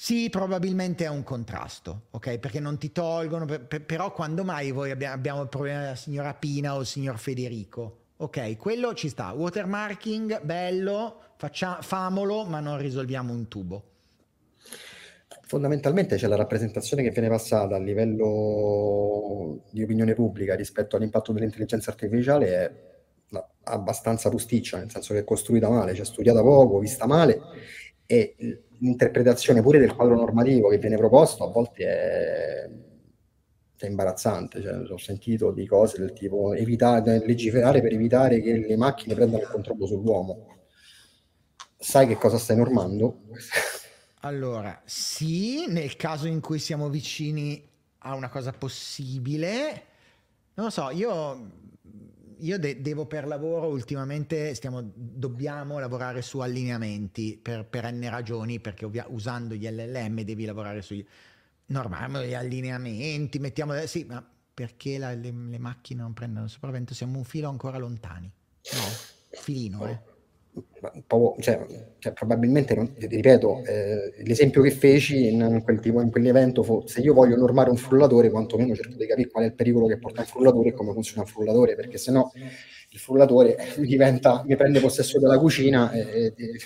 sì, 0.01 0.31
probabilmente 0.31 1.07
è 1.07 1.09
un 1.09 1.25
contrasto, 1.25 2.03
ok? 2.11 2.39
Perché 2.39 2.61
non 2.61 2.79
ti 2.79 2.93
tolgono, 2.93 3.47
per, 3.47 3.67
per, 3.67 3.85
però 3.85 4.13
quando 4.13 4.45
mai 4.45 4.71
voi 4.71 4.93
abbiamo, 4.93 5.13
abbiamo 5.13 5.43
il 5.43 5.49
problema 5.49 5.81
della 5.81 5.97
signora 5.97 6.35
Pina 6.35 6.77
o 6.77 6.81
il 6.83 6.87
signor 6.87 7.19
Federico? 7.19 7.97
Ok, 8.19 8.57
quello 8.59 8.95
ci 8.95 9.09
sta. 9.09 9.33
Watermarking, 9.33 10.43
bello, 10.43 11.21
faccia, 11.37 11.83
famolo, 11.83 12.45
ma 12.45 12.61
non 12.61 12.79
risolviamo 12.79 13.33
un 13.33 13.49
tubo. 13.49 13.83
Fondamentalmente 15.43 16.15
c'è 16.15 16.29
la 16.29 16.37
rappresentazione 16.37 17.03
che 17.03 17.11
viene 17.11 17.29
passata 17.29 17.75
a 17.75 17.81
livello 17.81 19.65
di 19.73 19.83
opinione 19.83 20.15
pubblica 20.15 20.55
rispetto 20.55 20.95
all'impatto 20.95 21.33
dell'intelligenza 21.33 21.91
artificiale 21.91 22.47
è 22.47 22.73
abbastanza 23.65 24.29
rusticcia, 24.29 24.79
nel 24.79 24.93
senso 24.93 25.13
che 25.13 25.21
è 25.21 25.25
costruita 25.25 25.69
male, 25.69 25.93
cioè 25.97 26.05
studiata 26.05 26.41
poco, 26.41 26.79
vista 26.79 27.05
male 27.05 27.41
e 28.07 28.63
l'interpretazione 28.79 29.63
pure 29.63 29.79
del 29.79 29.95
quadro 29.95 30.15
normativo 30.15 30.69
che 30.69 30.79
viene 30.79 30.97
proposto 30.97 31.45
a 31.45 31.51
volte 31.51 31.85
è, 31.85 32.71
è 33.77 33.87
imbarazzante. 33.87 34.61
Cioè, 34.61 34.91
ho 34.91 34.99
sentito 34.99 35.51
di 35.53 35.67
cose 35.67 35.99
del 35.99 36.13
tipo 36.13 36.53
evitare, 36.55 37.25
legiferare 37.25 37.81
per 37.81 37.93
evitare 37.93 38.41
che 38.41 38.67
le 38.67 38.77
macchine 38.77 39.15
prendano 39.15 39.43
il 39.43 39.49
controllo 39.49 39.87
sull'uomo. 39.87 40.57
Sai 41.77 42.07
che 42.07 42.17
cosa 42.17 42.39
stai 42.39 42.57
normando? 42.57 43.21
Allora, 44.23 44.83
sì, 44.85 45.67
nel 45.69 45.95
caso 45.95 46.27
in 46.27 46.41
cui 46.41 46.59
siamo 46.59 46.89
vicini 46.89 47.65
a 47.99 48.15
una 48.15 48.29
cosa 48.29 48.53
possibile, 48.53 49.85
non 50.55 50.67
lo 50.67 50.71
so, 50.71 50.91
io 50.91 51.51
io 52.41 52.59
de- 52.59 52.81
devo 52.81 53.07
per 53.07 53.27
lavoro 53.27 53.67
ultimamente 53.67 54.55
stiamo, 54.55 54.83
dobbiamo 54.95 55.79
lavorare 55.79 56.23
su 56.23 56.39
allineamenti 56.39 57.39
per, 57.41 57.65
per 57.67 57.93
n 57.93 58.09
ragioni, 58.09 58.61
perché 58.61 58.85
ovvia- 58.85 59.07
usando 59.09 59.55
gli 59.55 59.69
LLM 59.69 60.23
devi 60.23 60.45
lavorare 60.45 60.83
sui 60.83 61.07
normali 61.67 62.35
allineamenti, 62.35 63.39
mettiamo, 63.39 63.75
sì, 63.87 64.05
ma 64.05 64.27
perché 64.55 64.99
la, 64.99 65.13
le, 65.15 65.31
le, 65.31 65.59
macchine 65.59 66.03
non 66.03 66.15
prendono 66.15 66.47
il 66.47 66.51
sopravvento? 66.51 66.95
Siamo 66.95 67.19
un 67.19 67.25
filo 67.25 67.49
ancora 67.49 67.79
lontani, 67.79 68.31
no? 68.73 68.81
Filino, 69.31 69.87
eh 69.87 70.08
cioè, 71.41 71.67
cioè, 71.99 72.13
probabilmente, 72.13 72.75
non, 72.75 72.93
ripeto, 72.99 73.65
eh, 73.65 74.15
l'esempio 74.25 74.63
che 74.63 74.71
feci 74.71 75.33
in, 75.33 75.61
quel 75.65 75.81
tipo, 75.81 76.01
in 76.01 76.11
quell'evento 76.11 76.63
fu 76.63 76.83
se 76.87 77.01
io 77.01 77.15
voglio 77.15 77.37
normare 77.37 77.71
un 77.71 77.77
frullatore, 77.77 78.31
quantomeno 78.31 78.75
cerco 78.75 78.97
di 78.97 79.07
capire 79.07 79.31
qual 79.31 79.45
è 79.45 79.47
il 79.47 79.55
pericolo 79.55 79.87
che 79.87 79.99
porta 79.99 80.21
un 80.21 80.27
frullatore 80.27 80.69
e 80.69 80.73
come 80.73 80.93
funziona 80.93 81.23
un 81.23 81.29
frullatore, 81.29 81.75
perché 81.75 81.99
sennò 81.99 82.31
il 82.91 82.99
frullatore 82.99 83.57
diventa, 83.79 84.43
mi 84.47 84.57
prende 84.57 84.81
possesso 84.81 85.19
della 85.19 85.39
cucina 85.39 85.91
e, 85.93 86.35
e 86.37 86.59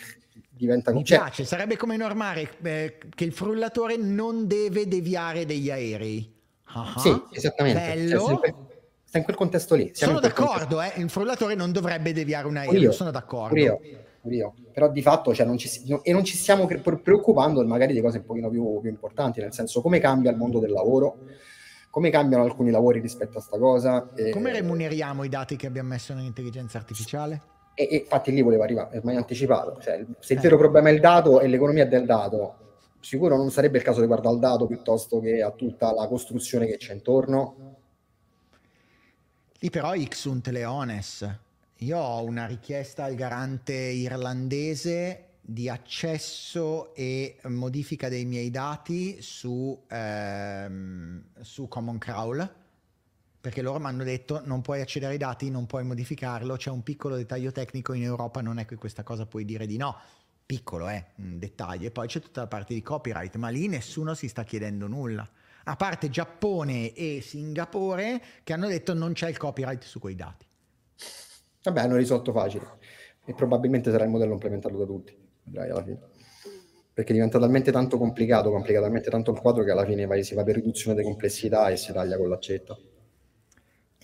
diventa... 0.48 0.92
Mi 0.92 1.04
cioè, 1.04 1.18
piace, 1.18 1.44
sarebbe 1.44 1.76
come 1.76 1.96
normare 1.96 2.48
eh, 2.62 2.98
che 3.14 3.24
il 3.24 3.32
frullatore 3.32 3.96
non 3.96 4.46
deve 4.46 4.86
deviare 4.86 5.44
degli 5.44 5.70
aerei. 5.70 6.32
Uh-huh. 6.74 6.98
Sì, 6.98 7.22
esattamente. 7.32 7.80
Cioè, 7.80 7.94
Bello. 7.94 8.40
Cioè, 8.42 8.54
sta 9.12 9.18
in 9.18 9.24
quel 9.24 9.36
contesto 9.36 9.74
lì. 9.74 9.90
Siamo 9.92 10.14
sono 10.14 10.26
d'accordo, 10.26 10.80
eh, 10.80 10.92
il 10.96 11.10
frullatore 11.10 11.54
non 11.54 11.70
dovrebbe 11.70 12.14
deviare 12.14 12.46
un 12.46 12.56
aereo, 12.56 12.80
io, 12.80 12.92
sono 12.92 13.10
d'accordo. 13.10 13.58
Io, 13.58 13.78
io. 14.22 14.54
Però 14.72 14.88
di 14.88 15.02
fatto 15.02 15.34
cioè, 15.34 15.44
non 15.44 15.58
ci, 15.58 15.68
no, 15.88 16.02
e 16.02 16.12
non 16.14 16.24
ci 16.24 16.34
stiamo 16.34 16.66
preoccupando 16.66 17.62
magari 17.66 17.92
di 17.92 18.00
cose 18.00 18.18
un 18.18 18.24
pochino 18.24 18.48
più, 18.48 18.80
più 18.80 18.88
importanti, 18.88 19.42
nel 19.42 19.52
senso 19.52 19.82
come 19.82 19.98
cambia 19.98 20.30
il 20.30 20.38
mondo 20.38 20.58
del 20.60 20.70
lavoro, 20.70 21.18
come 21.90 22.08
cambiano 22.08 22.44
alcuni 22.44 22.70
lavori 22.70 23.00
rispetto 23.00 23.36
a 23.36 23.42
sta 23.42 23.58
cosa. 23.58 24.08
E, 24.14 24.30
come 24.30 24.50
remuneriamo 24.50 25.24
i 25.24 25.28
dati 25.28 25.56
che 25.56 25.66
abbiamo 25.66 25.90
messo 25.90 26.14
nell'intelligenza 26.14 26.78
artificiale? 26.78 27.42
E, 27.74 27.88
e 27.90 27.96
infatti 27.96 28.32
lì 28.32 28.40
volevo 28.40 28.62
arrivare, 28.62 28.96
ormai 28.96 29.16
anticipato. 29.16 29.78
Cioè, 29.78 30.06
se 30.20 30.32
il 30.32 30.38
eh. 30.38 30.42
vero 30.42 30.56
problema 30.56 30.88
è 30.88 30.92
il 30.92 31.00
dato 31.00 31.40
e 31.40 31.48
l'economia 31.48 31.84
del 31.84 32.06
dato, 32.06 32.54
sicuro 32.98 33.36
non 33.36 33.50
sarebbe 33.50 33.76
il 33.76 33.84
caso 33.84 34.00
di 34.00 34.06
guardare 34.06 34.34
al 34.34 34.40
dato 34.40 34.66
piuttosto 34.66 35.20
che 35.20 35.42
a 35.42 35.50
tutta 35.50 35.92
la 35.92 36.08
costruzione 36.08 36.64
che 36.64 36.78
c'è 36.78 36.94
intorno. 36.94 37.71
Lì 39.62 39.70
però 39.70 39.94
Ixunt 39.94 40.48
Leones. 40.48 41.38
Io 41.76 41.96
ho 41.96 42.24
una 42.24 42.46
richiesta 42.46 43.04
al 43.04 43.14
garante 43.14 43.72
irlandese 43.72 45.34
di 45.40 45.68
accesso 45.68 46.92
e 46.96 47.38
modifica 47.44 48.08
dei 48.08 48.24
miei 48.24 48.50
dati 48.50 49.22
su, 49.22 49.80
ehm, 49.88 51.22
su 51.42 51.68
Common 51.68 51.98
Crawl 51.98 52.54
perché 53.40 53.62
loro 53.62 53.78
mi 53.78 53.86
hanno 53.86 54.02
detto 54.02 54.42
non 54.44 54.62
puoi 54.62 54.80
accedere 54.80 55.12
ai 55.12 55.18
dati, 55.18 55.48
non 55.48 55.66
puoi 55.66 55.84
modificarlo, 55.84 56.56
c'è 56.56 56.70
un 56.70 56.82
piccolo 56.82 57.14
dettaglio 57.14 57.52
tecnico 57.52 57.92
in 57.92 58.02
Europa, 58.02 58.40
non 58.40 58.58
è 58.58 58.64
che 58.64 58.74
questa 58.74 59.04
cosa 59.04 59.26
puoi 59.26 59.44
dire 59.44 59.66
di 59.66 59.76
no, 59.76 59.96
piccolo 60.44 60.88
è 60.88 60.96
eh, 60.96 61.22
un 61.22 61.38
dettaglio, 61.38 61.86
e 61.86 61.90
poi 61.92 62.08
c'è 62.08 62.18
tutta 62.18 62.40
la 62.40 62.46
parte 62.48 62.74
di 62.74 62.82
copyright, 62.82 63.36
ma 63.36 63.48
lì 63.48 63.68
nessuno 63.68 64.14
si 64.14 64.26
sta 64.26 64.42
chiedendo 64.42 64.88
nulla, 64.88 65.28
a 65.64 65.76
parte 65.76 66.10
Giappone 66.10 66.92
e 66.92 67.20
Singapore 67.22 68.20
che 68.42 68.52
hanno 68.52 68.68
detto 68.68 68.94
non 68.94 69.12
c'è 69.12 69.28
il 69.28 69.36
copyright 69.36 69.82
su 69.84 69.98
quei 69.98 70.14
dati. 70.14 70.46
Vabbè, 71.62 71.80
hanno 71.80 71.96
risolto 71.96 72.32
facile 72.32 72.78
e 73.24 73.34
probabilmente 73.34 73.90
sarà 73.90 74.04
il 74.04 74.10
modello 74.10 74.32
implementato 74.32 74.76
da 74.76 74.84
tutti, 74.84 75.16
vedrai 75.44 75.70
alla 75.70 75.84
fine 75.84 76.00
perché 76.94 77.14
diventa 77.14 77.38
talmente 77.38 77.72
tanto 77.72 77.96
complicato, 77.96 78.50
complica 78.50 78.80
talmente 78.80 79.08
tanto 79.08 79.30
il 79.30 79.40
quadro 79.40 79.64
che 79.64 79.70
alla 79.70 79.86
fine 79.86 80.04
vai, 80.04 80.22
si 80.22 80.34
va 80.34 80.42
per 80.42 80.56
riduzione 80.56 80.96
di 80.96 81.02
complessità 81.02 81.68
e 81.70 81.76
si 81.76 81.92
taglia 81.92 82.18
con 82.18 82.28
l'accetta. 82.28 82.76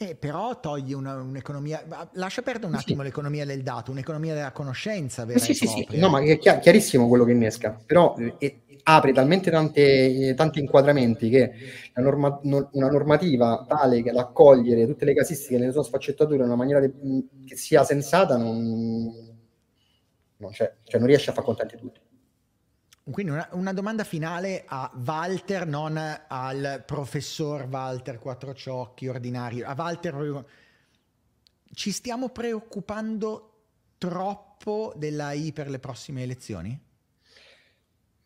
Eh, 0.01 0.15
però 0.15 0.61
togli 0.61 0.93
una, 0.93 1.17
un'economia, 1.17 2.09
lascia 2.13 2.43
perdere 2.43 2.67
un 2.67 2.75
attimo 2.75 3.01
sì. 3.01 3.09
l'economia 3.09 3.45
del 3.45 3.63
dato, 3.63 3.91
un'economia 3.91 4.33
della 4.33 4.53
conoscenza 4.53 5.25
vera 5.25 5.41
sì, 5.41 5.55
sì, 5.55 5.67
sì, 5.67 5.87
no, 5.99 6.09
ma 6.09 6.21
è 6.21 6.39
chiar- 6.39 6.61
chiarissimo 6.61 7.09
quello 7.09 7.25
che 7.25 7.33
innesca, 7.33 7.77
però 7.85 8.15
eh, 8.39 8.61
apre 8.85 9.13
talmente 9.13 9.51
tante, 9.51 10.35
tanti 10.37 10.61
inquadramenti 10.61 11.29
che 11.29 11.51
norma- 11.97 12.39
no, 12.45 12.69
una 12.75 12.89
normativa 12.89 13.65
tale 13.67 14.03
che 14.03 14.13
l'accogliere 14.13 14.87
tutte 14.87 15.05
le 15.05 15.15
casistiche 15.15 15.59
nelle 15.59 15.73
sue 15.73 15.83
sfaccettature 15.83 16.37
in 16.37 16.43
una 16.45 16.55
maniera 16.55 16.79
de- 16.79 16.93
che 17.45 17.57
sia 17.57 17.83
sensata 17.83 18.37
non, 18.37 19.37
non, 20.37 20.53
cioè 20.53 20.73
non 20.93 21.07
riesce 21.07 21.31
a 21.31 21.33
far 21.33 21.43
contenti 21.43 21.77
tutti. 21.77 22.01
Quindi 23.11 23.33
una, 23.33 23.49
una, 23.53 23.73
domanda 23.73 24.05
finale 24.05 24.65
a 24.67 24.91
Walter, 25.05 25.67
non 25.67 25.97
al 25.97 26.83
professor 26.85 27.67
Walter 27.71 28.19
Quattrociocchi 28.19 29.09
ordinario. 29.09 29.67
A 29.67 29.75
Walter, 29.77 30.45
ci 31.73 31.91
stiamo 31.91 32.29
preoccupando 32.29 33.53
troppo 33.97 34.93
dell'AI 34.97 35.53
per 35.53 35.71
le 35.71 35.79
prossime 35.79 36.23
elezioni? 36.23 36.79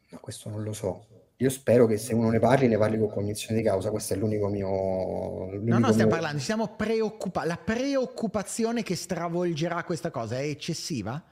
No, 0.09 0.19
questo 0.21 0.49
non 0.49 0.63
lo 0.63 0.73
so. 0.73 1.07
Io 1.37 1.51
spero 1.51 1.87
che 1.87 1.97
se 1.97 2.15
uno 2.15 2.31
ne 2.31 2.39
parli, 2.39 2.69
ne 2.69 2.79
parli 2.79 2.99
con 2.99 3.09
cognizione 3.09 3.61
di 3.61 3.65
causa. 3.65 3.91
Questo 3.91 4.15
è 4.15 4.17
l'unico 4.17 4.49
mio. 4.49 5.51
L'unico 5.51 5.79
no, 5.79 5.79
no, 5.79 5.93
stiamo 5.93 6.11
mio... 6.11 6.19
parlando, 6.19 6.41
stiamo 6.41 6.69
preoccupati. 6.75 7.47
La 7.47 7.57
preoccupazione 7.57 8.83
che 8.83 8.97
stravolgerà 8.97 9.85
questa 9.85 10.11
cosa 10.11 10.39
è 10.39 10.45
eccessiva? 10.45 11.23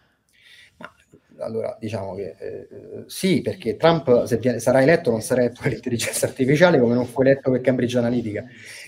Allora 1.40 1.76
diciamo 1.78 2.14
che 2.14 2.36
eh, 2.38 2.68
sì, 3.06 3.40
perché 3.40 3.76
Trump 3.76 4.24
se 4.24 4.38
viene, 4.38 4.58
sarà 4.58 4.82
eletto 4.82 5.10
non 5.10 5.20
sarà 5.22 5.42
eletto 5.42 5.60
per 5.62 5.72
l'intelligenza 5.72 6.26
artificiale 6.26 6.78
come 6.78 6.94
non 6.94 7.06
fu 7.06 7.20
eletto 7.22 7.50
per 7.50 7.60
Cambridge 7.60 7.98
Analytica. 7.98 8.44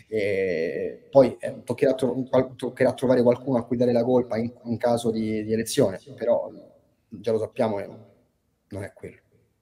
E 0.09 1.07
poi 1.11 1.37
eh, 1.41 1.63
toccherà, 1.65 1.95
tro- 1.95 2.27
toccherà, 2.57 2.93
trovare 2.93 3.23
qualcuno 3.23 3.59
a 3.59 3.65
cui 3.65 3.77
dare 3.77 3.93
la 3.93 4.05
colpa 4.05 4.37
in, 4.37 4.53
in 4.65 4.77
caso 4.77 5.11
di, 5.11 5.43
di, 5.45 5.53
elezione, 5.53 5.99
però 6.17 6.51
già 7.09 7.33
lo 7.33 7.39
sappiamo 7.39 7.77
che 7.77 7.89
non 8.69 8.83
è 8.83 8.93
quello. 8.93 9.17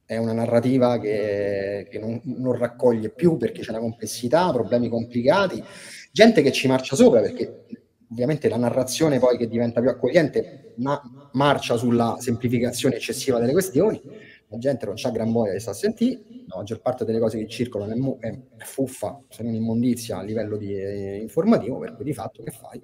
È 0.04 0.16
una 0.16 0.32
narrativa 0.32 0.98
che, 0.98 1.86
che 1.88 1.98
non, 2.00 2.20
non 2.24 2.56
raccoglie 2.56 3.10
più 3.10 3.36
perché 3.36 3.62
c'è 3.62 3.70
una 3.70 3.78
complessità, 3.78 4.50
problemi 4.50 4.88
complicati, 4.88 5.62
gente 6.10 6.42
che 6.42 6.50
ci 6.50 6.66
marcia 6.66 6.96
sopra 6.96 7.20
perché 7.20 7.64
ovviamente 8.10 8.48
la 8.48 8.56
narrazione 8.56 9.18
poi 9.18 9.36
che 9.36 9.48
diventa 9.48 9.80
più 9.80 9.90
accogliente 9.90 10.72
ma 10.76 11.00
marcia 11.32 11.76
sulla 11.76 12.16
semplificazione 12.18 12.96
eccessiva 12.96 13.38
delle 13.38 13.52
questioni, 13.52 14.02
la 14.48 14.58
gente 14.58 14.86
non 14.86 14.94
c'ha 14.96 15.10
gran 15.10 15.30
voglia 15.30 15.52
di 15.52 15.60
sta 15.60 15.70
a 15.70 15.74
sentire, 15.74 16.22
la 16.46 16.56
maggior 16.56 16.80
parte 16.80 17.04
delle 17.04 17.20
cose 17.20 17.38
che 17.38 17.46
circolano 17.46 17.92
è, 17.92 17.96
mu- 17.96 18.18
è 18.18 18.36
fuffa, 18.64 19.22
se 19.28 19.42
non 19.44 19.54
immondizia 19.54 20.18
a 20.18 20.22
livello 20.22 20.56
di, 20.56 20.74
eh, 20.74 21.16
informativo, 21.20 21.78
per 21.78 21.92
cui 21.94 22.04
di 22.04 22.12
fatto 22.12 22.42
che 22.42 22.50
fai? 22.50 22.82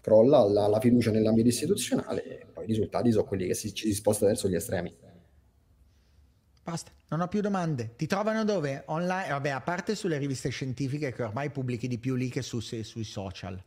Crolla 0.00 0.44
la, 0.44 0.66
la 0.68 0.80
fiducia 0.80 1.10
nell'ambito 1.10 1.48
istituzionale 1.48 2.24
e 2.24 2.46
poi 2.52 2.64
i 2.64 2.66
risultati 2.68 3.10
sono 3.10 3.24
quelli 3.24 3.46
che 3.46 3.54
si, 3.54 3.74
ci 3.74 3.86
si 3.88 3.94
sposta 3.94 4.26
verso 4.26 4.48
gli 4.48 4.54
estremi. 4.54 4.94
Basta, 6.62 6.92
non 7.08 7.20
ho 7.20 7.28
più 7.28 7.40
domande. 7.40 7.94
Ti 7.96 8.06
trovano 8.06 8.44
dove? 8.44 8.82
Online? 8.86 9.28
Vabbè, 9.30 9.48
a 9.50 9.60
parte 9.60 9.94
sulle 9.96 10.18
riviste 10.18 10.50
scientifiche 10.50 11.12
che 11.12 11.22
ormai 11.22 11.50
pubblichi 11.50 11.88
di 11.88 11.98
più 11.98 12.14
lì 12.14 12.28
che 12.28 12.42
su, 12.42 12.60
se, 12.60 12.84
sui 12.84 13.04
social. 13.04 13.60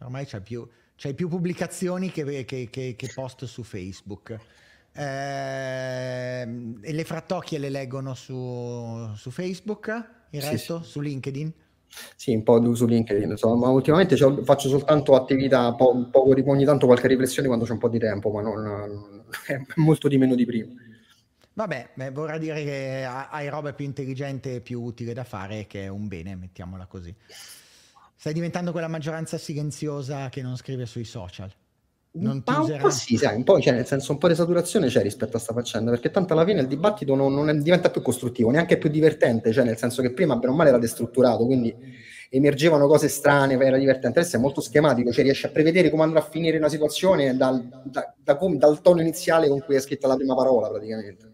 Ormai 0.00 0.24
c'è 0.24 0.40
più, 0.40 0.66
c'hai 0.96 1.14
più 1.14 1.28
pubblicazioni 1.28 2.10
che, 2.10 2.44
che, 2.44 2.68
che, 2.70 2.94
che 2.96 3.10
post 3.14 3.44
su 3.44 3.62
Facebook. 3.62 4.38
Eh, 4.92 6.42
e 6.42 6.92
le 6.92 7.04
frattocchie 7.04 7.58
le 7.58 7.68
leggono 7.68 8.14
su, 8.14 9.08
su 9.14 9.30
Facebook, 9.30 10.08
il 10.30 10.42
resto 10.42 10.82
sì, 10.82 10.90
su 10.90 11.00
LinkedIn? 11.00 11.52
Sì, 12.16 12.34
un 12.34 12.42
po' 12.42 12.74
su 12.74 12.86
LinkedIn, 12.86 13.30
insomma, 13.30 13.66
ma 13.66 13.72
ultimamente 13.72 14.16
faccio 14.16 14.68
soltanto 14.68 15.14
attività, 15.14 15.74
po- 15.74 16.08
poco, 16.10 16.34
ogni 16.50 16.64
tanto 16.64 16.86
qualche 16.86 17.08
riflessione 17.08 17.48
quando 17.48 17.64
c'è 17.64 17.72
un 17.72 17.78
po' 17.78 17.88
di 17.88 17.98
tempo, 17.98 18.30
ma 18.30 18.40
non, 18.42 18.62
non, 18.62 19.24
è 19.46 19.60
molto 19.76 20.08
di 20.08 20.16
meno 20.16 20.34
di 20.34 20.46
prima. 20.46 20.68
Vabbè, 21.52 21.90
beh, 21.94 22.10
vorrà 22.10 22.38
dire 22.38 22.62
che 22.62 23.04
hai 23.04 23.48
roba 23.48 23.72
più 23.72 23.84
intelligente 23.84 24.56
e 24.56 24.60
più 24.60 24.80
utile 24.80 25.12
da 25.12 25.24
fare, 25.24 25.66
che 25.66 25.84
è 25.84 25.88
un 25.88 26.06
bene, 26.08 26.36
mettiamola 26.36 26.86
così. 26.86 27.14
Stai 28.20 28.34
diventando 28.34 28.70
quella 28.70 28.86
maggioranza 28.86 29.38
silenziosa 29.38 30.28
che 30.28 30.42
non 30.42 30.54
scrive 30.54 30.84
sui 30.84 31.04
social. 31.04 31.50
Non 32.16 32.42
userà... 32.46 32.74
un 32.74 32.82
po' 32.82 32.90
sì, 32.90 33.16
sai, 33.16 33.34
un 33.34 33.44
po', 33.44 33.58
cioè, 33.62 33.72
nel 33.72 33.86
senso 33.86 34.12
un 34.12 34.18
po' 34.18 34.28
di 34.28 34.34
saturazione 34.34 34.88
c'è 34.88 35.00
rispetto 35.00 35.28
a 35.28 35.30
questa 35.30 35.54
faccenda, 35.54 35.90
perché 35.90 36.10
tanto 36.10 36.34
alla 36.34 36.44
fine 36.44 36.60
il 36.60 36.66
dibattito 36.66 37.14
non, 37.14 37.32
non 37.32 37.48
è, 37.48 37.54
diventa 37.54 37.88
più 37.88 38.02
costruttivo, 38.02 38.50
neanche 38.50 38.76
più 38.76 38.90
divertente, 38.90 39.54
cioè 39.54 39.64
nel 39.64 39.78
senso 39.78 40.02
che 40.02 40.12
prima 40.12 40.36
bene 40.36 40.52
o 40.52 40.54
male 40.54 40.68
era 40.68 40.76
destrutturato, 40.76 41.46
quindi 41.46 41.74
emergevano 42.28 42.86
cose 42.86 43.08
strane, 43.08 43.54
era 43.54 43.78
divertente, 43.78 44.18
adesso 44.18 44.36
è 44.36 44.38
molto 44.38 44.60
schematico, 44.60 45.10
cioè 45.12 45.24
riesci 45.24 45.46
a 45.46 45.48
prevedere 45.48 45.88
come 45.88 46.02
andrà 46.02 46.18
a 46.18 46.28
finire 46.28 46.58
una 46.58 46.68
situazione 46.68 47.34
dal, 47.38 47.66
da, 47.84 48.14
da, 48.22 48.38
dal 48.38 48.82
tono 48.82 49.00
iniziale 49.00 49.48
con 49.48 49.60
cui 49.60 49.76
è 49.76 49.80
scritta 49.80 50.06
la 50.06 50.16
prima 50.16 50.34
parola 50.34 50.68
praticamente. 50.68 51.24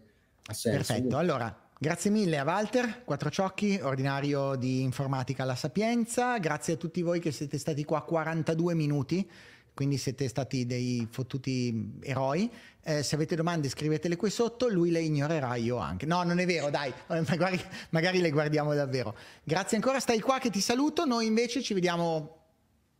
Perfetto, 0.41 1.17
allora 1.17 1.66
Grazie 1.79 2.09
mille 2.09 2.39
a 2.39 2.43
Walter 2.43 3.03
Quattrociocchi, 3.03 3.79
ordinario 3.83 4.55
di 4.55 4.81
informatica 4.81 5.43
alla 5.43 5.53
Sapienza. 5.53 6.39
Grazie 6.39 6.73
a 6.73 6.75
tutti 6.75 7.03
voi 7.03 7.19
che 7.19 7.31
siete 7.31 7.59
stati 7.59 7.83
qua 7.83 8.01
42 8.01 8.73
minuti, 8.73 9.29
quindi 9.75 9.97
siete 9.97 10.27
stati 10.27 10.65
dei 10.65 11.07
fottuti 11.07 11.99
eroi. 12.01 12.51
Eh, 12.81 13.03
se 13.03 13.13
avete 13.13 13.35
domande 13.35 13.69
scrivetele 13.69 14.15
qui 14.15 14.31
sotto, 14.31 14.67
lui 14.69 14.89
le 14.89 15.01
ignorerà, 15.01 15.53
io 15.53 15.77
anche. 15.77 16.07
No, 16.07 16.23
non 16.23 16.39
è 16.39 16.47
vero, 16.47 16.71
dai, 16.71 16.91
magari, 17.29 17.61
magari 17.91 18.21
le 18.21 18.31
guardiamo 18.31 18.73
davvero. 18.73 19.15
Grazie 19.43 19.77
ancora, 19.77 19.99
stai 19.99 20.19
qua 20.19 20.39
che 20.39 20.49
ti 20.49 20.61
saluto. 20.61 21.05
Noi 21.05 21.27
invece 21.27 21.61
ci 21.61 21.75
vediamo, 21.75 22.45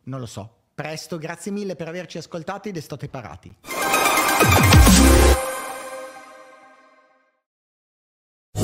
non 0.04 0.20
lo 0.20 0.26
so, 0.26 0.48
presto. 0.72 1.18
Grazie 1.18 1.50
mille 1.50 1.74
per 1.74 1.88
averci 1.88 2.18
ascoltati 2.18 2.68
ed 2.68 2.76
estate 2.76 3.08
parati. 3.08 3.56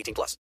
18 0.00 0.14
plus. 0.14 0.36